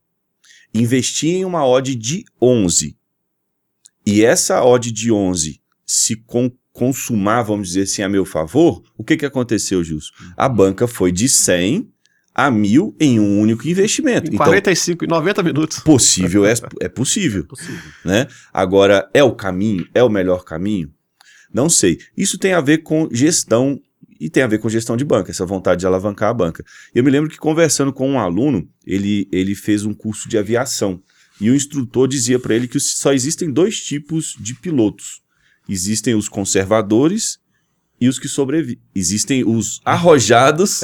investir 0.73 1.35
em 1.35 1.45
uma 1.45 1.67
odd 1.67 1.95
de 1.95 2.25
11, 2.41 2.97
e 4.07 4.25
essa 4.25 4.63
odd 4.65 4.91
de 4.91 5.13
11 5.13 5.61
se 5.85 6.17
con- 6.17 6.51
consumar, 6.73 7.43
vamos 7.43 7.69
dizer 7.69 7.83
assim, 7.83 8.03
a 8.03 8.09
meu 8.09 8.25
favor, 8.25 8.83
o 8.97 9.05
que, 9.05 9.17
que 9.17 9.27
aconteceu, 9.27 9.83
Gilson? 9.85 10.13
A 10.37 10.49
banca 10.49 10.87
foi 10.87 11.11
de 11.13 11.29
100 11.29 11.90
a 12.35 12.51
1000 12.51 12.95
em 13.01 13.19
um 13.21 13.41
único 13.41 13.67
investimento. 13.69 14.31
Em 14.31 14.35
Então, 14.35 14.47
45 14.47 15.05
e 15.05 15.09
90 15.09 15.43
minutos. 15.43 15.79
possível 15.81 16.45
é, 16.47 16.55
é 16.81 16.89
possível, 16.89 17.45
Possível. 17.45 17.91
né? 18.05 18.27
Agora, 18.53 19.09
é 19.13 19.23
o 19.23 19.33
caminho? 19.35 19.87
É 19.95 20.03
o 20.03 20.09
melhor 20.09 20.45
caminho? 20.45 20.93
Não 21.53 21.69
sei. 21.69 21.99
Isso 22.17 22.39
tem 22.39 22.53
a 22.53 22.61
ver 22.61 22.79
com 22.79 23.09
gestão 23.11 23.81
e 24.21 24.29
tem 24.29 24.43
a 24.43 24.47
ver 24.47 24.59
com 24.59 24.69
gestão 24.69 24.97
de 24.97 25.05
banca, 25.05 25.31
essa 25.31 25.47
vontade 25.47 25.81
de 25.81 25.87
alavancar 25.87 26.29
a 26.29 26.35
banca. 26.35 26.65
Eu 26.95 27.03
me 27.03 27.11
lembro 27.11 27.31
que 27.31 27.39
conversando 27.39 27.93
com 27.93 28.09
um 28.09 28.19
aluno, 28.19 28.69
ele, 28.87 29.27
ele 29.33 29.55
fez 29.55 29.85
um 29.85 29.95
curso 29.95 30.29
de 30.29 30.37
aviação 30.37 31.03
e 31.41 31.51
o 31.51 31.55
instrutor 31.55 32.07
dizia 32.07 32.39
para 32.39 32.55
ele 32.55 32.69
que 32.69 32.79
só 32.79 33.13
existem 33.15 33.51
dois 33.51 33.81
tipos 33.81 34.37
de 34.39 34.55
pilotos. 34.55 35.23
Existem 35.69 36.15
os 36.15 36.29
conservadores 36.29 37.39
e 38.01 38.09
os 38.09 38.19
que 38.19 38.29
sobrevivem. 38.29 38.79
Existem 38.95 39.45
os 39.47 39.81
arrojados 39.85 40.81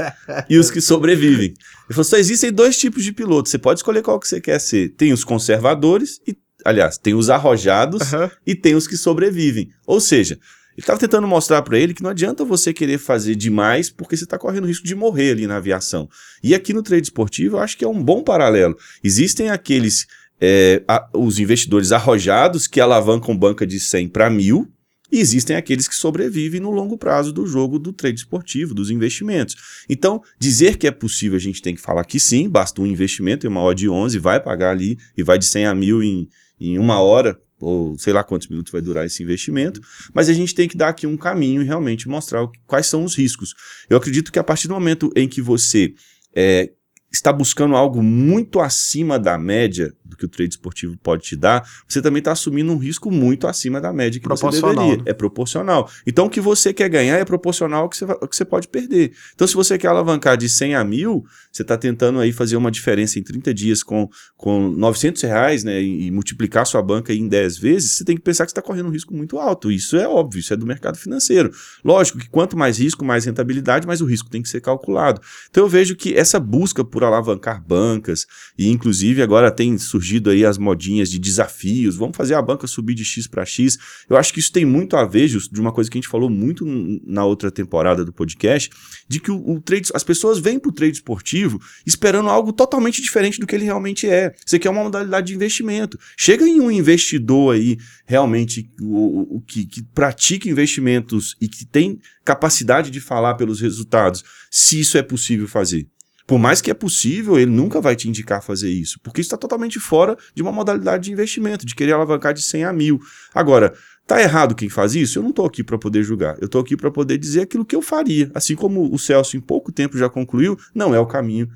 e 0.51 0.59
os 0.59 0.71
que 0.71 0.81
sobrevivem. 0.81 1.47
Ele 1.49 1.57
falou, 1.91 2.05
só 2.05 2.17
existem 2.17 2.53
dois 2.53 2.79
tipos 2.79 3.03
de 3.05 3.13
pilotos. 3.13 3.51
Você 3.51 3.59
pode 3.59 3.79
escolher 3.81 4.03
qual 4.03 4.21
que 4.21 4.29
você 4.29 4.41
quer 4.41 4.59
ser. 4.59 4.91
Tem 4.91 5.13
os 5.13 5.25
conservadores 5.25 6.21
e, 6.27 6.37
aliás, 6.65 6.99
tem 6.99 7.15
os 7.15 7.31
arrojados 7.31 8.13
Aham. 8.13 8.31
e 8.47 8.55
tem 8.55 8.75
os 8.75 8.87
que 8.87 8.97
sobrevivem. 8.97 9.71
Ou 9.87 10.01
seja, 10.01 10.35
ele 10.75 10.83
estava 10.83 10.99
tentando 10.99 11.27
mostrar 11.27 11.63
para 11.63 11.79
ele 11.79 11.95
que 11.95 12.03
não 12.03 12.11
adianta 12.11 12.45
você 12.45 12.73
querer 12.73 12.99
fazer 12.99 13.35
demais 13.35 13.89
porque 13.89 14.17
você 14.17 14.25
está 14.25 14.37
correndo 14.37 14.67
risco 14.67 14.87
de 14.87 14.95
morrer 14.95 15.31
ali 15.31 15.47
na 15.47 15.57
aviação. 15.57 16.09
E 16.43 16.55
aqui 16.55 16.75
no 16.75 16.83
trade 16.83 17.05
esportivo 17.07 17.57
eu 17.57 17.61
acho 17.61 17.79
que 17.79 17.85
é 17.85 17.89
um 17.89 18.03
bom 18.03 18.23
paralelo. 18.23 18.77
Existem 19.03 19.49
aqueles, 19.49 20.07
é, 20.39 20.83
a- 20.87 21.09
os 21.15 21.39
investidores 21.39 21.93
arrojados 21.93 22.67
que 22.67 22.79
alavancam 22.79 23.35
banca 23.35 23.67
de 23.67 23.81
100 23.81 24.09
para 24.09 24.29
1000 24.29 24.71
e 25.11 25.19
existem 25.19 25.57
aqueles 25.57 25.89
que 25.89 25.95
sobrevivem 25.95 26.61
no 26.61 26.71
longo 26.71 26.97
prazo 26.99 27.33
do 27.33 27.47
jogo 27.47 27.79
do 27.79 27.93
trade 27.93 28.19
esportivo, 28.19 28.75
dos 28.75 28.91
investimentos. 28.91 29.57
Então, 29.89 30.23
dizer 30.39 30.77
que 30.77 30.87
é 30.87 30.91
possível, 30.91 31.37
a 31.37 31.41
gente 31.41 31.63
tem 31.63 31.75
que 31.75 31.81
falar 31.81 32.05
que 32.05 32.19
sim, 32.19 32.49
basta 32.49 32.81
um 32.81 32.87
investimento 32.87 33.47
em 33.47 33.51
uma 33.51 33.61
hora 33.61 33.75
de 33.75 33.89
11, 33.89 34.19
vai 34.19 34.41
pagar 34.41 34.71
ali 34.71 34.99
e 35.17 35.23
vai 35.23 35.39
de 35.39 35.45
100 35.45 35.67
a 35.67 35.75
1000 35.75 36.03
em, 36.03 36.29
em 36.61 36.79
uma 36.79 37.01
hora, 37.01 37.41
ou 37.61 37.99
sei 37.99 38.13
lá 38.13 38.23
quantos 38.23 38.49
minutos 38.49 38.71
vai 38.71 38.81
durar 38.81 39.07
esse 39.07 39.23
investimento, 39.23 39.81
mas 40.13 40.29
a 40.29 40.33
gente 40.33 40.55
tem 40.55 40.69
que 40.69 40.77
dar 40.77 40.89
aqui 40.89 41.07
um 41.07 41.17
caminho 41.17 41.63
e 41.63 41.65
realmente 41.65 42.09
mostrar 42.09 42.47
quais 42.67 42.87
são 42.87 43.05
os 43.05 43.15
riscos. 43.15 43.55
Eu 43.89 43.97
acredito 43.97 44.31
que 44.31 44.39
a 44.39 44.45
partir 44.45 44.69
do 44.69 44.75
momento 44.75 45.11
em 45.17 45.29
que 45.29 45.41
você 45.41 45.95
é, 46.35 46.71
está 47.17 47.33
buscando 47.33 47.77
algo 47.77 48.03
muito 48.03 48.61
acima 48.61 49.19
da 49.19 49.39
média 49.39 49.93
do 50.05 50.17
que 50.17 50.25
o 50.25 50.29
trade 50.29 50.51
esportivo 50.51 50.97
pode 50.97 51.23
te 51.23 51.37
dar, 51.37 51.69
você 51.87 52.01
também 52.01 52.21
está 52.21 52.33
assumindo 52.33 52.73
um 52.73 52.79
risco 52.79 53.11
muito 53.11 53.47
acima 53.47 53.81
da 53.81 53.93
média 53.93 54.21
que 54.21 54.29
você 54.29 54.51
deveria. 54.51 54.97
né? 54.97 55.03
É 55.07 55.13
proporcional. 55.13 55.91
Então, 56.07 56.27
o 56.27 56.31
que 56.31 56.41
você 56.41 56.73
quer 56.73 56.89
ganhar 56.89 57.17
é 57.17 57.25
proporcional 57.25 57.83
ao 57.83 57.89
que 57.89 57.97
você, 57.97 58.05
ao 58.05 58.29
que 58.29 58.37
você 58.37 58.45
pode 58.45 58.69
perder. 58.69 59.13
Então, 59.35 59.47
se 59.47 59.55
você 59.55 59.77
quer 59.77 59.89
alavancar 59.89 60.37
de 60.37 60.49
100 60.49 60.75
a 60.75 60.85
1000, 60.85 61.25
você 61.53 61.63
está 61.63 61.77
tentando 61.77 62.21
aí 62.21 62.33
fazer 62.33 62.57
uma 62.57 62.71
diferença 62.71 63.19
em 63.19 63.23
30 63.23 63.53
dias 63.53 63.83
com, 63.83 64.09
com 64.37 64.71
900 64.71 65.23
reais, 65.23 65.65
né, 65.65 65.83
e, 65.83 66.11
multiplicar 66.11 66.67
sua 66.67 66.83
banca 66.83 67.13
em 67.13 67.29
10 67.29 67.59
vezes, 67.59 67.93
você 67.93 68.05
tem 68.05 68.17
que 68.17 68.23
pensar 68.23 68.45
que 68.45 68.51
você 68.51 68.59
está 68.59 68.63
correndo 68.63 68.87
um 68.87 68.93
risco 68.93 69.15
muito 69.15 69.39
alto. 69.39 69.71
Isso 69.71 69.97
é 69.97 70.09
óbvio, 70.09 70.41
isso 70.41 70.53
é 70.53 70.57
do 70.57 70.67
mercado 70.67 70.97
financeiro. 70.97 71.51
Lógico 71.85 72.19
que 72.19 72.29
quanto 72.29 72.57
mais 72.57 72.79
risco, 72.79 73.05
mais 73.05 73.25
rentabilidade, 73.25 73.87
mais 73.87 74.01
o 74.01 74.07
risco 74.07 74.31
tem 74.31 74.43
que 74.43 74.49
ser 74.49 74.61
calculado. 74.61 75.21
Então, 75.51 75.65
eu 75.65 75.69
vejo 75.69 75.97
que 75.97 76.15
essa 76.15 76.39
busca 76.39 76.85
por 76.85 77.05
alavancar 77.07 77.63
bancas, 77.67 78.27
e 78.59 78.69
inclusive 78.69 79.23
agora 79.23 79.51
tem 79.51 79.77
surgido 79.79 80.31
aí 80.31 80.45
as 80.45 80.59
modinhas 80.59 81.11
de 81.11 81.19
desafios, 81.19 81.97
vamos 81.97 82.17
fazer 82.17 82.35
a 82.35 82.43
banca 82.43 82.67
subir 82.67 82.95
de 82.95 83.05
X 83.05 83.27
para 83.27 83.45
X. 83.45 83.79
Eu 84.09 84.17
acho 84.17 84.33
que 84.33 84.41
isso 84.41 84.53
tem 84.53 84.65
muito 84.65 84.97
a 84.97 85.05
ver, 85.05 85.29
Justo, 85.29 85.55
de 85.55 85.61
uma 85.61 85.73
coisa 85.73 85.91
que 85.91 85.97
a 85.97 86.01
gente 86.01 86.09
falou 86.11 86.29
muito 86.31 86.65
na 87.07 87.25
outra 87.25 87.51
temporada 87.51 88.05
do 88.05 88.13
podcast, 88.13 88.71
de 89.09 89.21
que 89.21 89.31
o, 89.31 89.51
o 89.51 89.61
trade, 89.61 89.91
as 89.95 90.03
pessoas 90.05 90.39
vêm 90.39 90.59
para 90.59 90.69
o 90.69 90.73
trade 90.73 90.95
esportivo 90.95 91.61
esperando 91.87 92.29
algo 92.29 92.53
totalmente 92.53 93.01
diferente 93.01 93.39
do 93.41 93.47
que 93.47 93.55
ele 93.55 93.65
realmente 93.65 94.07
é. 94.09 94.35
Isso 94.45 94.57
aqui 94.57 94.67
é 94.67 94.71
uma 94.71 94.83
modalidade 94.85 95.29
de 95.29 95.35
investimento. 95.35 95.99
Chega 96.17 96.47
em 96.47 96.61
um 96.61 96.71
investidor 96.71 97.55
aí, 97.55 97.79
realmente, 98.05 98.71
o, 98.81 99.37
o- 99.37 99.41
que, 99.47 99.65
que 99.67 99.83
pratica 99.83 100.49
investimentos 100.49 101.37
e 101.41 101.47
que 101.49 101.65
tem 101.65 101.99
capacidade 102.25 102.91
de 102.91 103.01
falar 103.01 103.35
pelos 103.35 103.61
resultados, 103.61 104.25
se 104.51 104.81
isso 104.81 104.99
é 104.99 105.03
possível 105.03 105.47
fazer. 105.47 105.87
Por 106.27 106.39
mais 106.39 106.61
que 106.61 106.71
é 106.71 106.75
possível, 106.75 107.39
ele 107.39 107.51
nunca 107.53 107.81
vai 107.81 107.95
te 107.95 108.09
indicar 108.09 108.43
fazer 108.43 108.69
isso, 108.69 108.99
porque 109.01 109.21
isso 109.21 109.29
está 109.29 109.37
totalmente 109.37 109.79
fora 109.79 110.17
de 110.35 110.43
uma 110.43 110.51
modalidade 110.51 111.05
de 111.05 111.13
investimento, 111.13 111.65
de 111.65 111.75
querer 111.75 111.93
alavancar 111.93 112.35
de 112.35 112.43
100 112.43 112.65
a 112.65 112.73
1000. 112.73 113.01
Agora, 113.33 113.73
tá 114.07 114.21
errado 114.21 114.55
quem 114.55 114.69
faz 114.69 114.95
isso? 114.97 115.19
Eu 115.19 115.23
não 115.23 115.31
estou 115.31 115.47
aqui 115.47 115.63
para 115.63 115.79
poder 115.79 116.03
julgar, 116.03 116.37
eu 116.41 116.47
estou 116.47 116.61
aqui 116.61 116.77
para 116.77 116.91
poder 116.91 117.17
dizer 117.17 117.43
aquilo 117.43 117.65
que 117.65 117.77
eu 117.77 117.83
faria. 117.83 118.31
Assim 118.35 118.57
como 118.57 118.93
o 118.93 118.99
Celso 118.99 119.37
em 119.37 119.41
pouco 119.41 119.71
tempo 119.71 119.97
já 119.97 120.09
concluiu, 120.09 120.59
não 120.75 120.95
é 120.95 120.99
o 120.99 121.07
caminho 121.07 121.49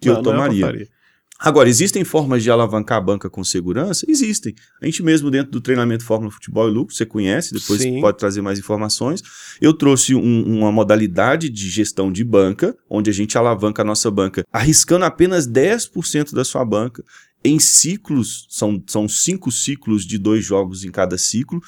que 0.00 0.08
Não, 0.08 0.16
eu 0.16 0.20
é 0.20 0.24
tomaria. 0.24 0.66
porcaria. 0.66 0.88
Agora, 1.38 1.68
existem 1.68 2.02
formas 2.02 2.42
de 2.42 2.50
alavancar 2.50 2.96
a 2.98 3.00
banca 3.00 3.28
com 3.28 3.44
segurança? 3.44 4.06
Existem. 4.08 4.54
A 4.80 4.86
gente 4.86 5.02
mesmo 5.02 5.30
dentro 5.30 5.52
do 5.52 5.60
treinamento 5.60 6.02
Fórmula 6.04 6.30
Futebol 6.32 6.66
e 6.68 6.72
Lucro, 6.72 6.94
você 6.94 7.04
conhece, 7.04 7.52
depois 7.52 7.82
Sim. 7.82 8.00
pode 8.00 8.16
trazer 8.16 8.40
mais 8.40 8.58
informações. 8.58 9.22
Eu 9.60 9.74
trouxe 9.74 10.14
um- 10.14 10.58
uma 10.58 10.72
modalidade 10.72 11.50
de 11.50 11.68
gestão 11.68 12.10
de 12.10 12.24
banca, 12.24 12.74
onde 12.88 13.10
a 13.10 13.12
gente 13.12 13.36
alavanca 13.36 13.82
a 13.82 13.84
nossa 13.84 14.10
banca, 14.10 14.44
arriscando 14.50 15.04
apenas 15.04 15.46
10% 15.46 16.34
da 16.34 16.44
sua 16.44 16.64
banca 16.64 17.04
em 17.44 17.58
ciclos, 17.58 18.46
são, 18.48 18.82
são 18.86 19.06
cinco 19.06 19.52
ciclos 19.52 20.04
de 20.06 20.18
dois 20.18 20.44
jogos 20.44 20.84
em 20.84 20.90
cada 20.90 21.18
ciclo. 21.18 21.60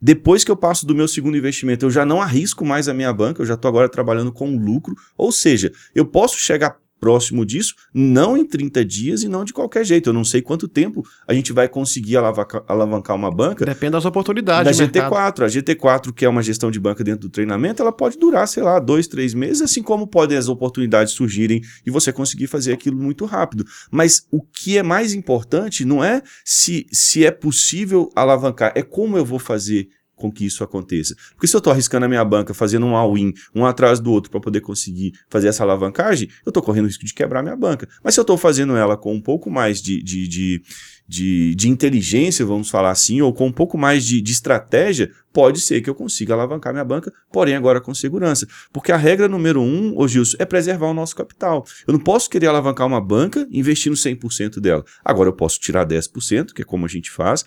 Depois 0.00 0.44
que 0.44 0.50
eu 0.50 0.56
passo 0.56 0.84
do 0.86 0.94
meu 0.94 1.08
segundo 1.08 1.38
investimento, 1.38 1.86
eu 1.86 1.90
já 1.90 2.04
não 2.04 2.20
arrisco 2.20 2.66
mais 2.66 2.86
a 2.86 2.92
minha 2.94 3.12
banca, 3.14 3.40
eu 3.40 3.46
já 3.46 3.54
estou 3.54 3.68
agora 3.70 3.88
trabalhando 3.88 4.30
com 4.30 4.56
lucro. 4.56 4.94
Ou 5.16 5.32
seja, 5.32 5.72
eu 5.94 6.04
posso 6.04 6.36
chegar 6.38 6.76
próximo 7.06 7.46
disso, 7.46 7.76
não 7.94 8.36
em 8.36 8.44
30 8.44 8.84
dias 8.84 9.22
e 9.22 9.28
não 9.28 9.44
de 9.44 9.52
qualquer 9.52 9.84
jeito. 9.84 10.08
Eu 10.08 10.12
não 10.12 10.24
sei 10.24 10.42
quanto 10.42 10.66
tempo 10.66 11.06
a 11.24 11.32
gente 11.32 11.52
vai 11.52 11.68
conseguir 11.68 12.16
alavancar, 12.16 12.64
alavancar 12.66 13.14
uma 13.14 13.30
banca. 13.30 13.64
Depende 13.64 13.92
das 13.92 14.04
oportunidades. 14.04 14.76
Da 14.76 14.84
GT4. 14.84 15.44
A 15.44 15.46
GT4, 15.46 16.12
que 16.12 16.24
é 16.24 16.28
uma 16.28 16.42
gestão 16.42 16.68
de 16.68 16.80
banca 16.80 17.04
dentro 17.04 17.28
do 17.28 17.30
treinamento, 17.30 17.80
ela 17.80 17.92
pode 17.92 18.18
durar, 18.18 18.48
sei 18.48 18.64
lá, 18.64 18.80
dois, 18.80 19.06
três 19.06 19.34
meses, 19.34 19.62
assim 19.62 19.84
como 19.84 20.04
podem 20.08 20.36
as 20.36 20.48
oportunidades 20.48 21.12
surgirem 21.12 21.62
e 21.86 21.90
você 21.92 22.12
conseguir 22.12 22.48
fazer 22.48 22.72
aquilo 22.72 22.96
muito 22.96 23.24
rápido. 23.24 23.64
Mas 23.88 24.26
o 24.28 24.42
que 24.42 24.76
é 24.76 24.82
mais 24.82 25.14
importante 25.14 25.84
não 25.84 26.02
é 26.02 26.22
se, 26.44 26.86
se 26.90 27.24
é 27.24 27.30
possível 27.30 28.10
alavancar, 28.16 28.72
é 28.74 28.82
como 28.82 29.16
eu 29.16 29.24
vou 29.24 29.38
fazer 29.38 29.88
com 30.16 30.32
que 30.32 30.44
isso 30.46 30.64
aconteça. 30.64 31.14
Porque 31.32 31.46
se 31.46 31.54
eu 31.54 31.58
estou 31.58 31.72
arriscando 31.72 32.06
a 32.06 32.08
minha 32.08 32.24
banca 32.24 32.54
fazendo 32.54 32.86
um 32.86 32.96
all-in, 32.96 33.32
um 33.54 33.64
atrás 33.64 34.00
do 34.00 34.10
outro, 34.10 34.30
para 34.30 34.40
poder 34.40 34.62
conseguir 34.62 35.12
fazer 35.28 35.48
essa 35.48 35.62
alavancagem, 35.62 36.28
eu 36.44 36.50
estou 36.50 36.62
correndo 36.62 36.84
o 36.84 36.88
risco 36.88 37.04
de 37.04 37.14
quebrar 37.14 37.42
minha 37.42 37.56
banca. 37.56 37.86
Mas 38.02 38.14
se 38.14 38.20
eu 38.20 38.22
estou 38.22 38.38
fazendo 38.38 38.74
ela 38.74 38.96
com 38.96 39.14
um 39.14 39.20
pouco 39.20 39.50
mais 39.50 39.80
de, 39.80 40.02
de, 40.02 40.26
de 40.26 40.62
de, 41.08 41.54
de 41.54 41.68
inteligência, 41.68 42.44
vamos 42.44 42.68
falar 42.68 42.90
assim, 42.90 43.20
ou 43.20 43.32
com 43.32 43.46
um 43.46 43.52
pouco 43.52 43.78
mais 43.78 44.04
de, 44.04 44.20
de 44.20 44.32
estratégia, 44.32 45.10
pode 45.32 45.60
ser 45.60 45.82
que 45.82 45.90
eu 45.90 45.94
consiga 45.94 46.32
alavancar 46.32 46.72
minha 46.72 46.84
banca, 46.84 47.12
porém 47.30 47.54
agora 47.54 47.80
com 47.80 47.94
segurança. 47.94 48.46
Porque 48.72 48.90
a 48.90 48.96
regra 48.96 49.28
número 49.28 49.60
um, 49.60 49.92
ô 49.96 50.08
Gilson, 50.08 50.38
é 50.40 50.46
preservar 50.46 50.86
o 50.86 50.94
nosso 50.94 51.14
capital. 51.14 51.66
Eu 51.86 51.92
não 51.92 52.00
posso 52.00 52.30
querer 52.30 52.46
alavancar 52.46 52.86
uma 52.86 53.00
banca 53.00 53.46
investindo 53.50 53.94
100% 53.94 54.60
dela. 54.60 54.82
Agora 55.04 55.28
eu 55.28 55.34
posso 55.34 55.60
tirar 55.60 55.86
10%, 55.86 56.52
que 56.54 56.62
é 56.62 56.64
como 56.64 56.86
a 56.86 56.88
gente 56.88 57.10
faz, 57.10 57.44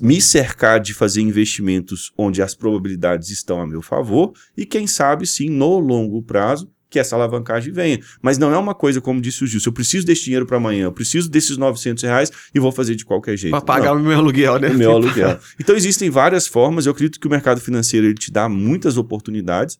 me 0.00 0.20
cercar 0.20 0.80
de 0.80 0.92
fazer 0.92 1.22
investimentos 1.22 2.12
onde 2.16 2.42
as 2.42 2.54
probabilidades 2.54 3.30
estão 3.30 3.60
a 3.60 3.66
meu 3.66 3.80
favor 3.80 4.34
e 4.56 4.66
quem 4.66 4.86
sabe 4.86 5.26
sim, 5.26 5.48
no 5.48 5.78
longo 5.78 6.22
prazo, 6.22 6.70
que 6.90 6.98
essa 6.98 7.14
alavancagem 7.14 7.72
venha. 7.72 8.00
Mas 8.20 8.36
não 8.36 8.52
é 8.52 8.58
uma 8.58 8.74
coisa, 8.74 9.00
como 9.00 9.20
disse 9.20 9.44
o 9.44 9.46
Gilson, 9.46 9.70
eu 9.70 9.72
preciso 9.72 10.04
desse 10.04 10.24
dinheiro 10.24 10.44
para 10.44 10.56
amanhã, 10.56 10.84
eu 10.84 10.92
preciso 10.92 11.30
desses 11.30 11.56
900 11.56 12.02
reais 12.02 12.30
e 12.52 12.58
vou 12.58 12.72
fazer 12.72 12.96
de 12.96 13.04
qualquer 13.04 13.36
jeito. 13.36 13.52
Para 13.52 13.60
pagar 13.60 13.94
não. 13.94 14.02
o 14.02 14.04
meu 14.04 14.18
aluguel, 14.18 14.58
né? 14.58 14.68
O 14.68 14.74
meu 14.74 14.92
aluguel. 14.92 15.38
Então 15.58 15.76
existem 15.76 16.10
várias 16.10 16.46
formas, 16.46 16.86
eu 16.86 16.92
acredito 16.92 17.20
que 17.20 17.26
o 17.26 17.30
mercado 17.30 17.60
financeiro 17.60 18.06
ele 18.06 18.14
te 18.14 18.32
dá 18.32 18.48
muitas 18.48 18.96
oportunidades. 18.96 19.78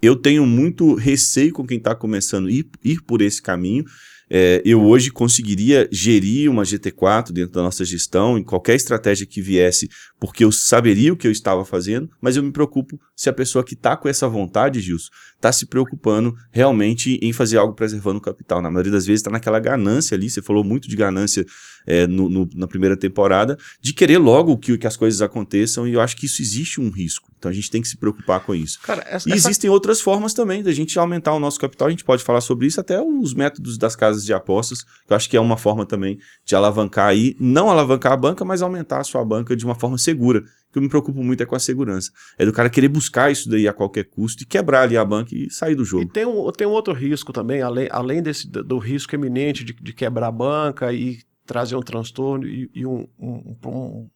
Eu 0.00 0.14
tenho 0.14 0.46
muito 0.46 0.94
receio 0.94 1.52
com 1.52 1.66
quem 1.66 1.78
está 1.78 1.94
começando 1.94 2.46
a 2.48 2.50
ir, 2.50 2.68
ir 2.84 3.02
por 3.02 3.22
esse 3.22 3.42
caminho. 3.42 3.84
É, 4.30 4.62
eu 4.64 4.82
hoje 4.82 5.10
conseguiria 5.10 5.88
gerir 5.90 6.50
uma 6.50 6.62
GT4 6.62 7.32
dentro 7.32 7.52
da 7.52 7.62
nossa 7.62 7.84
gestão, 7.84 8.36
em 8.36 8.44
qualquer 8.44 8.74
estratégia 8.74 9.26
que 9.26 9.40
viesse, 9.40 9.88
porque 10.20 10.44
eu 10.44 10.52
saberia 10.52 11.12
o 11.12 11.16
que 11.16 11.26
eu 11.26 11.32
estava 11.32 11.64
fazendo, 11.64 12.10
mas 12.20 12.36
eu 12.36 12.42
me 12.42 12.52
preocupo 12.52 13.00
se 13.16 13.28
a 13.28 13.32
pessoa 13.32 13.64
que 13.64 13.74
está 13.74 13.96
com 13.96 14.08
essa 14.08 14.28
vontade, 14.28 14.80
Gilson, 14.80 15.10
está 15.36 15.52
se 15.52 15.66
preocupando 15.66 16.34
realmente 16.50 17.18
em 17.22 17.32
fazer 17.32 17.58
algo 17.58 17.74
preservando 17.74 18.18
o 18.18 18.20
capital. 18.22 18.60
Na 18.60 18.70
maioria 18.70 18.92
das 18.92 19.06
vezes 19.06 19.20
está 19.20 19.30
naquela 19.30 19.60
ganância 19.60 20.16
ali, 20.16 20.28
você 20.28 20.42
falou 20.42 20.64
muito 20.64 20.88
de 20.88 20.96
ganância 20.96 21.46
é, 21.86 22.06
no, 22.06 22.28
no, 22.28 22.48
na 22.54 22.66
primeira 22.66 22.96
temporada, 22.96 23.56
de 23.80 23.94
querer 23.94 24.18
logo 24.18 24.58
que, 24.58 24.76
que 24.76 24.86
as 24.86 24.96
coisas 24.96 25.22
aconteçam, 25.22 25.86
e 25.86 25.94
eu 25.94 26.00
acho 26.00 26.16
que 26.16 26.26
isso 26.26 26.42
existe 26.42 26.80
um 26.80 26.90
risco. 26.90 27.32
Então 27.38 27.50
a 27.50 27.54
gente 27.54 27.70
tem 27.70 27.80
que 27.80 27.88
se 27.88 27.96
preocupar 27.96 28.40
com 28.40 28.54
isso. 28.54 28.80
Cara, 28.82 29.04
essa, 29.06 29.28
e 29.28 29.32
existem 29.32 29.70
outras 29.70 30.00
formas 30.00 30.34
também 30.34 30.62
da 30.62 30.72
gente 30.72 30.98
aumentar 30.98 31.32
o 31.32 31.40
nosso 31.40 31.58
capital, 31.58 31.88
a 31.88 31.90
gente 31.90 32.04
pode 32.04 32.22
falar 32.22 32.40
sobre 32.40 32.66
isso, 32.66 32.80
até 32.80 33.00
os 33.00 33.32
métodos 33.32 33.78
das 33.78 33.94
casas 33.94 34.17
de 34.24 34.32
apostas, 34.32 34.82
que 34.82 35.12
eu 35.12 35.16
acho 35.16 35.28
que 35.28 35.36
é 35.36 35.40
uma 35.40 35.56
forma 35.56 35.84
também 35.86 36.18
de 36.44 36.54
alavancar 36.54 37.08
aí, 37.08 37.36
não 37.38 37.70
alavancar 37.70 38.12
a 38.12 38.16
banca, 38.16 38.44
mas 38.44 38.62
aumentar 38.62 39.00
a 39.00 39.04
sua 39.04 39.24
banca 39.24 39.56
de 39.56 39.64
uma 39.64 39.74
forma 39.74 39.98
segura. 39.98 40.40
O 40.40 40.72
que 40.72 40.78
eu 40.78 40.82
me 40.82 40.88
preocupo 40.88 41.22
muito 41.22 41.42
é 41.42 41.46
com 41.46 41.56
a 41.56 41.58
segurança. 41.58 42.10
É 42.36 42.44
do 42.44 42.52
cara 42.52 42.68
querer 42.68 42.88
buscar 42.88 43.30
isso 43.30 43.48
daí 43.48 43.66
a 43.66 43.72
qualquer 43.72 44.04
custo 44.04 44.42
e 44.42 44.46
quebrar 44.46 44.82
ali 44.82 44.96
a 44.96 45.04
banca 45.04 45.34
e 45.34 45.50
sair 45.50 45.74
do 45.74 45.84
jogo. 45.84 46.04
E 46.04 46.08
tem 46.08 46.26
um, 46.26 46.50
tem 46.52 46.66
um 46.66 46.72
outro 46.72 46.92
risco 46.92 47.32
também, 47.32 47.62
além, 47.62 47.88
além 47.90 48.22
desse, 48.22 48.46
do 48.46 48.78
risco 48.78 49.14
eminente 49.14 49.64
de, 49.64 49.72
de 49.72 49.92
quebrar 49.92 50.28
a 50.28 50.32
banca 50.32 50.92
e 50.92 51.20
trazer 51.46 51.76
um 51.76 51.82
transtorno 51.82 52.46
e, 52.46 52.70
e 52.74 52.84
um, 52.84 53.08
um, 53.18 53.56
um, 53.64 54.10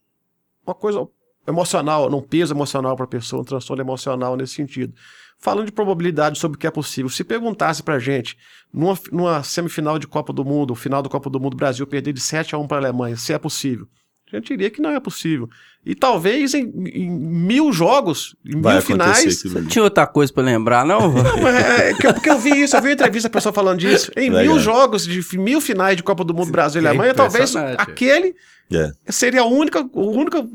uma 0.67 0.75
coisa 0.75 1.09
emocional, 1.47 2.11
não 2.11 2.21
peso 2.21 2.53
emocional 2.53 2.95
para 2.95 3.05
a 3.05 3.09
pessoa, 3.09 3.43
um 3.43 3.45
transtorno 3.45 3.83
emocional 3.83 4.37
nesse 4.37 4.55
sentido. 4.55 4.95
Falando 5.43 5.67
de 5.67 5.73
probabilidade 5.73 6.39
sobre 6.39 6.57
o 6.57 6.59
que 6.59 6.69
é 6.69 6.71
possível, 6.71 7.11
se 7.11 7.25
perguntasse 7.25 7.83
para 7.83 7.99
gente, 7.99 8.39
numa, 8.73 8.97
numa 9.11 9.43
semifinal 9.43 9.99
de 9.99 10.07
Copa 10.07 10.33
do 10.33 10.45
Mundo, 10.45 10.73
final 10.77 11.03
da 11.03 11.09
Copa 11.09 11.29
do 11.29 11.41
Mundo, 11.41 11.57
Brasil 11.57 11.85
perder 11.85 12.13
de 12.13 12.21
7 12.21 12.55
a 12.55 12.59
1 12.59 12.69
para 12.69 12.77
a 12.77 12.81
Alemanha, 12.81 13.17
se 13.17 13.33
é 13.33 13.39
possível, 13.39 13.89
a 14.33 14.37
gente 14.37 14.49
diria 14.49 14.71
que 14.71 14.81
não 14.81 14.91
é 14.91 15.01
possível. 15.01 15.49
E 15.85 15.95
talvez 15.95 16.55
em, 16.55 16.73
em 16.95 17.11
mil 17.11 17.73
jogos, 17.73 18.35
em 18.47 18.61
Vai 18.61 18.75
mil 18.75 18.83
finais. 18.83 19.43
Você 19.43 19.65
tinha 19.67 19.83
outra 19.83 20.07
coisa 20.07 20.33
para 20.33 20.45
lembrar, 20.45 20.87
não? 20.87 21.13
Não, 21.13 21.49
é, 21.49 21.91
é, 21.91 21.95
porque 21.95 22.31
eu 22.31 22.39
vi 22.39 22.63
isso, 22.63 22.77
eu 22.77 22.81
vi 22.81 22.89
uma 22.89 22.95
entrevista 22.95 23.29
a 23.29 23.31
pessoa 23.31 23.53
falando 23.53 23.81
disso. 23.81 24.11
Em 24.17 24.31
Legal. 24.31 24.55
mil 24.55 24.63
jogos, 24.63 25.07
de 25.07 25.23
mil 25.37 25.61
finais 25.61 25.97
de 25.97 26.03
Copa 26.03 26.25
do 26.25 26.33
Mundo 26.33 26.51
Brasil 26.51 26.81
e 26.81 26.85
É 26.87 26.89
Alemanha, 26.89 27.13
talvez 27.13 27.55
aquele 27.57 28.35
É. 28.71 28.91
seria 29.09 29.43
a 29.43 29.47
única, 29.47 29.81
o 29.93 30.11
único 30.11 30.49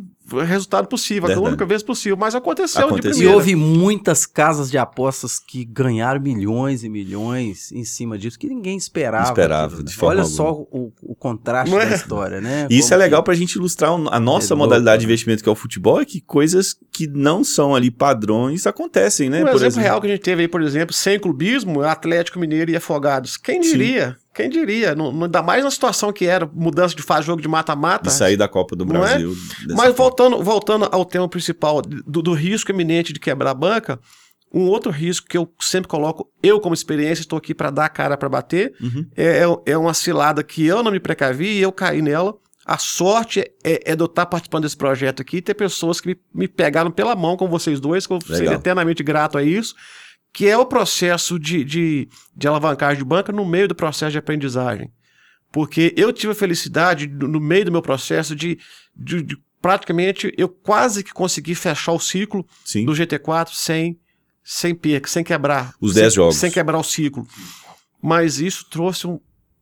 resultado 0.46 0.88
possível, 0.90 1.24
a 1.24 1.28
Verdade. 1.28 1.48
única 1.48 1.66
vez 1.66 1.82
possível. 1.82 2.18
Mas 2.18 2.36
aconteceu, 2.36 2.86
Aconteceu. 2.88 3.12
de 3.12 3.18
E 3.18 3.20
primeira. 3.22 3.38
houve 3.38 3.56
muitas 3.56 4.26
casas 4.26 4.70
de 4.70 4.78
apostas 4.78 5.40
que 5.40 5.64
ganharam 5.64 6.20
milhões 6.20 6.84
e 6.84 6.90
milhões 6.90 7.72
em 7.72 7.86
cima 7.86 8.18
disso, 8.18 8.38
que 8.38 8.48
ninguém 8.48 8.76
esperava. 8.76 9.28
Esperava, 9.30 9.66
aquilo, 9.68 9.84
né? 9.84 9.86
de 9.90 9.96
forma 9.96 10.12
Olha 10.16 10.22
alguma. 10.24 10.36
só 10.36 10.52
o, 10.52 10.92
o 11.02 11.16
contraste 11.16 11.72
Não 11.72 11.78
da 11.80 11.90
é? 11.90 11.94
história, 11.96 12.42
né? 12.42 12.68
E 12.70 12.78
isso 12.80 12.90
Como 12.90 13.02
é 13.02 13.06
legal 13.06 13.22
que- 13.22 13.26
para 13.26 13.34
a 13.36 13.38
gente 13.38 13.54
ilustrar 13.54 13.92
a 13.92 14.20
nossa 14.20 14.54
É 14.54 14.56
louco, 14.56 14.66
modalidade 14.66 15.00
de 15.02 15.08
né? 15.08 15.12
investimento 15.14 15.42
que 15.44 15.48
é 15.48 15.52
o 15.52 15.56
futebol, 15.56 16.02
é 16.02 16.04
que 16.06 16.20
coisas 16.20 16.76
que 16.92 17.08
não 17.08 17.42
são 17.44 17.74
ali 17.74 17.90
padrões 17.90 18.68
acontecem, 18.68 19.30
né? 19.30 19.44
Um 19.44 19.46
Por 19.48 19.56
exemplo 19.56 19.80
real 19.82 20.02
que 20.02 20.08
a 20.08 20.10
gente 20.10 20.24
teve 20.24 20.42
aí, 20.42 20.48
por 20.50 20.62
exemplo, 20.62 20.94
sem 20.94 21.18
clubismo, 21.18 21.82
Atlético 21.84 22.38
Mineiro 22.38 22.70
e 22.70 22.76
Afogados. 22.76 23.38
Quem 23.38 23.64
Sim. 23.64 23.70
Quem 24.38 24.50
diria? 24.50 24.94
Não, 24.94 25.24
ainda 25.24 25.42
mais 25.42 25.64
na 25.64 25.72
situação 25.72 26.14
que 26.14 26.26
era, 26.26 26.48
mudança 26.54 26.96
de 26.96 27.02
fase, 27.02 27.26
jogo 27.26 27.42
de 27.42 27.48
mata-mata. 27.48 28.04
de 28.08 28.14
sair 28.14 28.38
da 28.38 28.48
Copa 28.48 28.76
do 28.76 28.84
é? 28.84 28.88
Brasil. 28.88 29.30
dessa 29.32 29.66
Mas 29.70 29.78
forma. 29.78 29.94
voltando, 29.96 30.44
voltando 30.44 30.88
ao 30.92 31.04
tema 31.04 31.28
principal 31.28 31.82
do, 31.82 32.22
do 32.22 32.34
risco 32.34 32.72
eminente 32.72 33.12
de 33.12 33.20
quebrar 33.20 33.50
a 33.50 33.54
banca, 33.56 34.00
um 34.54 34.68
outro 34.68 34.92
risco 34.92 35.28
que 35.28 35.36
eu 35.38 35.52
sempre 35.60 35.88
coloco, 35.90 36.30
eu 36.44 36.60
como 36.60 36.76
experiência, 36.76 37.22
estou 37.22 37.38
aqui 37.38 37.56
para 37.56 37.72
dar 37.72 37.86
a 37.86 37.90
cara 37.90 38.16
para 38.16 38.30
bater, 38.30 38.74
Uhum. 38.80 39.06
é, 39.18 39.42
é 39.66 39.78
uma 39.78 39.94
cilada 39.96 40.44
que 40.44 40.66
eu 40.66 40.84
não 40.84 40.92
me 40.92 41.00
precavi 41.00 41.58
e 41.58 41.62
eu 41.62 41.72
caí 41.72 42.02
nela. 42.02 42.36
A 42.64 42.78
sorte 42.78 43.40
é, 43.64 43.92
é 43.92 43.96
de 43.96 44.02
eu 44.04 44.06
estar 44.06 44.26
participando 44.26 44.64
desse 44.64 44.78
projeto 44.78 45.22
aqui 45.22 45.38
e 45.38 45.42
ter 45.42 45.54
pessoas 45.54 46.00
que 46.00 46.10
me, 46.10 46.18
me 46.36 46.48
pegaram 46.48 46.92
pela 46.92 47.16
mão 47.16 47.36
com 47.38 47.48
vocês 47.48 47.80
dois, 47.80 48.06
que 48.06 48.14
eu 48.14 48.20
Legal. 48.30 48.54
eternamente 48.56 49.02
grato 49.02 49.38
a 49.38 49.42
isso, 49.44 49.74
que 50.34 50.48
é 50.48 50.58
o 50.58 50.66
processo 50.66 51.40
de, 51.40 51.64
de, 51.64 52.10
de 52.36 52.48
alavancagem 52.48 53.00
de 53.00 53.06
banca 53.06 53.32
no 53.32 53.46
meio 53.46 53.68
do 53.68 53.76
processo 53.76 54.12
de 54.12 54.18
aprendizagem. 54.18 54.92
Porque 55.52 55.94
eu 55.98 56.12
tive 56.12 56.34
a 56.34 56.36
felicidade, 56.36 57.08
no 57.08 57.40
meio 57.40 57.66
do 57.66 57.72
meu 57.72 57.82
processo, 57.82 58.36
de, 58.36 58.60
de, 58.96 59.22
de 59.24 59.38
praticamente, 59.62 60.32
eu 60.38 60.50
quase 60.50 61.04
que 61.04 61.14
consegui 61.14 61.56
fechar 61.56 61.94
o 61.94 62.00
ciclo 62.00 62.46
Sim. 62.64 62.86
do 62.86 62.92
GT4 62.92 63.50
sem, 63.54 64.00
sem 64.44 64.76
perca, 64.76 65.08
sem 65.10 65.24
quebrar. 65.24 65.74
Os 65.82 65.94
sem, 65.94 66.04
10 66.04 66.14
jogos. 66.14 66.36
Sem 66.36 66.52
quebrar 66.52 66.78
o 66.78 66.84
ciclo. 66.84 67.28
Mas 68.02 68.40
isso 68.40 68.66
trouxe 68.70 69.08
um, 69.08 69.20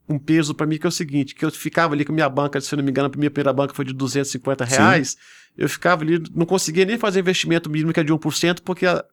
um 0.08 0.19
peso 0.19 0.54
para 0.54 0.67
mim 0.67 0.78
que 0.78 0.86
é 0.86 0.89
o 0.89 0.91
seguinte, 0.91 1.34
que 1.34 1.45
eu 1.45 1.51
ficava 1.51 1.93
ali 1.93 2.04
com 2.04 2.13
minha 2.13 2.30
banca, 2.30 2.60
se 2.60 2.73
eu 2.73 2.78
não 2.78 2.84
me 2.84 2.91
engano, 2.91 3.12
a 3.13 3.17
minha 3.17 3.32
primeira 3.32 3.54
banca 3.54 3.73
foi 3.73 3.86
de 3.86 3.93
250 3.93 4.65
Sim. 4.65 4.71
reais, 4.75 5.15
eu 5.58 5.69
ficava 5.69 6.04
ali, 6.04 6.21
não 6.36 6.45
conseguia 6.45 6.86
nem 6.86 6.97
fazer 6.97 7.19
investimento 7.19 7.69
mínimo 7.69 7.93
que 7.93 7.99
é 7.99 8.04
de 8.04 8.13
1%, 8.13 8.60
porque 8.63 8.86
a, 8.86 9.04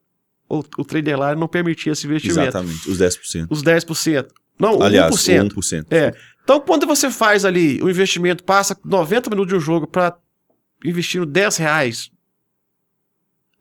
o, 0.59 0.65
o 0.79 0.85
trader 0.85 1.19
lá 1.19 1.35
não 1.35 1.49
permitia 1.49 1.93
esse 1.93 2.07
investimento. 2.07 2.41
Exatamente, 2.41 2.89
os 2.91 2.99
10%. 2.99 3.47
Os 3.49 3.63
10%. 3.63 4.29
Não, 4.59 4.83
Aliás, 4.83 5.15
1%. 5.15 5.53
o 5.53 5.61
1%. 5.61 5.87
É. 5.91 6.15
Então, 6.45 6.61
quando 6.61 6.87
você 6.87 7.11
faz 7.11 7.45
ali 7.45 7.81
o 7.83 7.89
investimento, 7.89 8.45
passa 8.45 8.77
90 8.85 9.31
minutos 9.31 9.51
de 9.53 9.57
um 9.57 9.61
jogo 9.61 9.87
para 9.87 10.17
investindo 10.85 11.25
10 11.25 11.57
reais, 11.57 12.11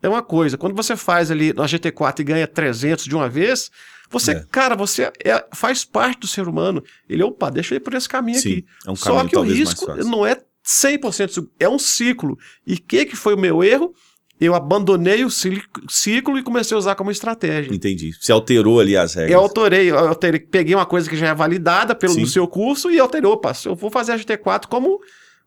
é 0.02 0.10
uma 0.10 0.22
coisa. 0.24 0.58
Quando 0.58 0.76
você 0.76 0.96
faz 0.96 1.30
ali 1.32 1.54
na 1.54 1.66
GT4 1.66 2.20
e 2.20 2.24
ganha 2.24 2.48
300 2.48 3.06
de 3.06 3.16
uma 3.16 3.30
vez, 3.30 3.70
você, 4.10 4.32
É. 4.32 4.46
cara, 4.52 4.76
você 4.76 5.12
é- 5.24 5.46
faz 5.54 5.86
parte 5.86 6.20
do 6.22 6.28
ser 6.28 6.48
humano. 6.48 6.84
Ele, 7.08 7.24
opa, 7.24 7.50
deixa 7.50 7.74
eu 7.74 7.78
ir 7.78 7.80
por 7.82 7.94
esse 7.94 8.10
caminho 8.10 8.40
Sim, 8.40 8.52
aqui. 8.52 8.66
é 8.88 8.92
um 8.92 8.96
Só 8.96 9.12
caminho 9.16 9.30
que 9.30 9.38
o 9.38 9.42
risco 9.44 9.94
não 10.04 10.26
é 10.26 10.36
100% 10.64 11.32
seguro, 11.34 11.54
é 11.60 11.70
um 11.70 11.80
ciclo. 11.80 12.38
E 12.66 12.74
o 12.74 12.82
que, 12.82 13.06
que 13.06 13.16
foi 13.16 13.36
o 13.36 13.40
meu 13.40 13.64
erro? 13.64 13.94
Eu 14.42 14.56
abandonei 14.56 15.24
o 15.24 15.30
ci- 15.30 15.62
ciclo 15.88 16.36
e 16.38 16.42
comecei 16.42 16.74
a 16.76 16.78
usar 16.80 16.96
como 16.96 17.12
estratégia. 17.12 17.72
Entendi. 17.74 18.12
Você 18.20 18.32
alterou 18.32 18.80
ali 18.80 18.98
as 18.98 19.14
regras. 19.14 19.32
Eu 19.34 19.40
alterei, 19.40 19.92
eu 19.92 19.98
alterei, 20.00 20.40
peguei 20.40 20.74
uma 20.74 20.86
coisa 20.86 21.08
que 21.08 21.16
já 21.16 21.28
é 21.28 21.34
validada 21.36 21.94
pelo 21.94 22.14
Sim. 22.14 22.22
no 22.22 22.28
seu 22.28 22.48
curso 22.48 22.90
e 22.90 23.00
alterei, 23.00 23.30
opa, 23.30 23.54
eu 23.66 23.76
vou 23.76 23.92
fazer 23.92 24.14
a 24.14 24.18
GT4 24.18 24.66
como 24.68 25.00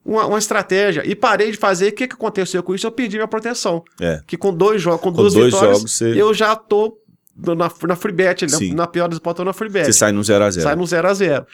uma, 0.05 0.27
uma 0.27 0.39
estratégia. 0.39 1.03
E 1.05 1.17
parei 1.17 1.51
de 1.51 1.57
fazer, 1.57 1.89
o 1.89 1.93
que, 1.93 2.07
que 2.07 2.15
aconteceu 2.15 2.63
com 2.63 2.73
isso? 2.73 2.87
Eu 2.87 2.93
perdi 2.93 3.17
minha 3.17 3.27
proteção. 3.27 3.83
É. 4.01 4.21
Que 4.27 4.37
com 4.37 4.55
dois 4.55 4.81
jogos, 4.81 5.01
com, 5.01 5.11
Com 5.11 5.17
duas 5.17 5.35
dois 5.35 5.47
vitórias, 5.53 5.79
jogos 5.79 5.93
você, 5.93 6.13
eu 6.15 6.33
já 6.33 6.55
tô 6.55 6.97
na, 7.37 7.55
na 7.89 7.97
free 7.97 8.13
bet, 8.13 8.43
na, 8.43 8.57
Sim. 8.59 8.75
na 8.75 8.87
pior 8.87 9.09
das 9.09 9.19
hipóteses, 9.19 9.45
na 9.45 9.53
free 9.53 9.69
bet. 9.71 9.87
você 9.87 9.93
sai 9.93 10.13
no 10.13 10.23
0 10.23 10.45
a 10.45 10.51
0 10.51 10.63
Sai 10.63 10.77
no 10.77 10.87
0 10.87 11.09
a 11.09 11.15
0 11.15 11.47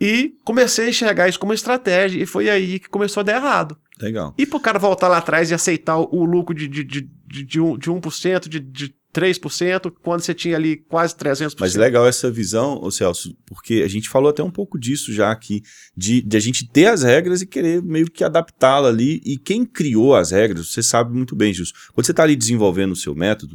E 0.00 0.34
comecei 0.44 0.86
a 0.86 0.88
enxergar 0.88 1.28
isso 1.28 1.38
como 1.38 1.52
estratégia, 1.52 2.22
e 2.22 2.26
foi 2.26 2.48
aí 2.48 2.78
que 2.78 2.88
começou 2.88 3.20
a 3.20 3.24
dar 3.24 3.36
errado. 3.36 3.76
Legal. 4.00 4.34
E 4.38 4.46
pro 4.46 4.58
cara 4.58 4.78
voltar 4.78 5.08
lá 5.08 5.18
atrás 5.18 5.50
e 5.50 5.54
aceitar 5.54 5.98
o, 5.98 6.24
lucro 6.24 6.54
de, 6.54 6.66
de, 6.66 6.82
de, 6.82 7.10
de, 7.26 7.44
de, 7.44 7.60
um, 7.60 7.76
de 7.76 7.90
1%, 7.90 8.48
de, 8.48 8.58
de 8.58 8.94
3%, 9.14 9.92
quando 10.02 10.22
você 10.22 10.32
tinha 10.32 10.56
ali 10.56 10.76
quase 10.76 11.14
300%. 11.16 11.56
Mas 11.60 11.74
legal 11.74 12.06
essa 12.06 12.30
visão, 12.30 12.80
ô 12.82 12.90
Celso, 12.90 13.36
porque 13.44 13.82
a 13.84 13.88
gente 13.88 14.08
falou 14.08 14.30
até 14.30 14.42
um 14.42 14.50
pouco 14.50 14.78
disso 14.78 15.12
já 15.12 15.30
aqui, 15.30 15.62
de, 15.94 16.22
de 16.22 16.36
a 16.36 16.40
gente 16.40 16.66
ter 16.66 16.86
as 16.86 17.02
regras 17.02 17.42
e 17.42 17.46
querer 17.46 17.82
meio 17.82 18.10
que 18.10 18.24
adaptá-la 18.24 18.88
ali. 18.88 19.20
E 19.24 19.36
quem 19.36 19.66
criou 19.66 20.14
as 20.14 20.30
regras, 20.30 20.68
você 20.72 20.82
sabe 20.82 21.14
muito 21.14 21.36
bem, 21.36 21.52
Gilson. 21.52 21.74
Quando 21.92 22.06
você 22.06 22.12
está 22.12 22.22
ali 22.22 22.36
desenvolvendo 22.36 22.92
o 22.92 22.96
seu 22.96 23.14
método, 23.14 23.54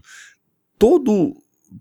todo 0.77 1.33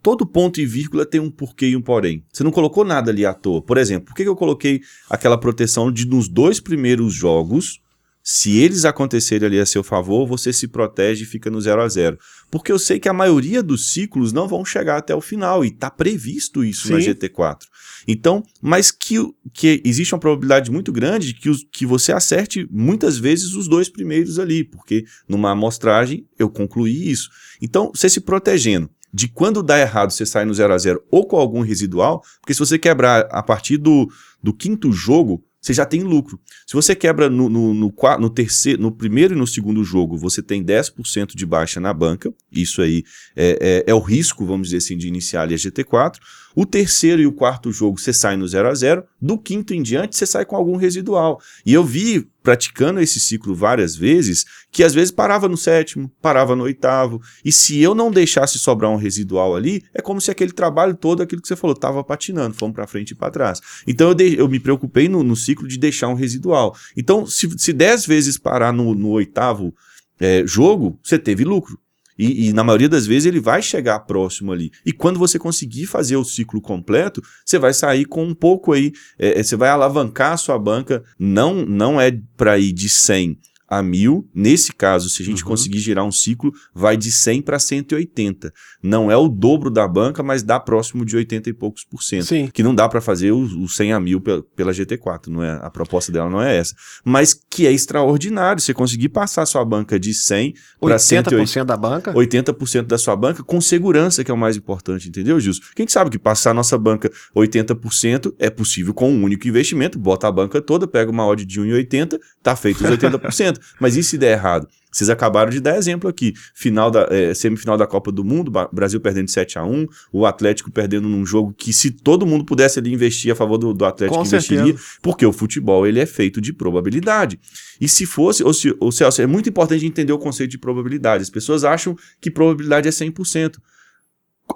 todo 0.03 0.27
ponto 0.27 0.61
e 0.61 0.67
vírgula 0.67 1.07
tem 1.07 1.21
um 1.21 1.31
porquê 1.31 1.69
e 1.69 1.77
um 1.77 1.83
porém. 1.83 2.25
Você 2.33 2.43
não 2.43 2.51
colocou 2.51 2.85
nada 2.85 3.11
ali 3.11 3.25
à 3.25 3.35
toa. 3.35 3.63
Por 3.63 3.79
exemplo, 3.79 4.07
por 4.07 4.15
que 4.15 4.23
eu 4.23 4.37
coloquei 4.37 4.81
aquela 5.09 5.39
proteção 5.39 5.91
de 5.91 6.07
nos 6.07 6.29
dois 6.29 6.61
primeiros 6.61 7.13
jogos 7.13 7.81
se 8.27 8.57
eles 8.57 8.87
acontecerem 8.87 9.47
ali 9.47 9.61
a 9.61 9.67
seu 9.67 9.85
favor, 9.85 10.27
você 10.27 10.51
se 10.51 10.67
protege 10.67 11.25
e 11.25 11.27
fica 11.27 11.51
no 11.51 11.61
0 11.61 11.83
a 11.83 11.87
0 11.87 12.19
Porque 12.51 12.73
eu 12.73 12.79
sei 12.79 12.99
que 12.99 13.07
a 13.07 13.13
maioria 13.13 13.63
dos 13.63 13.93
ciclos 13.93 14.33
não 14.33 14.49
vão 14.49 14.65
chegar 14.65 14.97
até 14.97 15.15
o 15.15 15.21
final, 15.21 15.63
e 15.63 15.69
está 15.69 15.91
previsto 15.91 16.65
isso 16.65 16.87
Sim. 16.87 16.95
na 16.95 16.99
GT4. 17.01 17.65
Então, 18.09 18.43
mas 18.63 18.91
que, 18.91 19.17
que 19.53 19.83
existe 19.85 20.15
uma 20.15 20.21
probabilidade 20.21 20.71
muito 20.71 20.91
grande 20.91 21.29
de 21.29 21.35
que, 21.35 21.51
os, 21.51 21.67
que 21.71 21.85
você 21.85 22.13
acerte 22.13 22.67
muitas 22.71 23.19
vezes 23.19 23.53
os 23.53 23.69
dois 23.69 23.91
primeiros 23.91 24.39
ali, 24.39 24.65
porque 24.65 25.05
numa 25.29 25.51
amostragem 25.51 26.27
eu 26.39 26.49
concluí 26.49 27.11
isso. 27.11 27.29
Então, 27.61 27.93
você 27.95 28.09
se 28.09 28.23
protegendo 28.23 28.89
de 29.15 29.29
quando 29.29 29.63
dá 29.63 29.79
errado 29.79 30.11
você 30.11 30.27
sai 30.27 30.45
no 30.45 30.53
0 30.53 30.75
a 30.75 30.77
0 30.77 31.01
ou 31.09 31.25
com 31.25 31.37
algum 31.37 31.61
residual, 31.61 32.21
porque 32.41 32.53
se 32.53 32.59
você 32.59 32.77
quebrar 32.77 33.29
a 33.31 33.45
partir 33.45 33.77
do, 33.77 34.11
do 34.43 34.53
quinto 34.53 34.91
jogo, 34.91 35.41
você 35.61 35.73
já 35.73 35.87
tem 35.87 36.03
lucro. 36.03 36.39
Se 36.67 36.75
você 36.75 36.97
quebra 36.97 37.31
no, 37.31 37.49
no, 37.49 37.73
no, 37.73 37.95
no, 38.19 38.31
terceiro, 38.31 38.83
no 38.83 38.91
primeiro 38.91 39.35
e 39.35 39.39
no 39.39 39.47
segundo 39.47 39.85
jogo, 39.85 40.19
você 40.19 40.43
tem 40.43 40.65
10% 40.65 41.37
de 41.37 41.47
baixa 41.47 41.79
na 41.79 41.95
banca. 41.95 42.35
Isso 42.51 42.83
aí 42.83 43.05
é, 43.37 43.85
é, 43.87 43.91
é, 43.91 43.95
o 43.95 44.01
risco, 44.01 44.45
vamos 44.45 44.69
dizer 44.69 44.79
assim, 44.79 44.99
de 44.99 45.07
iniciar 45.07 45.43
ali 45.43 45.55
a 45.55 45.57
GT4. 45.57 46.17
O 46.55 46.65
terceiro 46.65 47.21
e 47.21 47.27
o 47.27 47.33
quarto 47.33 47.73
jogo 47.73 47.99
você 47.99 48.13
sai 48.13 48.37
no 48.37 48.47
0 48.47 48.69
a 48.69 48.75
0 48.75 49.05
Do 49.21 49.37
quinto 49.37 49.75
em 49.75 49.83
diante 49.83 50.17
você 50.17 50.27
sai 50.27 50.45
com 50.45 50.55
algum 50.55 50.77
residual. 50.77 51.41
E 51.67 51.73
eu 51.73 51.83
vi, 51.83 52.29
praticando 52.43 53.01
esse 53.01 53.19
ciclo 53.19 53.55
várias 53.55 53.97
vezes, 53.97 54.45
que 54.71 54.85
às 54.85 54.95
vezes 54.95 55.11
parava 55.11 55.49
no 55.49 55.57
sétimo, 55.57 56.11
parava 56.23 56.55
no 56.55 56.65
oitavo. 56.65 57.21
E 57.45 57.51
se 57.51 57.81
eu 57.81 57.95
não 57.95 58.11
deixasse 58.11 58.59
sobrar 58.59 58.91
um 58.91 58.97
residual 58.97 59.57
ali, 59.57 59.83
é 59.93 60.01
como 60.01 60.21
se 60.21 60.31
aquele 60.31 60.53
trabalho 60.53 60.95
todo, 60.95 61.23
aquilo 61.23 61.43
que 61.43 61.49
você 61.49 61.57
falou, 61.57 61.75
estava 61.75 62.05
patinando, 62.05 62.55
fomos 62.55 62.75
para 62.75 62.87
frente 62.87 63.11
e 63.11 63.15
para 63.15 63.33
trás. 63.33 63.61
Então 63.87 64.09
eu, 64.09 64.15
de, 64.15 64.37
eu 64.37 64.49
me 64.49 64.61
preocupei 64.61 65.09
no, 65.09 65.23
no, 65.23 65.35
ciclo 65.35 65.67
de 65.67 65.79
deixar 65.79 66.09
um 66.09 66.15
residual. 66.15 66.77
Então, 66.97 67.27
se, 67.27 67.49
se 67.59 67.73
dez 67.73 68.07
vezes 68.07 68.39
parar 68.39 68.73
no, 68.73 68.95
no 68.95 69.11
oitavo 69.11 69.75
é, 70.21 70.47
jogo, 70.47 70.99
você 71.03 71.19
teve 71.19 71.45
lucro. 71.45 71.79
E, 72.19 72.49
e, 72.49 72.53
na 72.53 72.63
maioria 72.63 72.89
das 72.89 73.07
vezes 73.07 73.27
ele 73.27 73.41
vai 73.41 73.61
chegar 73.61 73.99
próximo 74.01 74.53
ali. 74.53 74.71
E 74.87 74.93
quando 74.93 75.19
você 75.19 75.39
conseguir 75.39 75.87
fazer 75.87 76.17
o 76.17 76.25
ciclo 76.25 76.61
completo, 76.61 77.23
você 77.45 77.59
vai 77.59 77.75
sair 77.75 78.05
com 78.05 78.25
um 78.25 78.35
pouco 78.35 78.73
aí, 78.73 78.93
é, 79.19 79.41
é 79.41 79.43
você 79.43 79.57
vai 79.57 79.69
alavancar 79.69 80.33
a 80.33 80.37
sua 80.37 80.59
banca. 80.59 81.03
Não, 81.19 81.67
não 81.67 82.01
é 82.01 82.17
para 82.37 82.59
ir 82.59 82.73
de 82.73 82.89
100 82.89 83.39
a 83.69 83.83
mil. 83.83 84.29
Nesse 84.35 84.73
caso, 84.73 85.09
se 85.09 85.23
a 85.23 85.25
gente 85.25 85.43
uhum. 85.43 85.49
conseguir 85.49 85.79
girar 85.79 86.05
um 86.05 86.13
ciclo, 86.13 86.53
vai 86.75 86.97
de 86.97 87.11
100 87.11 87.43
para 87.43 87.59
180. 87.59 88.53
Não 88.83 89.11
é 89.11 89.17
o 89.17 89.29
dobro 89.29 89.71
da 89.71 89.87
banca, 89.87 90.23
mas 90.23 90.43
dá 90.43 90.61
próximo 90.61 91.05
de 91.05 91.17
80 91.17 91.51
e 91.51 91.53
poucos 91.53 91.85
por 91.85 92.03
cento. 92.03 92.27
Sim. 92.27 92.49
Que 92.53 92.63
não 92.63 92.75
dá 92.75 92.89
para 92.89 93.01
fazer 93.01 93.33
o, 93.33 93.41
o 93.41 93.69
100 93.69 93.93
a 93.93 94.01
mil 94.01 94.21
pela, 94.21 94.43
pela 94.55 94.73
GT4, 94.73 95.29
não 95.29 95.43
é? 95.43 95.59
A 95.63 95.71
proposta 95.71 96.13
dela 96.13 96.29
não 96.29 96.43
é 96.43 96.57
essa. 96.57 96.75
Mas 97.05 97.35
que 97.35 97.67
é 97.67 97.73
extraordinário 97.73 98.61
você 98.61 98.75
conseguir 98.75 99.09
passar 99.09 99.43
a 99.43 99.47
sua 99.47 99.65
banca 99.65 99.99
de 99.99 100.13
100 100.13 100.55
para 100.81 100.97
180% 100.97 101.65
da 101.65 101.77
banca? 101.77 102.13
80% 102.13 102.83
da 102.83 102.99
sua 102.99 103.17
banca 103.17 103.43
com 103.43 103.61
segurança, 103.61 104.23
que 104.23 104.31
é 104.31 104.35
o 104.35 104.37
mais 104.37 104.57
importante, 104.57 105.09
entendeu, 105.09 105.39
Gilson? 105.41 105.63
Quem 105.75 105.87
sabe 105.89 106.11
que 106.11 106.19
passar 106.19 106.51
a 106.51 106.55
nossa 106.55 106.77
banca 106.77 107.11
80% 107.35 108.35
é 108.39 108.51
possível 108.51 108.93
com 108.93 109.11
um 109.11 109.23
único 109.23 109.47
investimento, 109.49 109.99
bota 109.99 110.29
a 110.29 110.33
banca 110.33 110.61
toda, 110.61 110.87
pega 110.87 111.11
uma 111.11 111.27
odd 111.27 111.45
de 111.45 111.61
1,80, 111.61 112.19
tá 112.43 112.55
feito 112.55 112.85
os 112.85 112.91
80%. 112.91 113.54
Mas 113.81 113.97
e 113.97 114.03
se 114.03 114.17
der 114.19 114.33
errado? 114.33 114.69
Vocês 114.95 115.11
acabaram 115.11 115.51
de 115.51 115.59
dar 115.59 115.77
exemplo 115.77 116.09
aqui. 116.09 116.35
Final 116.55 116.89
da, 116.89 117.09
é, 117.11 117.35
semifinal 117.35 117.77
da 117.77 117.85
Copa 117.85 118.13
do 118.13 118.25
Mundo, 118.25 118.53
Brasil 118.73 119.01
perdendo 119.01 119.27
de 119.27 119.33
7 119.33 119.59
a 119.59 119.65
1 119.65 119.89
o 120.13 120.25
Atlético 120.25 120.71
perdendo 120.71 121.09
num 121.09 121.27
jogo 121.27 121.53
que, 121.53 121.73
se 121.73 121.91
todo 121.91 122.25
mundo 122.25 122.45
pudesse 122.45 122.79
ali 122.79 122.93
investir 122.93 123.33
a 123.33 123.35
favor 123.35 123.59
do, 123.59 123.75
do 123.75 123.85
Atlético, 123.85 124.17
Com 124.17 124.25
investiria, 124.25 124.65
certeza. 124.67 124.85
porque 125.03 125.27
o 125.27 125.33
futebol 125.33 125.85
ele 125.85 125.99
é 125.99 126.07
feito 126.07 126.41
de 126.41 126.53
probabilidade. 126.53 127.41
E 127.81 127.89
se 127.89 128.07
fosse, 128.07 128.45
ou, 128.45 128.55
se, 128.55 128.73
ou 128.79 128.93
Celso, 128.93 129.21
é 129.21 129.27
muito 129.27 129.49
importante 129.49 129.85
entender 129.85 130.13
o 130.13 130.19
conceito 130.19 130.53
de 130.53 130.59
probabilidade. 130.59 131.25
As 131.25 131.31
pessoas 131.31 131.65
acham 131.65 131.97
que 132.21 132.31
probabilidade 132.31 132.87
é 132.87 132.93
100%. 132.93 133.57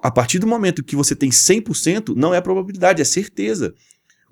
A 0.01 0.11
partir 0.11 0.39
do 0.39 0.47
momento 0.47 0.85
que 0.85 0.95
você 0.95 1.17
tem 1.17 1.31
100%, 1.31 2.15
não 2.15 2.33
é 2.33 2.41
probabilidade, 2.41 3.03
é 3.03 3.05
certeza. 3.05 3.75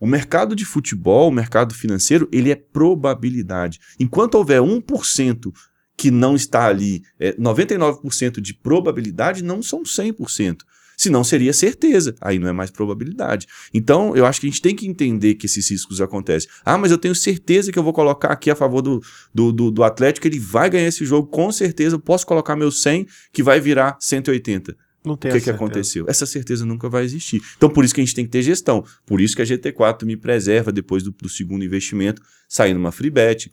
O 0.00 0.06
mercado 0.06 0.54
de 0.54 0.64
futebol, 0.64 1.28
o 1.28 1.32
mercado 1.32 1.74
financeiro, 1.74 2.28
ele 2.32 2.50
é 2.50 2.54
probabilidade. 2.54 3.80
Enquanto 3.98 4.34
houver 4.34 4.60
1% 4.60 5.52
que 5.96 6.10
não 6.10 6.36
está 6.36 6.66
ali, 6.66 7.02
é, 7.18 7.32
99% 7.34 8.40
de 8.40 8.52
probabilidade 8.52 9.42
não 9.42 9.62
são 9.62 9.82
100%. 9.82 10.58
Senão 10.96 11.22
seria 11.22 11.52
certeza, 11.52 12.14
aí 12.20 12.38
não 12.38 12.48
é 12.48 12.52
mais 12.52 12.70
probabilidade. 12.70 13.46
Então, 13.72 14.16
eu 14.16 14.24
acho 14.24 14.40
que 14.40 14.46
a 14.46 14.50
gente 14.50 14.62
tem 14.62 14.74
que 14.74 14.86
entender 14.86 15.34
que 15.34 15.44
esses 15.44 15.70
riscos 15.70 16.00
acontecem. 16.00 16.48
Ah, 16.64 16.78
mas 16.78 16.90
eu 16.90 16.96
tenho 16.96 17.14
certeza 17.14 17.70
que 17.70 17.78
eu 17.78 17.82
vou 17.82 17.92
colocar 17.92 18.28
aqui 18.28 18.50
a 18.50 18.56
favor 18.56 18.80
do, 18.80 19.02
do, 19.32 19.52
do, 19.52 19.70
do 19.70 19.84
Atlético, 19.84 20.26
ele 20.26 20.38
vai 20.38 20.70
ganhar 20.70 20.88
esse 20.88 21.04
jogo, 21.04 21.28
com 21.28 21.52
certeza. 21.52 21.96
Eu 21.96 22.00
posso 22.00 22.26
colocar 22.26 22.56
meu 22.56 22.70
100 22.70 23.06
que 23.30 23.42
vai 23.42 23.60
virar 23.60 23.98
180. 24.00 24.74
Não 25.06 25.16
tem 25.16 25.30
o 25.30 25.34
que, 25.34 25.40
que 25.40 25.50
aconteceu? 25.50 26.04
Essa 26.08 26.26
certeza 26.26 26.66
nunca 26.66 26.88
vai 26.88 27.04
existir. 27.04 27.40
Então, 27.56 27.70
por 27.70 27.84
isso 27.84 27.94
que 27.94 28.00
a 28.00 28.04
gente 28.04 28.14
tem 28.14 28.24
que 28.24 28.30
ter 28.30 28.42
gestão. 28.42 28.84
Por 29.06 29.20
isso 29.20 29.36
que 29.36 29.42
a 29.42 29.44
GT4 29.44 30.04
me 30.04 30.16
preserva 30.16 30.72
depois 30.72 31.04
do, 31.04 31.12
do 31.12 31.28
segundo 31.28 31.64
investimento, 31.64 32.20
saindo 32.48 32.80
uma 32.80 32.90
free 32.90 33.08
bet. 33.08 33.52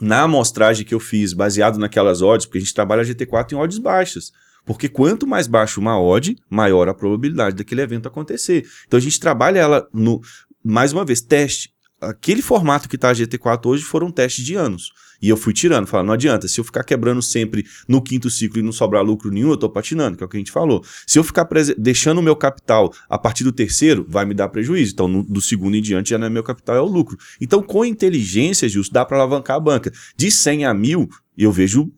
Na 0.00 0.22
amostragem 0.22 0.86
que 0.86 0.94
eu 0.94 1.00
fiz, 1.00 1.32
baseado 1.32 1.78
naquelas 1.78 2.22
odds, 2.22 2.46
porque 2.46 2.58
a 2.58 2.60
gente 2.60 2.72
trabalha 2.72 3.02
a 3.02 3.04
GT4 3.04 3.52
em 3.52 3.56
odds 3.56 3.78
baixas. 3.78 4.32
Porque 4.64 4.88
quanto 4.88 5.26
mais 5.26 5.48
baixo 5.48 5.80
uma 5.80 6.00
odd, 6.00 6.36
maior 6.48 6.88
a 6.88 6.94
probabilidade 6.94 7.56
daquele 7.56 7.80
evento 7.80 8.06
acontecer. 8.06 8.64
Então 8.86 8.98
a 8.98 9.00
gente 9.00 9.18
trabalha 9.18 9.58
ela 9.58 9.88
no, 9.92 10.20
mais 10.62 10.92
uma 10.92 11.04
vez, 11.04 11.20
teste. 11.20 11.72
Aquele 12.00 12.40
formato 12.40 12.88
que 12.88 12.94
está 12.94 13.10
a 13.10 13.14
GT4 13.14 13.66
hoje 13.66 13.82
foram 13.82 14.12
testes 14.12 14.44
de 14.44 14.54
anos. 14.54 14.92
E 15.20 15.28
eu 15.28 15.36
fui 15.36 15.52
tirando, 15.52 15.86
falando, 15.86 16.06
não 16.06 16.14
adianta, 16.14 16.46
se 16.46 16.60
eu 16.60 16.64
ficar 16.64 16.84
quebrando 16.84 17.20
sempre 17.20 17.66
no 17.88 18.00
quinto 18.00 18.30
ciclo 18.30 18.60
e 18.60 18.62
não 18.62 18.72
sobrar 18.72 19.02
lucro 19.02 19.30
nenhum, 19.30 19.48
eu 19.48 19.54
estou 19.54 19.68
patinando, 19.68 20.16
que 20.16 20.22
é 20.22 20.26
o 20.26 20.28
que 20.28 20.36
a 20.36 20.40
gente 20.40 20.52
falou. 20.52 20.84
Se 21.06 21.18
eu 21.18 21.24
ficar 21.24 21.46
deixando 21.76 22.18
o 22.18 22.22
meu 22.22 22.36
capital 22.36 22.92
a 23.08 23.18
partir 23.18 23.44
do 23.44 23.52
terceiro, 23.52 24.06
vai 24.08 24.24
me 24.24 24.34
dar 24.34 24.48
prejuízo. 24.48 24.92
Então, 24.92 25.08
no, 25.08 25.22
do 25.22 25.40
segundo 25.40 25.76
em 25.76 25.82
diante 25.82 26.10
já 26.10 26.18
não 26.18 26.26
é 26.26 26.30
meu 26.30 26.42
capital, 26.42 26.76
é 26.76 26.80
o 26.80 26.86
lucro. 26.86 27.18
Então, 27.40 27.62
com 27.62 27.84
inteligência, 27.84 28.68
justo, 28.68 28.92
dá 28.92 29.04
para 29.04 29.16
alavancar 29.16 29.56
a 29.56 29.60
banca. 29.60 29.92
De 30.16 30.30
100 30.30 30.66
a 30.66 30.74
1000, 30.74 31.08
eu 31.36 31.52
vejo 31.52 31.90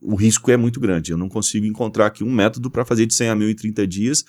o 0.00 0.14
risco 0.14 0.50
é 0.50 0.56
muito 0.56 0.78
grande. 0.78 1.12
Eu 1.12 1.18
não 1.18 1.28
consigo 1.28 1.66
encontrar 1.66 2.06
aqui 2.06 2.22
um 2.22 2.32
método 2.32 2.70
para 2.70 2.84
fazer 2.84 3.06
de 3.06 3.14
100 3.14 3.28
a 3.30 3.34
1000 3.34 3.50
em 3.50 3.54
30 3.54 3.86
dias 3.86 4.24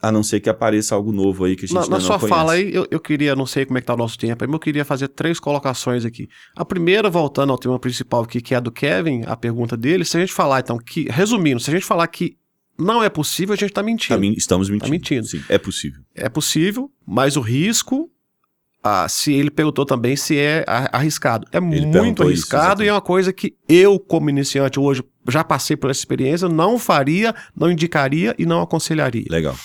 a 0.00 0.12
não 0.12 0.22
ser 0.22 0.40
que 0.40 0.50
apareça 0.50 0.94
algo 0.94 1.10
novo 1.10 1.44
aí 1.44 1.56
que 1.56 1.64
a 1.64 1.68
gente 1.68 1.74
na, 1.74 1.82
ainda 1.82 1.90
na 1.90 1.98
não 1.98 2.04
sua 2.04 2.18
conhece. 2.18 2.38
fala 2.38 2.52
aí, 2.52 2.74
eu, 2.74 2.86
eu 2.90 3.00
queria, 3.00 3.34
não 3.34 3.46
sei 3.46 3.64
como 3.64 3.78
é 3.78 3.80
que 3.80 3.86
tá 3.86 3.94
o 3.94 3.96
nosso 3.96 4.18
tempo, 4.18 4.44
mas 4.46 4.52
eu 4.52 4.58
queria 4.58 4.84
fazer 4.84 5.08
três 5.08 5.40
colocações 5.40 6.04
aqui. 6.04 6.28
A 6.54 6.64
primeira, 6.64 7.08
voltando 7.08 7.50
ao 7.50 7.58
tema 7.58 7.78
principal 7.78 8.22
aqui, 8.22 8.40
que 8.40 8.54
é 8.54 8.58
a 8.58 8.60
do 8.60 8.70
Kevin, 8.70 9.22
a 9.26 9.36
pergunta 9.36 9.76
dele, 9.76 10.04
se 10.04 10.16
a 10.16 10.20
gente 10.20 10.32
falar, 10.32 10.60
então, 10.60 10.78
que, 10.78 11.08
resumindo, 11.10 11.60
se 11.60 11.70
a 11.70 11.74
gente 11.74 11.86
falar 11.86 12.06
que 12.08 12.36
não 12.78 13.02
é 13.02 13.08
possível, 13.08 13.54
a 13.54 13.56
gente 13.56 13.70
está 13.70 13.82
mentindo. 13.82 14.20
Tá, 14.20 14.26
estamos 14.36 14.68
mentindo. 14.68 14.86
Tá 14.86 14.90
mentindo. 14.90 15.26
Sim, 15.26 15.42
é 15.48 15.58
possível. 15.58 16.02
É 16.14 16.28
possível, 16.28 16.90
mas 17.06 17.36
o 17.36 17.40
risco 17.40 18.10
ah, 18.88 19.08
se 19.08 19.32
ele 19.32 19.50
perguntou 19.50 19.84
também 19.84 20.14
se 20.14 20.38
é 20.38 20.64
arriscado. 20.92 21.44
É 21.50 21.56
Ele 21.56 21.86
muito 21.86 22.22
isso, 22.22 22.22
arriscado 22.22 22.64
exatamente. 22.64 22.86
e 22.86 22.88
é 22.88 22.92
uma 22.92 23.00
coisa 23.00 23.32
que 23.32 23.56
eu, 23.68 23.98
como 23.98 24.30
iniciante 24.30 24.78
hoje, 24.78 25.02
já 25.28 25.42
passei 25.44 25.76
por 25.76 25.90
essa 25.90 26.00
experiência, 26.00 26.48
não 26.48 26.78
faria, 26.78 27.34
não 27.56 27.70
indicaria 27.70 28.34
e 28.38 28.46
não 28.46 28.60
aconselharia. 28.62 29.24
Legal. 29.28 29.56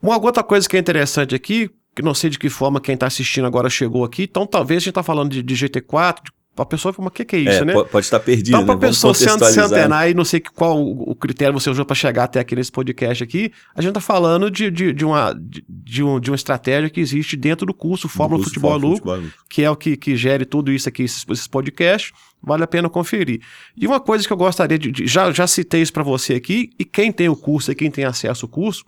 Uma 0.00 0.18
outra 0.18 0.42
coisa 0.42 0.68
que 0.68 0.76
é 0.76 0.80
interessante 0.80 1.34
aqui, 1.34 1.70
que 1.94 2.02
não 2.02 2.14
sei 2.14 2.30
de 2.30 2.38
que 2.38 2.48
forma 2.48 2.80
quem 2.80 2.94
está 2.94 3.06
assistindo 3.06 3.46
agora 3.46 3.68
chegou 3.70 4.04
aqui, 4.04 4.24
então 4.24 4.46
talvez 4.46 4.78
a 4.78 4.80
gente 4.80 4.88
está 4.90 5.02
falando 5.02 5.30
de, 5.30 5.42
de 5.42 5.54
GT4, 5.54 6.16
de- 6.24 6.32
a 6.56 6.66
pessoa 6.66 6.92
fala, 6.92 7.04
mas 7.06 7.12
o 7.12 7.14
que, 7.14 7.24
que 7.24 7.36
é 7.36 7.38
isso, 7.40 7.62
É, 7.62 7.64
né? 7.64 7.72
po- 7.72 7.84
Pode 7.86 8.04
estar 8.04 8.20
perdido, 8.20 8.48
Então, 8.50 8.60
né? 8.60 8.66
para 8.66 8.74
a 8.74 8.76
Vamos 8.78 8.96
pessoa 8.96 9.14
se, 9.14 9.24
contextualizar. 9.26 9.64
antenar 9.80 10.10
e 10.10 10.14
não 10.14 10.24
sei 10.24 10.40
qual 10.40 10.80
o 10.86 11.14
critério 11.14 11.54
você 11.58 11.70
usou 11.70 11.84
para 11.84 11.94
chegar 11.96 12.24
até 12.24 12.40
aqui 12.40 12.54
nesse 12.54 12.70
podcast 12.70 13.24
aqui, 13.24 13.50
a 13.74 13.80
gente 13.80 13.90
está 13.90 14.00
falando 14.00 14.50
de, 14.50 14.70
de, 14.70 14.92
de 14.92 15.04
uma, 15.04 15.32
de, 15.32 15.64
de 15.68 16.02
um- 16.02 16.20
de 16.20 16.30
uma 16.30 16.36
estratégia 16.36 16.90
que 16.90 17.00
existe 17.00 17.36
dentro 17.36 17.64
do 17.66 17.72
curso 17.72 18.08
Fórmula 18.08 18.38
Do 18.38 18.42
curso 18.44 18.50
Futebol 18.50 18.70
Fórmula 18.72 18.92
Lucro, 18.94 19.10
Futebol 19.10 19.24
Lucro. 19.28 19.44
que 19.48 19.62
é 19.62 19.70
o 19.70 19.76
que, 19.76 19.96
que 19.96 20.14
gere 20.16 20.44
tudo 20.44 20.70
isso 20.70 20.88
aqui, 20.88 21.04
esses, 21.04 21.24
esses 21.28 21.46
podcasts, 21.46 22.12
vale 22.42 22.62
a 22.64 22.66
pena 22.66 22.88
conferir. 22.90 23.40
E 23.76 23.86
uma 23.86 24.00
coisa 24.00 24.26
que 24.26 24.32
eu 24.32 24.36
gostaria 24.36 24.78
de. 24.78 24.90
de- 24.90 25.06
já, 25.06 25.30
já 25.32 25.46
citei 25.46 25.80
isso 25.80 25.92
para 25.92 26.02
você 26.02 26.34
aqui, 26.34 26.70
e 26.78 26.84
quem 26.84 27.10
tem 27.10 27.28
o 27.28 27.36
curso 27.36 27.72
e 27.72 27.74
quem 27.74 27.90
tem 27.90 28.04
acesso 28.04 28.44
ao 28.44 28.48
curso, 28.50 28.84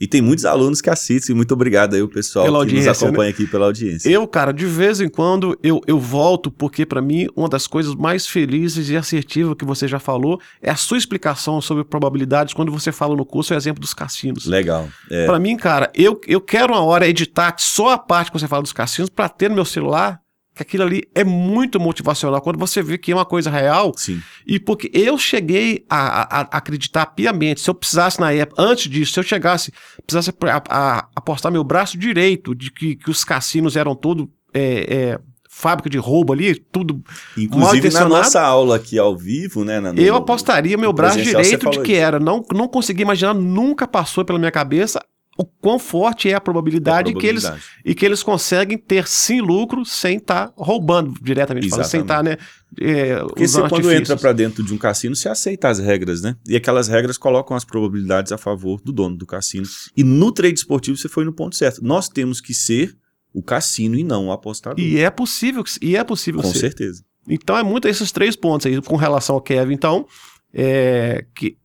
E 0.00 0.06
tem 0.06 0.22
muitos 0.22 0.44
alunos 0.44 0.80
que 0.80 0.88
assistem. 0.88 1.34
Muito 1.34 1.52
obrigado 1.52 1.94
aí, 1.94 2.02
o 2.02 2.08
pessoal 2.08 2.44
Pela 2.44 2.64
que 2.64 2.74
nos 2.74 2.86
acompanha 2.86 3.30
aqui 3.30 3.46
pela 3.46 3.66
audiência. 3.66 4.08
Eu, 4.08 4.26
cara, 4.28 4.52
de 4.52 4.64
vez 4.66 5.00
em 5.00 5.08
quando 5.08 5.58
eu, 5.62 5.80
eu 5.86 5.98
volto, 5.98 6.50
porque 6.50 6.86
pra 6.86 7.02
mim 7.02 7.28
uma 7.34 7.48
das 7.48 7.66
coisas 7.66 7.94
mais 7.94 8.26
felizes 8.26 8.88
e 8.88 8.96
assertivas 8.96 9.54
que 9.58 9.64
você 9.64 9.88
já 9.88 9.98
falou 9.98 10.40
é 10.62 10.70
a 10.70 10.76
sua 10.76 10.98
explicação 10.98 11.60
sobre 11.60 11.84
probabilidades 11.84 12.54
quando 12.54 12.70
você 12.70 12.92
fala 12.92 13.16
no 13.16 13.24
curso, 13.24 13.52
é 13.52 13.56
o 13.56 13.58
exemplo 13.58 13.80
dos 13.80 13.92
cassinos. 13.92 14.46
Legal. 14.46 14.88
É, 15.10 15.26
Pra 15.26 15.38
mim, 15.38 15.56
cara, 15.56 15.90
eu, 15.94 16.20
eu 16.26 16.40
quero 16.40 16.72
uma 16.72 16.82
hora 16.82 17.08
editar 17.08 17.54
só 17.58 17.90
a 17.90 17.98
parte 17.98 18.30
que 18.30 18.38
você 18.38 18.46
fala 18.46 18.62
dos 18.62 18.72
cassinos 18.72 19.10
pra 19.10 19.28
ter 19.28 19.48
no 19.48 19.56
meu 19.56 19.64
celular, 19.64 20.20
que 20.58 20.62
aquilo 20.62 20.82
ali 20.84 21.02
é 21.14 21.24
muito 21.24 21.80
motivacional. 21.80 22.40
Quando 22.42 22.58
você 22.58 22.82
vê 22.82 22.98
que 22.98 23.10
é 23.12 23.14
uma 23.14 23.24
coisa 23.24 23.50
real, 23.50 23.92
sim. 23.96 24.20
e 24.46 24.58
porque 24.60 24.90
eu 24.92 25.16
cheguei 25.16 25.84
a, 25.88 26.22
a- 26.22 26.40
a 26.40 26.56
acreditar 26.58 27.06
piamente, 27.06 27.60
se 27.60 27.70
eu 27.70 27.74
precisasse 27.74 28.20
na 28.20 28.32
época, 28.32 28.60
antes 28.62 28.90
disso, 28.90 29.12
se 29.12 29.20
eu 29.20 29.24
chegasse, 29.24 29.72
precisasse 30.06 30.30
a- 30.42 30.62
a- 30.68 31.08
apostar 31.16 31.50
meu 31.50 31.64
braço 31.64 31.96
direito 31.96 32.54
de 32.54 32.70
que, 32.70 32.96
que 32.96 33.10
os 33.10 33.24
cassinos 33.24 33.76
eram 33.76 33.94
todo 33.94 34.30
é, 34.54 34.94
é, 35.14 35.18
fábrica 35.50 35.90
de 35.90 35.98
roubo 35.98 36.32
ali, 36.32 36.54
tudo. 36.54 37.02
Inclusive 37.36 37.90
na 37.90 38.08
nossa 38.08 38.40
aula 38.40 38.76
aqui 38.76 38.98
ao 38.98 39.16
vivo, 39.16 39.64
né? 39.64 39.80
na- 39.80 39.92
no- 39.92 40.00
eu 40.00 40.14
apostaria 40.14 40.76
meu 40.76 40.92
braço 40.92 41.18
direito 41.20 41.68
de 41.70 41.80
que 41.80 41.92
isso. 41.92 42.00
era. 42.00 42.18
Não, 42.20 42.44
não 42.52 42.68
consegui 42.68 43.02
imaginar, 43.02 43.34
nunca 43.34 43.86
passou 43.86 44.24
pela 44.24 44.38
minha 44.38 44.50
cabeça 44.52 45.00
o 45.40 45.44
quão 45.44 45.78
forte 45.78 46.28
é 46.28 46.34
a 46.34 46.40
probabilidade, 46.40 47.12
É 47.12 47.14
Que 47.14 47.26
eles, 47.26 47.44
probabilidade. 47.44 47.80
e 47.84 47.94
que 47.94 48.04
eles 48.04 48.22
conseguem 48.24 48.76
ter 48.76 49.06
sim 49.06 49.40
lucro 49.40 49.84
sem 49.84 50.16
estar 50.16 50.52
roubando 50.56 51.14
diretamente, 51.22 51.68
falando, 51.70 51.86
sem 51.86 52.00
estar, 52.00 52.24
né? 52.24 52.36
É, 52.80 53.20
Porque 53.20 53.46
você, 53.46 53.68
quando 53.68 53.92
entra 53.92 54.16
pra 54.16 54.32
dentro 54.32 54.64
de 54.64 54.74
um 54.74 54.76
cassino, 54.76 55.14
você 55.14 55.28
aceita 55.28 55.68
as 55.68 55.78
regras, 55.78 56.20
né? 56.22 56.36
E 56.48 56.56
aquelas 56.56 56.88
regras 56.88 57.16
colocam 57.16 57.56
as 57.56 57.64
probabilidades 57.64 58.32
a 58.32 58.36
favor 58.36 58.80
do 58.82 58.92
dono 58.92 59.16
do 59.16 59.24
cassino. 59.24 59.64
E 59.96 60.02
no 60.02 60.32
trade 60.32 60.58
esportivo 60.58 60.96
você 60.96 61.08
foi 61.08 61.24
no 61.24 61.32
ponto 61.32 61.54
certo. 61.54 61.84
Nós 61.84 62.08
temos 62.08 62.40
que 62.40 62.52
ser 62.52 62.96
o 63.32 63.40
cassino 63.40 63.94
e 63.96 64.02
não 64.02 64.26
o 64.26 64.32
apostador. 64.32 64.78
E 64.80 64.98
é 64.98 65.08
possível, 65.08 65.62
e 65.80 65.96
é 65.96 66.02
possível 66.02 66.42
Com 66.42 66.50
ser. 66.52 66.58
certeza. 66.58 67.04
Então 67.28 67.56
é 67.56 67.62
muito 67.62 67.86
esses 67.86 68.10
três 68.10 68.34
pontos 68.34 68.66
aí 68.66 68.82
com 68.82 68.96
relação 68.96 69.36
ao 69.36 69.40
Kevin. 69.40 69.74
Então, 69.74 70.04
é, 70.52 71.24
que 71.34 71.56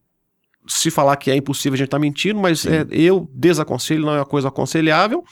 se 0.67 0.89
falar 0.91 1.15
que 1.17 1.29
é 1.31 1.35
impossível, 1.35 1.75
a 1.75 1.77
gente 1.77 1.89
tá 1.89 1.99
mentindo, 1.99 2.39
mas 2.39 2.65
é, 2.65 2.85
eu 2.91 3.29
desaconselho, 3.33 4.05
não 4.05 4.13
é 4.13 4.19
uma 4.19 4.25
coisa 4.25 4.47
aconselhável. 4.47 5.23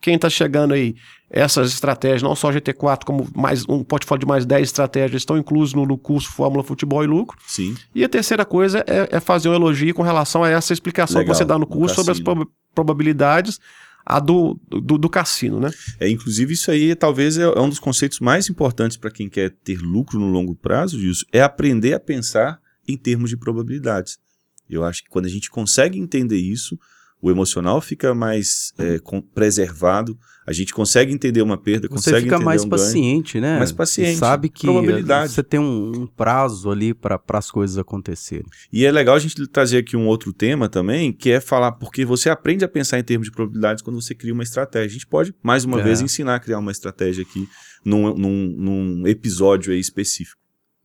Quem 0.00 0.18
tá 0.18 0.30
chegando 0.30 0.72
aí, 0.72 0.94
essas 1.28 1.72
estratégias, 1.72 2.22
não 2.22 2.34
só 2.34 2.50
GT4, 2.50 3.04
como 3.04 3.28
mais 3.36 3.68
um 3.68 3.84
portfólio 3.84 4.20
de 4.20 4.26
mais 4.26 4.46
10 4.46 4.68
estratégias, 4.68 5.20
estão 5.20 5.36
inclusos 5.36 5.74
no, 5.74 5.84
no 5.84 5.98
curso 5.98 6.32
Fórmula 6.32 6.64
Futebol 6.64 7.04
e 7.04 7.06
Lucro. 7.06 7.36
Sim. 7.46 7.76
E 7.94 8.02
a 8.02 8.08
terceira 8.08 8.44
coisa 8.46 8.82
é, 8.86 9.16
é 9.16 9.20
fazer 9.20 9.50
um 9.50 9.54
elogio 9.54 9.94
com 9.94 10.02
relação 10.02 10.42
a 10.42 10.48
essa 10.48 10.72
explicação 10.72 11.18
Legal, 11.18 11.34
que 11.34 11.38
você 11.38 11.44
dá 11.44 11.58
no 11.58 11.66
curso 11.66 11.94
sobre 11.96 12.12
as 12.12 12.20
proba- 12.20 12.46
probabilidades 12.74 13.60
a 14.06 14.18
do, 14.18 14.58
do, 14.68 14.98
do 14.98 15.08
cassino, 15.08 15.60
né? 15.60 15.70
É, 16.00 16.08
inclusive, 16.08 16.54
isso 16.54 16.70
aí 16.70 16.94
talvez 16.94 17.38
é, 17.38 17.42
é 17.42 17.60
um 17.60 17.68
dos 17.68 17.78
conceitos 17.78 18.18
mais 18.18 18.48
importantes 18.48 18.96
para 18.96 19.10
quem 19.10 19.28
quer 19.28 19.50
ter 19.62 19.78
lucro 19.78 20.18
no 20.18 20.26
longo 20.30 20.54
prazo, 20.54 20.98
Gilson, 20.98 21.26
é 21.32 21.42
aprender 21.42 21.92
a 21.92 22.00
pensar 22.00 22.58
em 22.88 22.96
termos 22.96 23.30
de 23.30 23.36
probabilidades. 23.36 24.18
Eu 24.70 24.84
acho 24.84 25.02
que 25.02 25.08
quando 25.10 25.26
a 25.26 25.30
gente 25.30 25.50
consegue 25.50 25.98
entender 25.98 26.38
isso, 26.38 26.78
o 27.22 27.30
emocional 27.30 27.80
fica 27.80 28.14
mais 28.14 28.72
é, 28.78 28.98
com- 28.98 29.20
preservado, 29.20 30.16
a 30.46 30.52
gente 30.52 30.72
consegue 30.72 31.12
entender 31.12 31.42
uma 31.42 31.58
perda, 31.58 31.86
Você 31.86 31.94
consegue 31.94 32.22
fica 32.22 32.34
entender 32.36 32.44
mais 32.44 32.64
um 32.64 32.68
ganho. 32.68 32.82
paciente, 32.82 33.38
né? 33.40 33.58
Mais 33.58 33.70
paciente. 33.70 34.16
Sabe 34.16 34.48
que 34.48 34.62
Probabilidade. 34.66 35.32
você 35.32 35.42
tem 35.42 35.60
um, 35.60 35.92
um 35.94 36.06
prazo 36.06 36.70
ali 36.70 36.94
para 36.94 37.20
as 37.34 37.50
coisas 37.50 37.76
acontecerem. 37.76 38.46
E 38.72 38.84
é 38.86 38.90
legal 38.90 39.14
a 39.14 39.18
gente 39.18 39.46
trazer 39.46 39.76
aqui 39.78 39.96
um 39.96 40.06
outro 40.06 40.32
tema 40.32 40.66
também, 40.68 41.12
que 41.12 41.30
é 41.30 41.40
falar, 41.40 41.72
porque 41.72 42.04
você 42.06 42.30
aprende 42.30 42.64
a 42.64 42.68
pensar 42.68 42.98
em 42.98 43.04
termos 43.04 43.26
de 43.28 43.32
probabilidades 43.32 43.82
quando 43.82 44.00
você 44.00 44.14
cria 44.14 44.32
uma 44.32 44.42
estratégia. 44.42 44.86
A 44.88 44.92
gente 44.92 45.06
pode, 45.06 45.34
mais 45.42 45.64
uma 45.66 45.78
É. 45.78 45.84
vez, 45.84 46.00
ensinar 46.00 46.36
a 46.36 46.40
criar 46.40 46.58
uma 46.58 46.72
estratégia 46.72 47.22
aqui 47.22 47.46
num, 47.84 48.14
num, 48.16 48.54
num 48.56 49.06
episódio 49.06 49.72
aí 49.74 49.78
específico. 49.78 50.40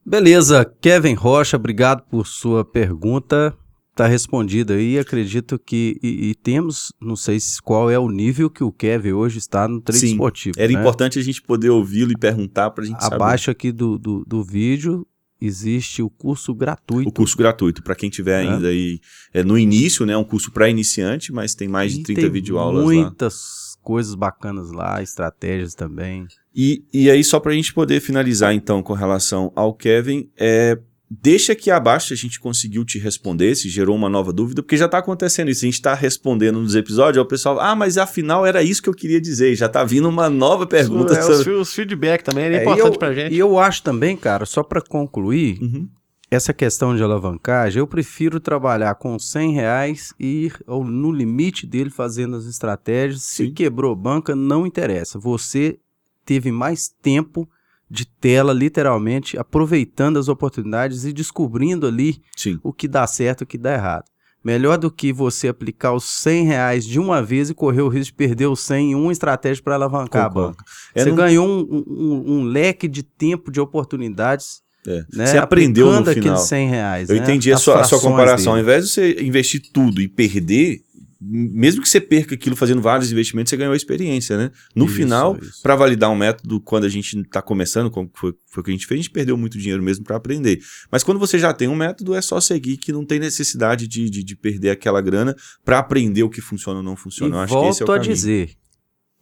Beleza, 0.05 0.65
Kevin 0.81 1.13
Rocha, 1.15 1.55
obrigado 1.57 2.03
por 2.09 2.27
sua 2.27 2.63
pergunta. 2.63 3.55
Tá 3.95 4.07
respondida 4.07 4.73
aí, 4.73 4.99
acredito 4.99 5.57
que. 5.57 5.97
E, 6.03 6.29
e 6.31 6.35
temos, 6.35 6.91
não 7.01 7.15
sei 7.15 7.39
se- 7.39 7.61
qual 7.61 7.89
é 7.89 7.97
o 7.97 8.09
nível 8.09 8.49
que 8.49 8.61
o 8.63 8.69
Kevin 8.71 9.13
hoje 9.13 9.37
está 9.37 9.67
no 9.69 9.79
trade 9.79 10.01
Sim, 10.01 10.11
esportivo. 10.11 10.55
Era 10.59 10.71
né? 10.71 10.77
importante 10.79 11.17
a 11.17 11.21
gente 11.23 11.41
poder 11.41 11.69
ouvi-lo 11.69 12.11
e 12.11 12.17
perguntar 12.17 12.71
para 12.71 12.83
a 12.83 12.87
gente 12.87 12.97
Abaixo 13.01 13.49
aqui 13.49 13.71
do, 13.71 13.97
do, 13.97 14.25
do 14.27 14.43
vídeo 14.43 15.07
existe 15.39 16.01
o 16.01 16.09
curso 16.09 16.47
saber. 16.47 16.59
gratuito. 16.59 17.09
O 17.09 17.11
curso 17.13 17.37
gratuito, 17.37 17.81
para 17.83 17.95
quem 17.95 18.09
tiver 18.09 18.43
É. 18.43 18.49
ainda 18.49 18.67
aí 18.67 18.99
é, 19.33 19.43
no 19.43 19.57
início, 19.57 20.05
né? 20.05 20.17
Um 20.17 20.23
curso 20.25 20.51
para 20.51 20.69
iniciante, 20.69 21.31
mas 21.31 21.55
tem 21.55 21.67
mais 21.69 21.93
de 21.93 22.01
E 22.01 22.03
30 22.03 22.21
tem 22.21 22.29
videoaulas 22.29 22.83
lá. 22.85 22.91
Muitas 22.93 23.77
coisas 23.81 24.13
bacanas 24.15 24.71
lá, 24.71 25.01
estratégias 25.01 25.73
também. 25.73 26.25
E, 26.53 26.83
e 26.93 27.09
aí, 27.09 27.23
só 27.23 27.39
para 27.39 27.51
a 27.51 27.55
gente 27.55 27.73
poder 27.73 28.01
finalizar, 28.01 28.53
então, 28.53 28.81
com 28.83 28.93
relação 28.93 29.51
ao 29.55 29.73
Kevin, 29.73 30.29
é, 30.37 30.77
deixa 31.09 31.53
aqui 31.53 31.69
abaixo 31.69 32.07
se 32.07 32.13
a 32.13 32.17
gente 32.17 32.39
conseguiu 32.39 32.83
te 32.83 32.97
responder, 32.97 33.55
se 33.55 33.69
gerou 33.69 33.95
uma 33.95 34.09
nova 34.09 34.33
dúvida, 34.33 34.61
porque 34.63 34.77
já 34.77 34.85
está 34.85 34.97
acontecendo 34.97 35.49
isso. 35.49 35.63
A 35.63 35.67
gente 35.67 35.75
está 35.75 35.93
respondendo 35.93 36.59
nos 36.59 36.75
episódios, 36.75 37.17
aí 37.17 37.23
o 37.23 37.27
pessoal, 37.27 37.59
ah, 37.59 37.75
mas 37.75 37.97
afinal 37.97 38.45
era 38.45 38.63
isso 38.63 38.81
que 38.81 38.89
eu 38.89 38.93
queria 38.93 39.21
dizer. 39.21 39.55
Já 39.55 39.67
está 39.67 39.83
vindo 39.83 40.09
uma 40.09 40.29
nova 40.29 40.65
pergunta 40.65 41.13
É, 41.13 41.19
os, 41.19 41.37
sobre. 41.37 41.53
os 41.53 41.73
feedback 41.73 42.23
também 42.23 42.45
é, 42.45 42.53
É, 42.57 42.61
importante 42.61 42.83
e 42.85 42.87
eu, 42.93 42.99
pra 42.99 43.13
gente. 43.13 43.33
E 43.35 43.37
eu 43.39 43.59
acho 43.59 43.83
também, 43.83 44.17
cara, 44.17 44.45
só 44.45 44.63
para 44.63 44.81
concluir, 44.81 45.59
Uhum. 45.61 45.87
essa 46.31 46.53
questão 46.53 46.95
de 46.95 47.03
alavancagem, 47.03 47.79
eu 47.79 47.87
prefiro 47.87 48.39
trabalhar 48.39 48.95
com 48.95 49.17
100 49.19 49.53
reais 49.53 50.13
e 50.19 50.45
ir 50.47 50.53
ao- 50.65 50.83
no 50.83 51.11
limite 51.11 51.67
dele 51.67 51.89
fazendo 51.91 52.35
as 52.35 52.45
estratégias. 52.45 53.21
Se 53.23 53.45
Sim. 53.45 53.53
quebrou 53.53 53.95
banca, 53.95 54.35
não 54.35 54.65
interessa. 54.65 55.19
Você 55.19 55.77
teve 56.25 56.51
mais 56.51 56.89
tempo 56.89 57.47
de 57.89 58.05
tela, 58.05 58.51
literalmente, 58.53 59.37
aproveitando 59.37 60.17
as 60.17 60.27
oportunidades 60.27 61.05
e 61.05 61.13
descobrindo 61.13 61.85
ali 61.87 62.21
Sim. 62.35 62.59
o 62.63 62.73
que 62.73 62.87
dá 62.87 63.05
certo 63.05 63.41
e 63.41 63.43
o 63.43 63.47
que 63.47 63.57
dá 63.57 63.73
errado. 63.73 64.05
Melhor 64.43 64.77
do 64.77 64.91
que 64.91 65.11
você 65.11 65.47
aplicar 65.47 65.93
os 65.93 66.03
100 66.03 66.45
reais 66.45 66.85
de 66.85 66.99
uma 66.99 67.21
vez 67.21 67.49
e 67.49 67.53
correr 67.55 67.81
o 67.81 67.87
risco 67.87 68.11
de 68.11 68.13
perder 68.13 68.45
os 68.45 68.59
100 68.59 68.91
em 68.91 68.95
uma 68.95 69.11
estratégia 69.11 69.63
para 69.63 69.73
alavancar 69.75 70.27
Concordo. 70.27 70.39
a 70.47 70.51
banca. 70.51 70.65
É, 70.93 71.03
você 71.03 71.09
não- 71.09 71.15
ganhou 71.15 71.47
um, 71.47 71.83
um- 71.87 72.23
um 72.39 72.43
leque 72.43 72.87
de 72.87 73.01
tempo, 73.01 73.51
de 73.51 73.59
oportunidades 73.59 74.63
é. 74.87 75.03
né? 75.13 75.25
Você 75.25 75.37
aprendeu 75.39 75.87
no 75.87 76.05
final. 76.05 76.11
aqueles 76.11 76.41
100 76.41 76.69
reais. 76.69 77.09
Eu 77.09 77.15
né? 77.15 77.23
entendi 77.23 77.51
a 77.51 77.57
sua, 77.57 77.81
a 77.81 77.83
sua 77.85 77.99
comparação. 77.99 78.53
Ao 78.53 78.57
dele. 78.59 78.67
invés 78.69 78.85
de 78.85 78.91
você 78.91 79.23
investir 79.23 79.61
tudo 79.73 79.99
e 79.99 80.07
perder, 80.07 80.81
mesmo 81.27 81.81
que 81.81 81.89
você 81.89 81.99
perca 81.99 82.35
aquilo 82.35 82.55
fazendo 82.55 82.81
vários 82.81 83.11
investimentos, 83.11 83.49
você 83.49 83.57
ganhou 83.57 83.73
a 83.73 83.77
experiência, 83.77 84.37
né? 84.37 84.51
No 84.75 84.85
Isso, 84.85 84.95
final, 84.95 85.37
para 85.63 85.75
validar 85.75 86.09
um 86.11 86.15
método, 86.15 86.59
quando 86.61 86.83
a 86.85 86.89
gente 86.89 87.19
está 87.19 87.41
começando, 87.41 87.89
como 87.89 88.09
foi, 88.13 88.33
foi 88.47 88.61
o 88.61 88.63
que 88.63 88.71
a 88.71 88.73
gente 88.73 88.85
fez, 88.85 88.99
a 88.99 89.01
gente 89.03 89.11
perdeu 89.11 89.35
muito 89.37 89.57
dinheiro 89.57 89.81
mesmo 89.81 90.03
para 90.03 90.15
aprender. 90.15 90.59
Mas 90.91 91.03
quando 91.03 91.19
você 91.19 91.39
já 91.39 91.53
tem 91.53 91.67
um 91.67 91.75
método, 91.75 92.13
é 92.13 92.21
só 92.21 92.39
seguir 92.39 92.77
que 92.77 92.91
não 92.91 93.05
tem 93.05 93.19
necessidade 93.19 93.87
de, 93.87 94.09
de, 94.09 94.23
de 94.23 94.35
perder 94.35 94.69
aquela 94.69 95.01
grana 95.01 95.35
para 95.63 95.79
aprender 95.79 96.23
o 96.23 96.29
que 96.29 96.41
funciona 96.41 96.79
ou 96.79 96.83
não 96.83 96.95
funciona. 96.95 97.35
Eu 97.35 97.39
E 97.39 97.43
acho 97.43 97.53
que 97.59 97.65
esse 97.67 97.81
é 97.81 97.85
o 97.85 97.87
volto 97.87 97.91
a 97.91 97.95
caminho. 97.95 98.13
dizer, 98.13 98.51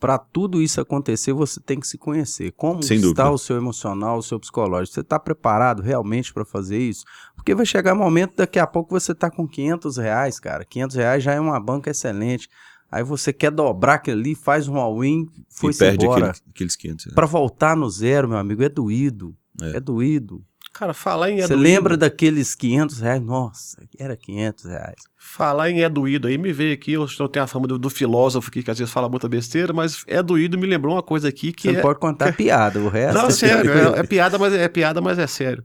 para 0.03 0.17
tudo 0.17 0.61
isso 0.61 0.81
acontecer, 0.81 1.31
você 1.31 1.61
tem 1.61 1.79
que 1.79 1.87
se 1.87 1.97
conhecer. 1.97 2.51
Como 2.57 2.83
Sem 2.83 2.97
está 2.97 3.07
dúvida. 3.23 3.31
o 3.31 3.37
seu 3.37 3.55
emocional, 3.55 4.17
o 4.17 4.21
seu 4.21 4.37
psicológico? 4.37 4.95
Você 4.95 4.99
está 4.99 5.17
preparado 5.17 5.81
realmente 5.81 6.33
para 6.33 6.43
fazer 6.43 6.77
isso? 6.77 7.05
Porque 7.37 7.55
vai 7.55 7.65
chegar 7.65 7.93
um 7.93 7.99
momento, 7.99 8.35
daqui 8.35 8.59
a 8.59 8.67
pouco 8.67 8.99
você 8.99 9.13
está 9.13 9.31
com 9.31 9.47
500 9.47 9.95
reais, 9.95 10.41
cara. 10.41 10.65
500 10.65 10.97
reais 10.97 11.23
já 11.23 11.31
é 11.31 11.39
uma 11.39 11.57
banca 11.57 11.89
excelente. 11.89 12.49
Aí 12.91 13.01
você 13.01 13.31
quer 13.31 13.49
dobrar 13.49 13.93
aquilo 13.93 14.19
ali, 14.19 14.35
faz 14.35 14.67
um 14.67 14.75
all-in, 14.75 15.25
E 15.37 15.45
foi-se 15.47 15.79
perde 15.79 16.03
embora. 16.03 16.31
aquele, 16.31 16.43
aqueles 16.49 16.75
500. 16.75 17.05
reais. 17.05 17.15
Para 17.15 17.25
voltar 17.25 17.77
no 17.77 17.89
zero, 17.89 18.27
meu 18.27 18.37
amigo, 18.37 18.61
é 18.61 18.67
doído. 18.67 19.33
É. 19.61 19.77
É, 19.77 19.79
doído. 19.79 20.43
Cara, 20.73 20.91
falar 20.91 21.29
em 21.29 21.39
Você 21.39 21.55
lembra 21.55 21.95
daqueles 21.95 22.55
500 22.55 22.99
reais? 22.99 23.21
Nossa, 23.21 23.77
era 23.99 24.17
500 24.17 24.65
reais. 24.65 24.95
Falar 25.15 25.69
em 25.69 25.81
Eduído 25.81 26.27
aí, 26.27 26.35
me 26.35 26.51
veio 26.51 26.73
aqui, 26.73 26.93
eu 26.93 27.07
tenho 27.29 27.45
a 27.45 27.47
fama 27.47 27.67
do, 27.67 27.77
do 27.77 27.91
filósofo 27.91 28.49
aqui, 28.49 28.63
que 28.63 28.71
às 28.71 28.79
vezes 28.79 28.91
fala 28.91 29.07
muita 29.07 29.29
besteira, 29.29 29.71
mas 29.71 30.03
Eduído 30.07 30.57
me 30.57 30.65
lembrou 30.65 30.95
uma 30.95 31.03
coisa 31.03 31.29
aqui 31.29 31.53
que 31.53 31.69
Você 31.69 31.77
é... 31.77 31.81
pode 31.81 31.99
contar 31.99 32.33
piada, 32.35 32.79
o 32.79 32.89
resto... 32.89 33.21
Não, 33.21 33.29
sério, 33.29 33.71
é, 33.71 33.99
é 33.99 34.03
piada, 34.03 34.39
mas 34.39 34.51
é, 34.51 34.67
piada, 34.67 34.99
mas 34.99 35.19
é 35.19 35.27
sério. 35.27 35.63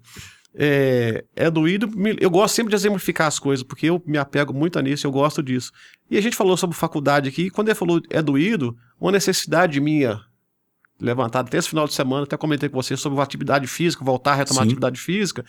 É, 0.55 1.25
é 1.35 1.51
doído, 1.51 1.89
eu 2.21 2.29
gosto 2.29 2.55
sempre 2.55 2.71
de 2.71 2.77
exemplificar 2.77 3.29
as 3.29 3.39
coisas, 3.39 3.63
porque 3.63 3.87
eu 3.87 4.03
me 4.07 4.19
apego 4.19 4.53
muito 4.53 4.79
nisso, 4.81 5.07
eu 5.07 5.11
gosto 5.11 5.43
disso. 5.43 5.73
E 6.11 6.19
a 6.19 6.21
gente 6.21 6.37
falou 6.37 6.55
sobre 6.57 6.77
faculdade 6.77 7.31
aqui, 7.31 7.45
e 7.45 7.51
quando 7.51 7.69
ele 7.69 7.75
falou 7.75 7.99
é 8.11 8.21
doído, 8.21 8.77
uma 9.01 9.13
necessidade 9.13 9.81
minha 9.81 10.21
levantada 11.01 11.49
até 11.49 11.59
esse 11.59 11.69
final 11.69 11.87
de 11.87 11.95
semana, 11.95 12.25
até 12.25 12.37
comentei 12.37 12.69
com 12.69 12.81
você 12.81 12.97
sobre 12.97 13.19
a 13.21 13.23
atividade 13.23 13.67
física, 13.67 14.05
voltar 14.05 14.33
a 14.33 14.35
retomar 14.37 14.63
a 14.63 14.65
Sim. 14.65 14.69
atividade 14.69 15.01
física. 15.01 15.45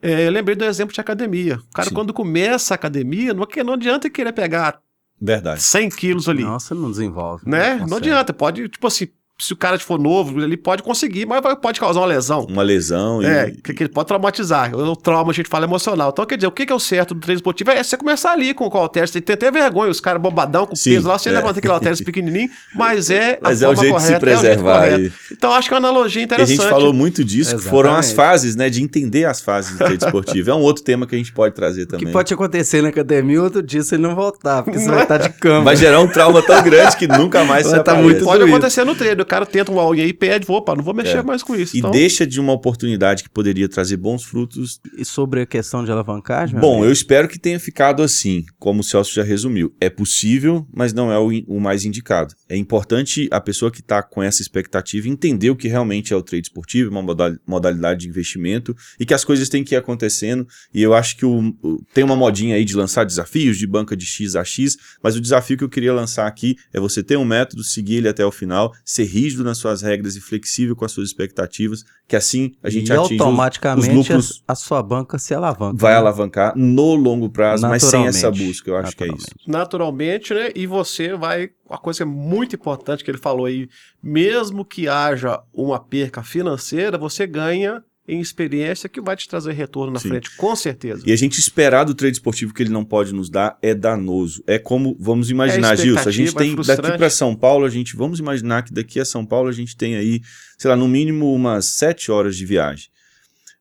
É, 0.00 0.26
eu 0.26 0.30
lembrei 0.30 0.54
do 0.54 0.64
exemplo 0.64 0.94
de 0.94 1.00
academia. 1.00 1.56
O 1.56 1.74
cara, 1.74 1.88
Sim. 1.88 1.94
quando 1.94 2.12
começa 2.12 2.74
a 2.74 2.76
academia, 2.76 3.32
não, 3.32 3.46
não 3.64 3.72
adianta 3.74 4.10
querer 4.10 4.32
pegar 4.32 4.80
Verdade. 5.20 5.62
100 5.62 5.88
quilos 5.90 6.28
ali 6.28 6.42
Nossa, 6.42 6.74
não 6.74 6.90
desenvolve. 6.90 7.48
né? 7.48 7.72
consegue. 7.72 7.90
Não 7.90 7.96
adianta, 7.96 8.32
pode, 8.32 8.68
tipo 8.68 8.86
assim, 8.86 9.08
se 9.36 9.52
o 9.52 9.56
cara 9.56 9.76
for 9.80 9.98
novo, 9.98 10.40
ele 10.40 10.56
pode 10.56 10.80
conseguir, 10.82 11.26
mas 11.26 11.42
vai- 11.42 11.56
pode 11.56 11.80
causar 11.80 12.00
uma 12.00 12.06
lesão. 12.06 12.46
Uma 12.48 12.62
lesão 12.62 13.20
e. 13.20 13.26
É, 13.26 13.50
que, 13.50 13.74
que 13.74 13.82
ele 13.82 13.90
pode 13.90 14.06
traumatizar. 14.06 14.72
O 14.74 14.94
trauma 14.94 15.32
a 15.32 15.34
gente 15.34 15.48
fala 15.48 15.64
emocional. 15.64 16.10
Então, 16.12 16.24
quer 16.24 16.36
dizer, 16.36 16.46
o 16.46 16.52
que, 16.52 16.64
que 16.64 16.72
é 16.72 16.76
o 16.76 16.78
certo 16.78 17.14
do 17.14 17.20
treino 17.20 17.38
esportivo? 17.38 17.72
É 17.72 17.82
você 17.82 17.96
começar 17.96 18.30
ali 18.32 18.54
com 18.54 18.66
o 18.66 18.70
halter. 18.70 19.08
Você 19.08 19.20
tem 19.20 19.34
até 19.34 19.50
vergonha, 19.50 19.90
os 19.90 20.00
caras 20.00 20.22
bombadão 20.22 20.66
com 20.66 20.76
Sim, 20.76 20.90
peso 20.94 21.08
lá, 21.08 21.18
você 21.18 21.30
é. 21.30 21.32
levanta 21.32 21.58
aquele 21.58 21.72
halter 21.72 21.96
pequenininho, 22.04 22.48
mas 22.76 23.10
é 23.10 23.38
Mas 23.42 23.60
a 23.62 23.66
é 23.66 23.68
o 23.70 23.74
forma 23.74 23.82
jeito 23.82 23.96
de 23.96 24.02
se 24.02 24.08
correta, 24.20 24.30
é 24.30 24.36
o 24.36 24.40
jeito 24.40 24.62
preservar. 24.62 25.00
e- 25.00 25.12
Então, 25.32 25.52
acho 25.52 25.68
que 25.68 25.74
é 25.74 25.78
uma 25.78 25.88
analogia 25.88 26.20
E 26.20 26.22
a 26.22 26.26
interessante. 26.26 26.56
gente 26.56 26.70
falou 26.70 26.92
muito 26.92 27.24
disso, 27.24 27.56
que 27.56 27.62
foram 27.64 27.90
as 27.90 28.06
Exatamente. 28.06 28.16
fases, 28.30 28.56
né? 28.56 28.70
De 28.70 28.82
entender 28.82 29.24
as 29.24 29.40
fases 29.40 29.72
do 29.72 29.78
treino 29.78 29.96
esportivo. 29.96 30.50
É 30.50 30.54
um 30.54 30.60
outro 30.60 30.84
tema 30.84 31.06
que 31.08 31.14
a 31.16 31.18
gente 31.18 31.32
pode 31.32 31.54
trazer 31.56 31.82
O 31.82 31.86
também. 31.88 32.06
que 32.06 32.12
pode 32.12 32.32
acontecer 32.32 32.82
na 32.82 32.90
academia 32.90 33.42
outro 33.42 33.62
dia 33.62 33.82
se 33.82 33.96
ele 33.96 34.02
não 34.04 34.14
voltar, 34.14 34.62
porque 34.62 34.78
você 34.78 34.88
vai 34.88 35.02
estar 35.02 35.18
de 35.18 35.28
cama. 35.30 35.64
Vai 35.64 35.76
gerar 35.76 36.00
um 36.00 36.06
trauma 36.08 36.40
tão 36.40 36.62
grande 36.62 36.96
que 36.96 37.08
nunca 37.08 37.42
mais 37.44 37.66
Vai 37.68 37.78
se 37.80 37.84
tá 37.84 37.94
muito 37.96 38.24
Pode 38.24 38.38
doído. 38.38 38.54
acontecer 38.56 38.84
no 38.84 38.94
treino. 38.94 39.23
O 39.24 39.26
cara 39.26 39.44
tenta 39.46 39.72
um 39.72 39.78
all-in 39.80 40.02
aí 40.02 40.08
e 40.08 40.12
pede, 40.12 40.46
opa, 40.48 40.74
não 40.76 40.84
vou 40.84 40.94
mexer 40.94 41.18
É. 41.18 41.22
mais 41.22 41.42
com 41.42 41.54
isso. 41.56 41.76
E 41.76 41.78
Então, 41.80 41.90
deixa 41.90 42.26
de 42.26 42.38
uma 42.40 42.52
oportunidade 42.52 43.22
que 43.22 43.28
poderia 43.30 43.68
trazer 43.68 43.96
bons 43.96 44.22
frutos. 44.24 44.80
E 44.96 45.04
sobre 45.04 45.40
a 45.42 45.46
questão 45.46 45.84
de 45.84 45.90
alavancagem? 45.90 46.58
Bom, 46.58 46.74
amigo? 46.74 46.86
eu 46.86 46.92
espero 46.92 47.26
que 47.28 47.38
tenha 47.38 47.58
ficado 47.58 48.02
assim, 48.02 48.44
como 48.58 48.80
o 48.80 48.84
Celso 48.84 49.12
já 49.14 49.22
resumiu. 49.22 49.74
É 49.80 49.88
possível, 49.90 50.66
mas 50.72 50.92
não 50.92 51.10
é 51.10 51.18
o, 51.18 51.30
o 51.46 51.60
mais 51.60 51.84
indicado. 51.84 52.34
É 52.48 52.56
importante 52.56 53.28
a 53.30 53.40
pessoa 53.40 53.70
que 53.70 53.80
está 53.80 54.02
com 54.02 54.22
essa 54.22 54.42
expectativa 54.42 55.08
entender 55.08 55.50
o 55.50 55.56
que 55.56 55.68
realmente 55.68 56.12
é 56.12 56.16
o 56.16 56.22
trade 56.22 56.46
esportivo, 56.46 56.90
uma 56.90 57.02
moda- 57.02 57.38
modalidade 57.46 58.00
de 58.02 58.08
investimento, 58.08 58.76
e 59.00 59.04
que 59.06 59.14
as 59.14 59.24
coisas 59.24 59.48
têm 59.48 59.64
que 59.64 59.74
ir 59.74 59.78
acontecendo. 59.78 60.46
E 60.72 60.82
eu 60.82 60.94
acho 60.94 61.16
que 61.16 61.24
o, 61.26 61.54
o- 61.62 61.82
tem 61.94 62.04
uma 62.04 62.16
modinha 62.16 62.56
aí 62.56 62.64
de 62.64 62.76
lançar 62.76 63.04
desafios 63.04 63.56
de 63.58 63.66
banca 63.66 63.96
de 63.96 64.04
X 64.06 64.36
a 64.36 64.44
X, 64.44 64.76
mas 65.02 65.16
o 65.16 65.20
desafio 65.20 65.56
que 65.56 65.64
eu 65.64 65.68
queria 65.68 65.92
lançar 65.94 66.26
aqui 66.26 66.56
é 66.72 66.78
você 66.80 67.02
ter 67.02 67.16
um 67.16 67.24
método, 67.24 67.62
seguir 67.64 67.96
ele 67.96 68.08
até 68.08 68.24
o 68.24 68.30
final, 68.32 68.72
ser 68.84 69.04
rígido 69.14 69.44
nas 69.44 69.58
suas 69.58 69.82
regras 69.82 70.16
e 70.16 70.20
flexível 70.20 70.74
com 70.74 70.84
as 70.84 70.92
suas 70.92 71.08
expectativas, 71.08 71.84
que 72.08 72.16
assim 72.16 72.52
a 72.62 72.68
gente 72.70 72.88
e 72.88 72.92
atinge 72.92 73.14
os- 73.14 73.20
automaticamente 73.20 73.88
os 73.88 73.94
lucros 73.94 74.42
a, 74.48 74.54
sua 74.54 74.82
banca 74.82 75.18
se 75.18 75.32
alavanca. 75.34 75.76
vai 75.78 75.92
né? 75.92 75.98
alavancar 75.98 76.52
no 76.56 76.94
longo 76.94 77.28
prazo, 77.30 77.66
mas 77.66 77.82
sem 77.84 78.06
essa 78.06 78.30
busca. 78.30 78.70
Eu 78.70 78.76
acho 78.76 78.96
que 78.96 79.04
é 79.04 79.06
isso. 79.08 79.28
Naturalmente. 79.46 79.74
naturalmente, 79.74 80.34
né? 80.34 80.50
E 80.54 80.66
você 80.66 81.14
vai. 81.16 81.50
Uma 81.68 81.78
coisa 81.78 81.98
que 81.98 82.02
é 82.02 82.06
muito 82.06 82.54
importante 82.56 83.02
que 83.04 83.10
ele 83.10 83.18
falou 83.18 83.46
aí, 83.46 83.68
mesmo 84.02 84.64
que 84.64 84.86
haja 84.88 85.40
uma 85.52 85.78
perca 85.80 86.22
financeira, 86.22 86.98
você 86.98 87.26
ganha 87.26 87.82
em 88.06 88.20
experiência 88.20 88.86
que 88.88 89.00
vai 89.00 89.16
te 89.16 89.26
trazer 89.26 89.52
retorno 89.52 89.92
na 89.92 89.98
Sim. 89.98 90.08
frente, 90.10 90.36
com 90.36 90.54
certeza. 90.54 91.02
E 91.06 91.12
a 91.12 91.16
gente 91.16 91.38
esperar 91.40 91.84
do 91.84 91.94
trade 91.94 92.16
esportivo 92.16 92.52
que 92.52 92.62
ele 92.62 92.68
não 92.70 92.84
pode 92.84 93.14
nos 93.14 93.30
dar 93.30 93.58
é 93.62 93.74
danoso. 93.74 94.44
É 94.46 94.58
como, 94.58 94.94
vamos 95.00 95.30
imaginar, 95.30 95.72
É 95.72 95.76
Gilson, 95.78 96.08
a 96.08 96.12
gente 96.12 96.34
é 96.34 96.38
tem 96.38 96.52
frustrante. 96.52 96.82
daqui 96.82 96.98
para 96.98 97.08
São 97.08 97.34
Paulo, 97.34 97.64
a 97.64 97.70
gente 97.70 97.96
vamos 97.96 98.18
imaginar 98.18 98.62
que 98.62 98.74
daqui 98.74 99.00
a 99.00 99.04
São 99.06 99.24
Paulo 99.24 99.48
a 99.48 99.52
gente 99.52 99.74
tem 99.74 99.96
aí, 99.96 100.20
sei 100.58 100.68
lá, 100.68 100.76
no 100.76 100.86
mínimo 100.86 101.32
umas 101.34 101.64
sete 101.64 102.10
horas 102.12 102.36
de 102.36 102.44
viagem. 102.44 102.88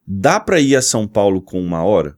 Dá 0.06 0.40
para 0.42 0.60
ir 0.60 0.76
a 0.76 0.82
São 0.82 1.08
Paulo 1.08 1.42
com 1.42 1.62
uma 1.62 1.82
hora? 1.82 2.18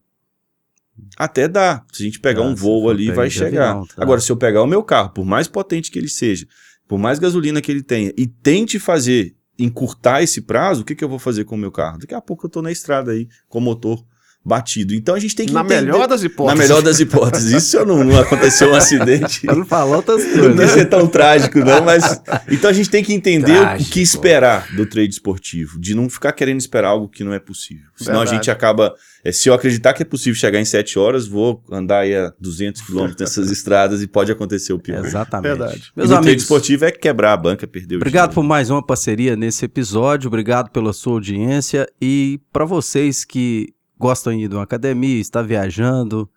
Até 1.17 1.47
dá. 1.47 1.84
Se 1.93 2.01
a 2.01 2.05
gente 2.05 2.19
pegar 2.19 2.41
Ah, 2.41 2.47
um 2.47 2.55
voo 2.55 2.89
ali, 2.89 3.11
vai 3.11 3.30
chegar. 3.30 3.69
avião, 3.71 3.86
tá. 3.86 4.01
Agora, 4.01 4.19
se 4.19 4.32
eu 4.32 4.38
pegar 4.38 4.63
o 4.63 4.67
meu 4.67 4.82
carro, 4.82 5.09
por 5.11 5.26
mais 5.26 5.47
potente 5.47 5.91
que 5.91 5.99
ele 5.99 6.09
seja, 6.09 6.47
por 6.88 6.97
mais 6.97 7.19
gasolina 7.19 7.61
que 7.61 7.71
ele 7.71 7.84
tenha, 7.84 8.11
e 8.17 8.26
tente 8.26 8.80
fazer, 8.80 9.36
encurtar 9.58 10.22
esse 10.22 10.41
prazo, 10.41 10.82
o 10.82 10.86
que, 10.86 10.95
que 10.95 11.03
eu 11.03 11.10
vou 11.10 11.20
fazer 11.20 11.45
com 11.45 11.56
o 11.56 11.58
meu 11.58 11.72
carro? 11.72 11.99
Daqui 11.99 12.14
a 12.14 12.22
pouco 12.22 12.45
eu 12.45 12.49
tô 12.49 12.62
na 12.62 12.72
estrada 12.72 13.12
aí, 13.12 13.28
com 13.47 13.60
o 13.60 13.62
motor 13.62 14.06
batido. 14.45 14.93
Então 14.93 15.15
a 15.15 15.19
gente 15.19 15.35
tem 15.35 15.47
que 15.47 15.53
Na 15.53 15.61
entender... 15.61 15.81
melhor 15.81 16.07
das 16.07 16.21
Na 16.21 16.27
hipóteses. 16.27 16.59
melhor 16.59 16.81
das 16.83 16.99
hipóteses. 16.99 17.51
Isso 17.51 17.83
não, 17.85 18.03
não 18.03 18.19
aconteceu 18.19 18.69
um 18.69 18.75
acidente. 18.75 19.45
Não 19.55 19.65
falar 19.65 19.97
outras 19.97 20.23
Não 20.23 20.31
coisas. 20.33 20.55
deve 20.55 20.71
ser 20.73 20.85
tão 20.85 21.07
trágico, 21.07 21.59
não, 21.59 21.83
mas. 21.83 22.21
Então 22.51 22.69
a 22.69 22.73
gente 22.73 22.89
tem 22.89 23.03
que 23.03 23.13
entender 23.13 23.53
o 23.57 23.61
Trágico. 23.61 23.91
que 23.91 24.01
esperar 24.01 24.67
do 24.75 24.85
trade 24.85 25.09
esportivo, 25.13 25.79
de 25.79 25.95
não 25.95 26.07
ficar 26.09 26.31
querendo 26.33 26.59
esperar 26.59 26.89
algo 26.89 27.07
que 27.09 27.23
não 27.23 27.33
é 27.33 27.39
possível. 27.39 27.85
Senão 27.95 28.17
a 28.17 28.19
Verdade. 28.19 28.35
gente 28.37 28.51
acaba. 28.51 28.93
é, 29.23 29.31
se 29.31 29.49
eu 29.49 29.53
acreditar 29.53 29.93
que 29.93 30.03
é 30.03 30.05
possível 30.05 30.35
chegar 30.39 30.59
em 30.59 30.65
7 30.65 30.99
horas, 30.99 31.27
vou 31.27 31.63
andar 31.71 31.99
aí 32.01 32.15
a 32.15 32.31
200 32.39 32.81
quilômetros 32.81 33.19
nessas 33.21 33.49
estradas 33.49 34.01
e 34.01 34.07
pode 34.07 34.31
acontecer 34.31 34.73
o 34.73 34.79
pior. 34.79 35.03
Exatamente. 35.03 35.47
Verdade. 35.57 35.77
E 35.95 35.97
Meus 35.99 36.09
no 36.09 36.15
trade 36.15 36.27
amigos, 36.27 36.43
esportivo 36.43 36.85
é 36.85 36.91
quebrar 36.91 37.33
a 37.33 37.37
banca, 37.37 37.65
perder 37.65 37.95
o 37.95 37.97
obrigado 37.97 38.29
por 38.29 38.41
dinheiro. 38.41 38.49
mais 38.49 38.69
uma 38.69 38.85
parceria 38.85 39.35
nesse 39.35 39.65
episódio. 39.65 40.27
Obrigado 40.27 40.69
pela 40.69 40.93
sua 40.93 41.13
audiência. 41.13 41.87
E 42.01 42.39
para 42.53 42.65
vocês 42.65 43.23
que 43.25 43.69
gostam 43.97 44.33
de 44.35 44.43
ir 44.43 44.47
de 44.47 44.55
uma 44.55 44.63
academia, 44.63 45.19
está 45.19 45.41
viajando, 45.41 46.29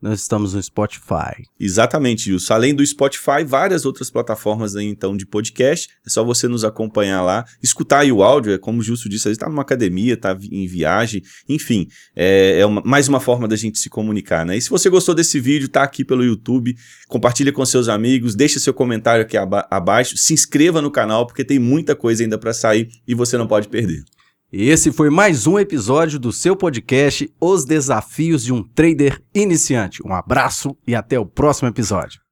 nós 0.00 0.20
estamos 0.20 0.54
no 0.54 0.62
Spotify. 0.62 1.42
Exatamente, 1.58 2.30
Wilson. 2.30 2.54
Além 2.54 2.72
do 2.72 2.86
Spotify, 2.86 3.42
várias 3.44 3.84
outras 3.84 4.08
plataformas 4.08 4.76
aí, 4.76 4.86
então, 4.86 5.16
de 5.16 5.26
podcast. 5.26 5.88
É 6.06 6.08
só 6.08 6.22
você 6.22 6.46
nos 6.46 6.64
acompanhar 6.64 7.20
lá, 7.22 7.44
escutar 7.60 8.00
aí 8.00 8.12
o 8.12 8.22
áudio. 8.22 8.52
É 8.52 8.58
como 8.58 8.78
o 8.78 8.82
Justo 8.82 9.08
disse, 9.08 9.28
está 9.28 9.48
numa 9.48 9.62
academia, 9.62 10.14
está 10.14 10.38
em 10.52 10.68
viagem. 10.68 11.20
Enfim, 11.48 11.88
é, 12.14 12.60
é 12.60 12.64
uma- 12.66 12.80
mais 12.84 13.08
uma 13.08 13.18
forma 13.18 13.48
da 13.48 13.56
gente 13.56 13.76
se 13.76 13.90
comunicar, 13.90 14.46
né? 14.46 14.56
E 14.56 14.62
se 14.62 14.70
você 14.70 14.88
gostou 14.88 15.16
desse 15.16 15.40
vídeo, 15.40 15.68
tá 15.68 15.82
aqui 15.82 16.04
pelo 16.04 16.22
YouTube, 16.22 16.76
compartilha 17.08 17.52
com 17.52 17.66
seus 17.66 17.88
amigos, 17.88 18.36
deixa 18.36 18.60
seu 18.60 18.72
comentário 18.72 19.22
aqui 19.24 19.36
aba- 19.36 19.66
abaixo, 19.68 20.16
se 20.16 20.32
inscreva 20.32 20.80
no 20.80 20.92
canal, 20.92 21.26
porque 21.26 21.44
tem 21.44 21.58
muita 21.58 21.96
coisa 21.96 22.22
ainda 22.22 22.38
para 22.38 22.52
sair 22.52 22.88
e 23.04 23.16
você 23.16 23.36
não 23.36 23.48
pode 23.48 23.66
perder. 23.66 24.04
E 24.50 24.70
esse 24.70 24.90
foi 24.90 25.10
mais 25.10 25.46
um 25.46 25.58
episódio 25.58 26.18
do 26.18 26.32
seu 26.32 26.56
podcast 26.56 27.30
Os 27.38 27.66
Desafios 27.66 28.42
de 28.42 28.52
um 28.52 28.62
Trader 28.62 29.22
Iniciante. 29.34 30.00
Um 30.06 30.14
abraço 30.14 30.74
e 30.86 30.94
até 30.94 31.18
o 31.18 31.26
próximo 31.26 31.68
episódio. 31.68 32.27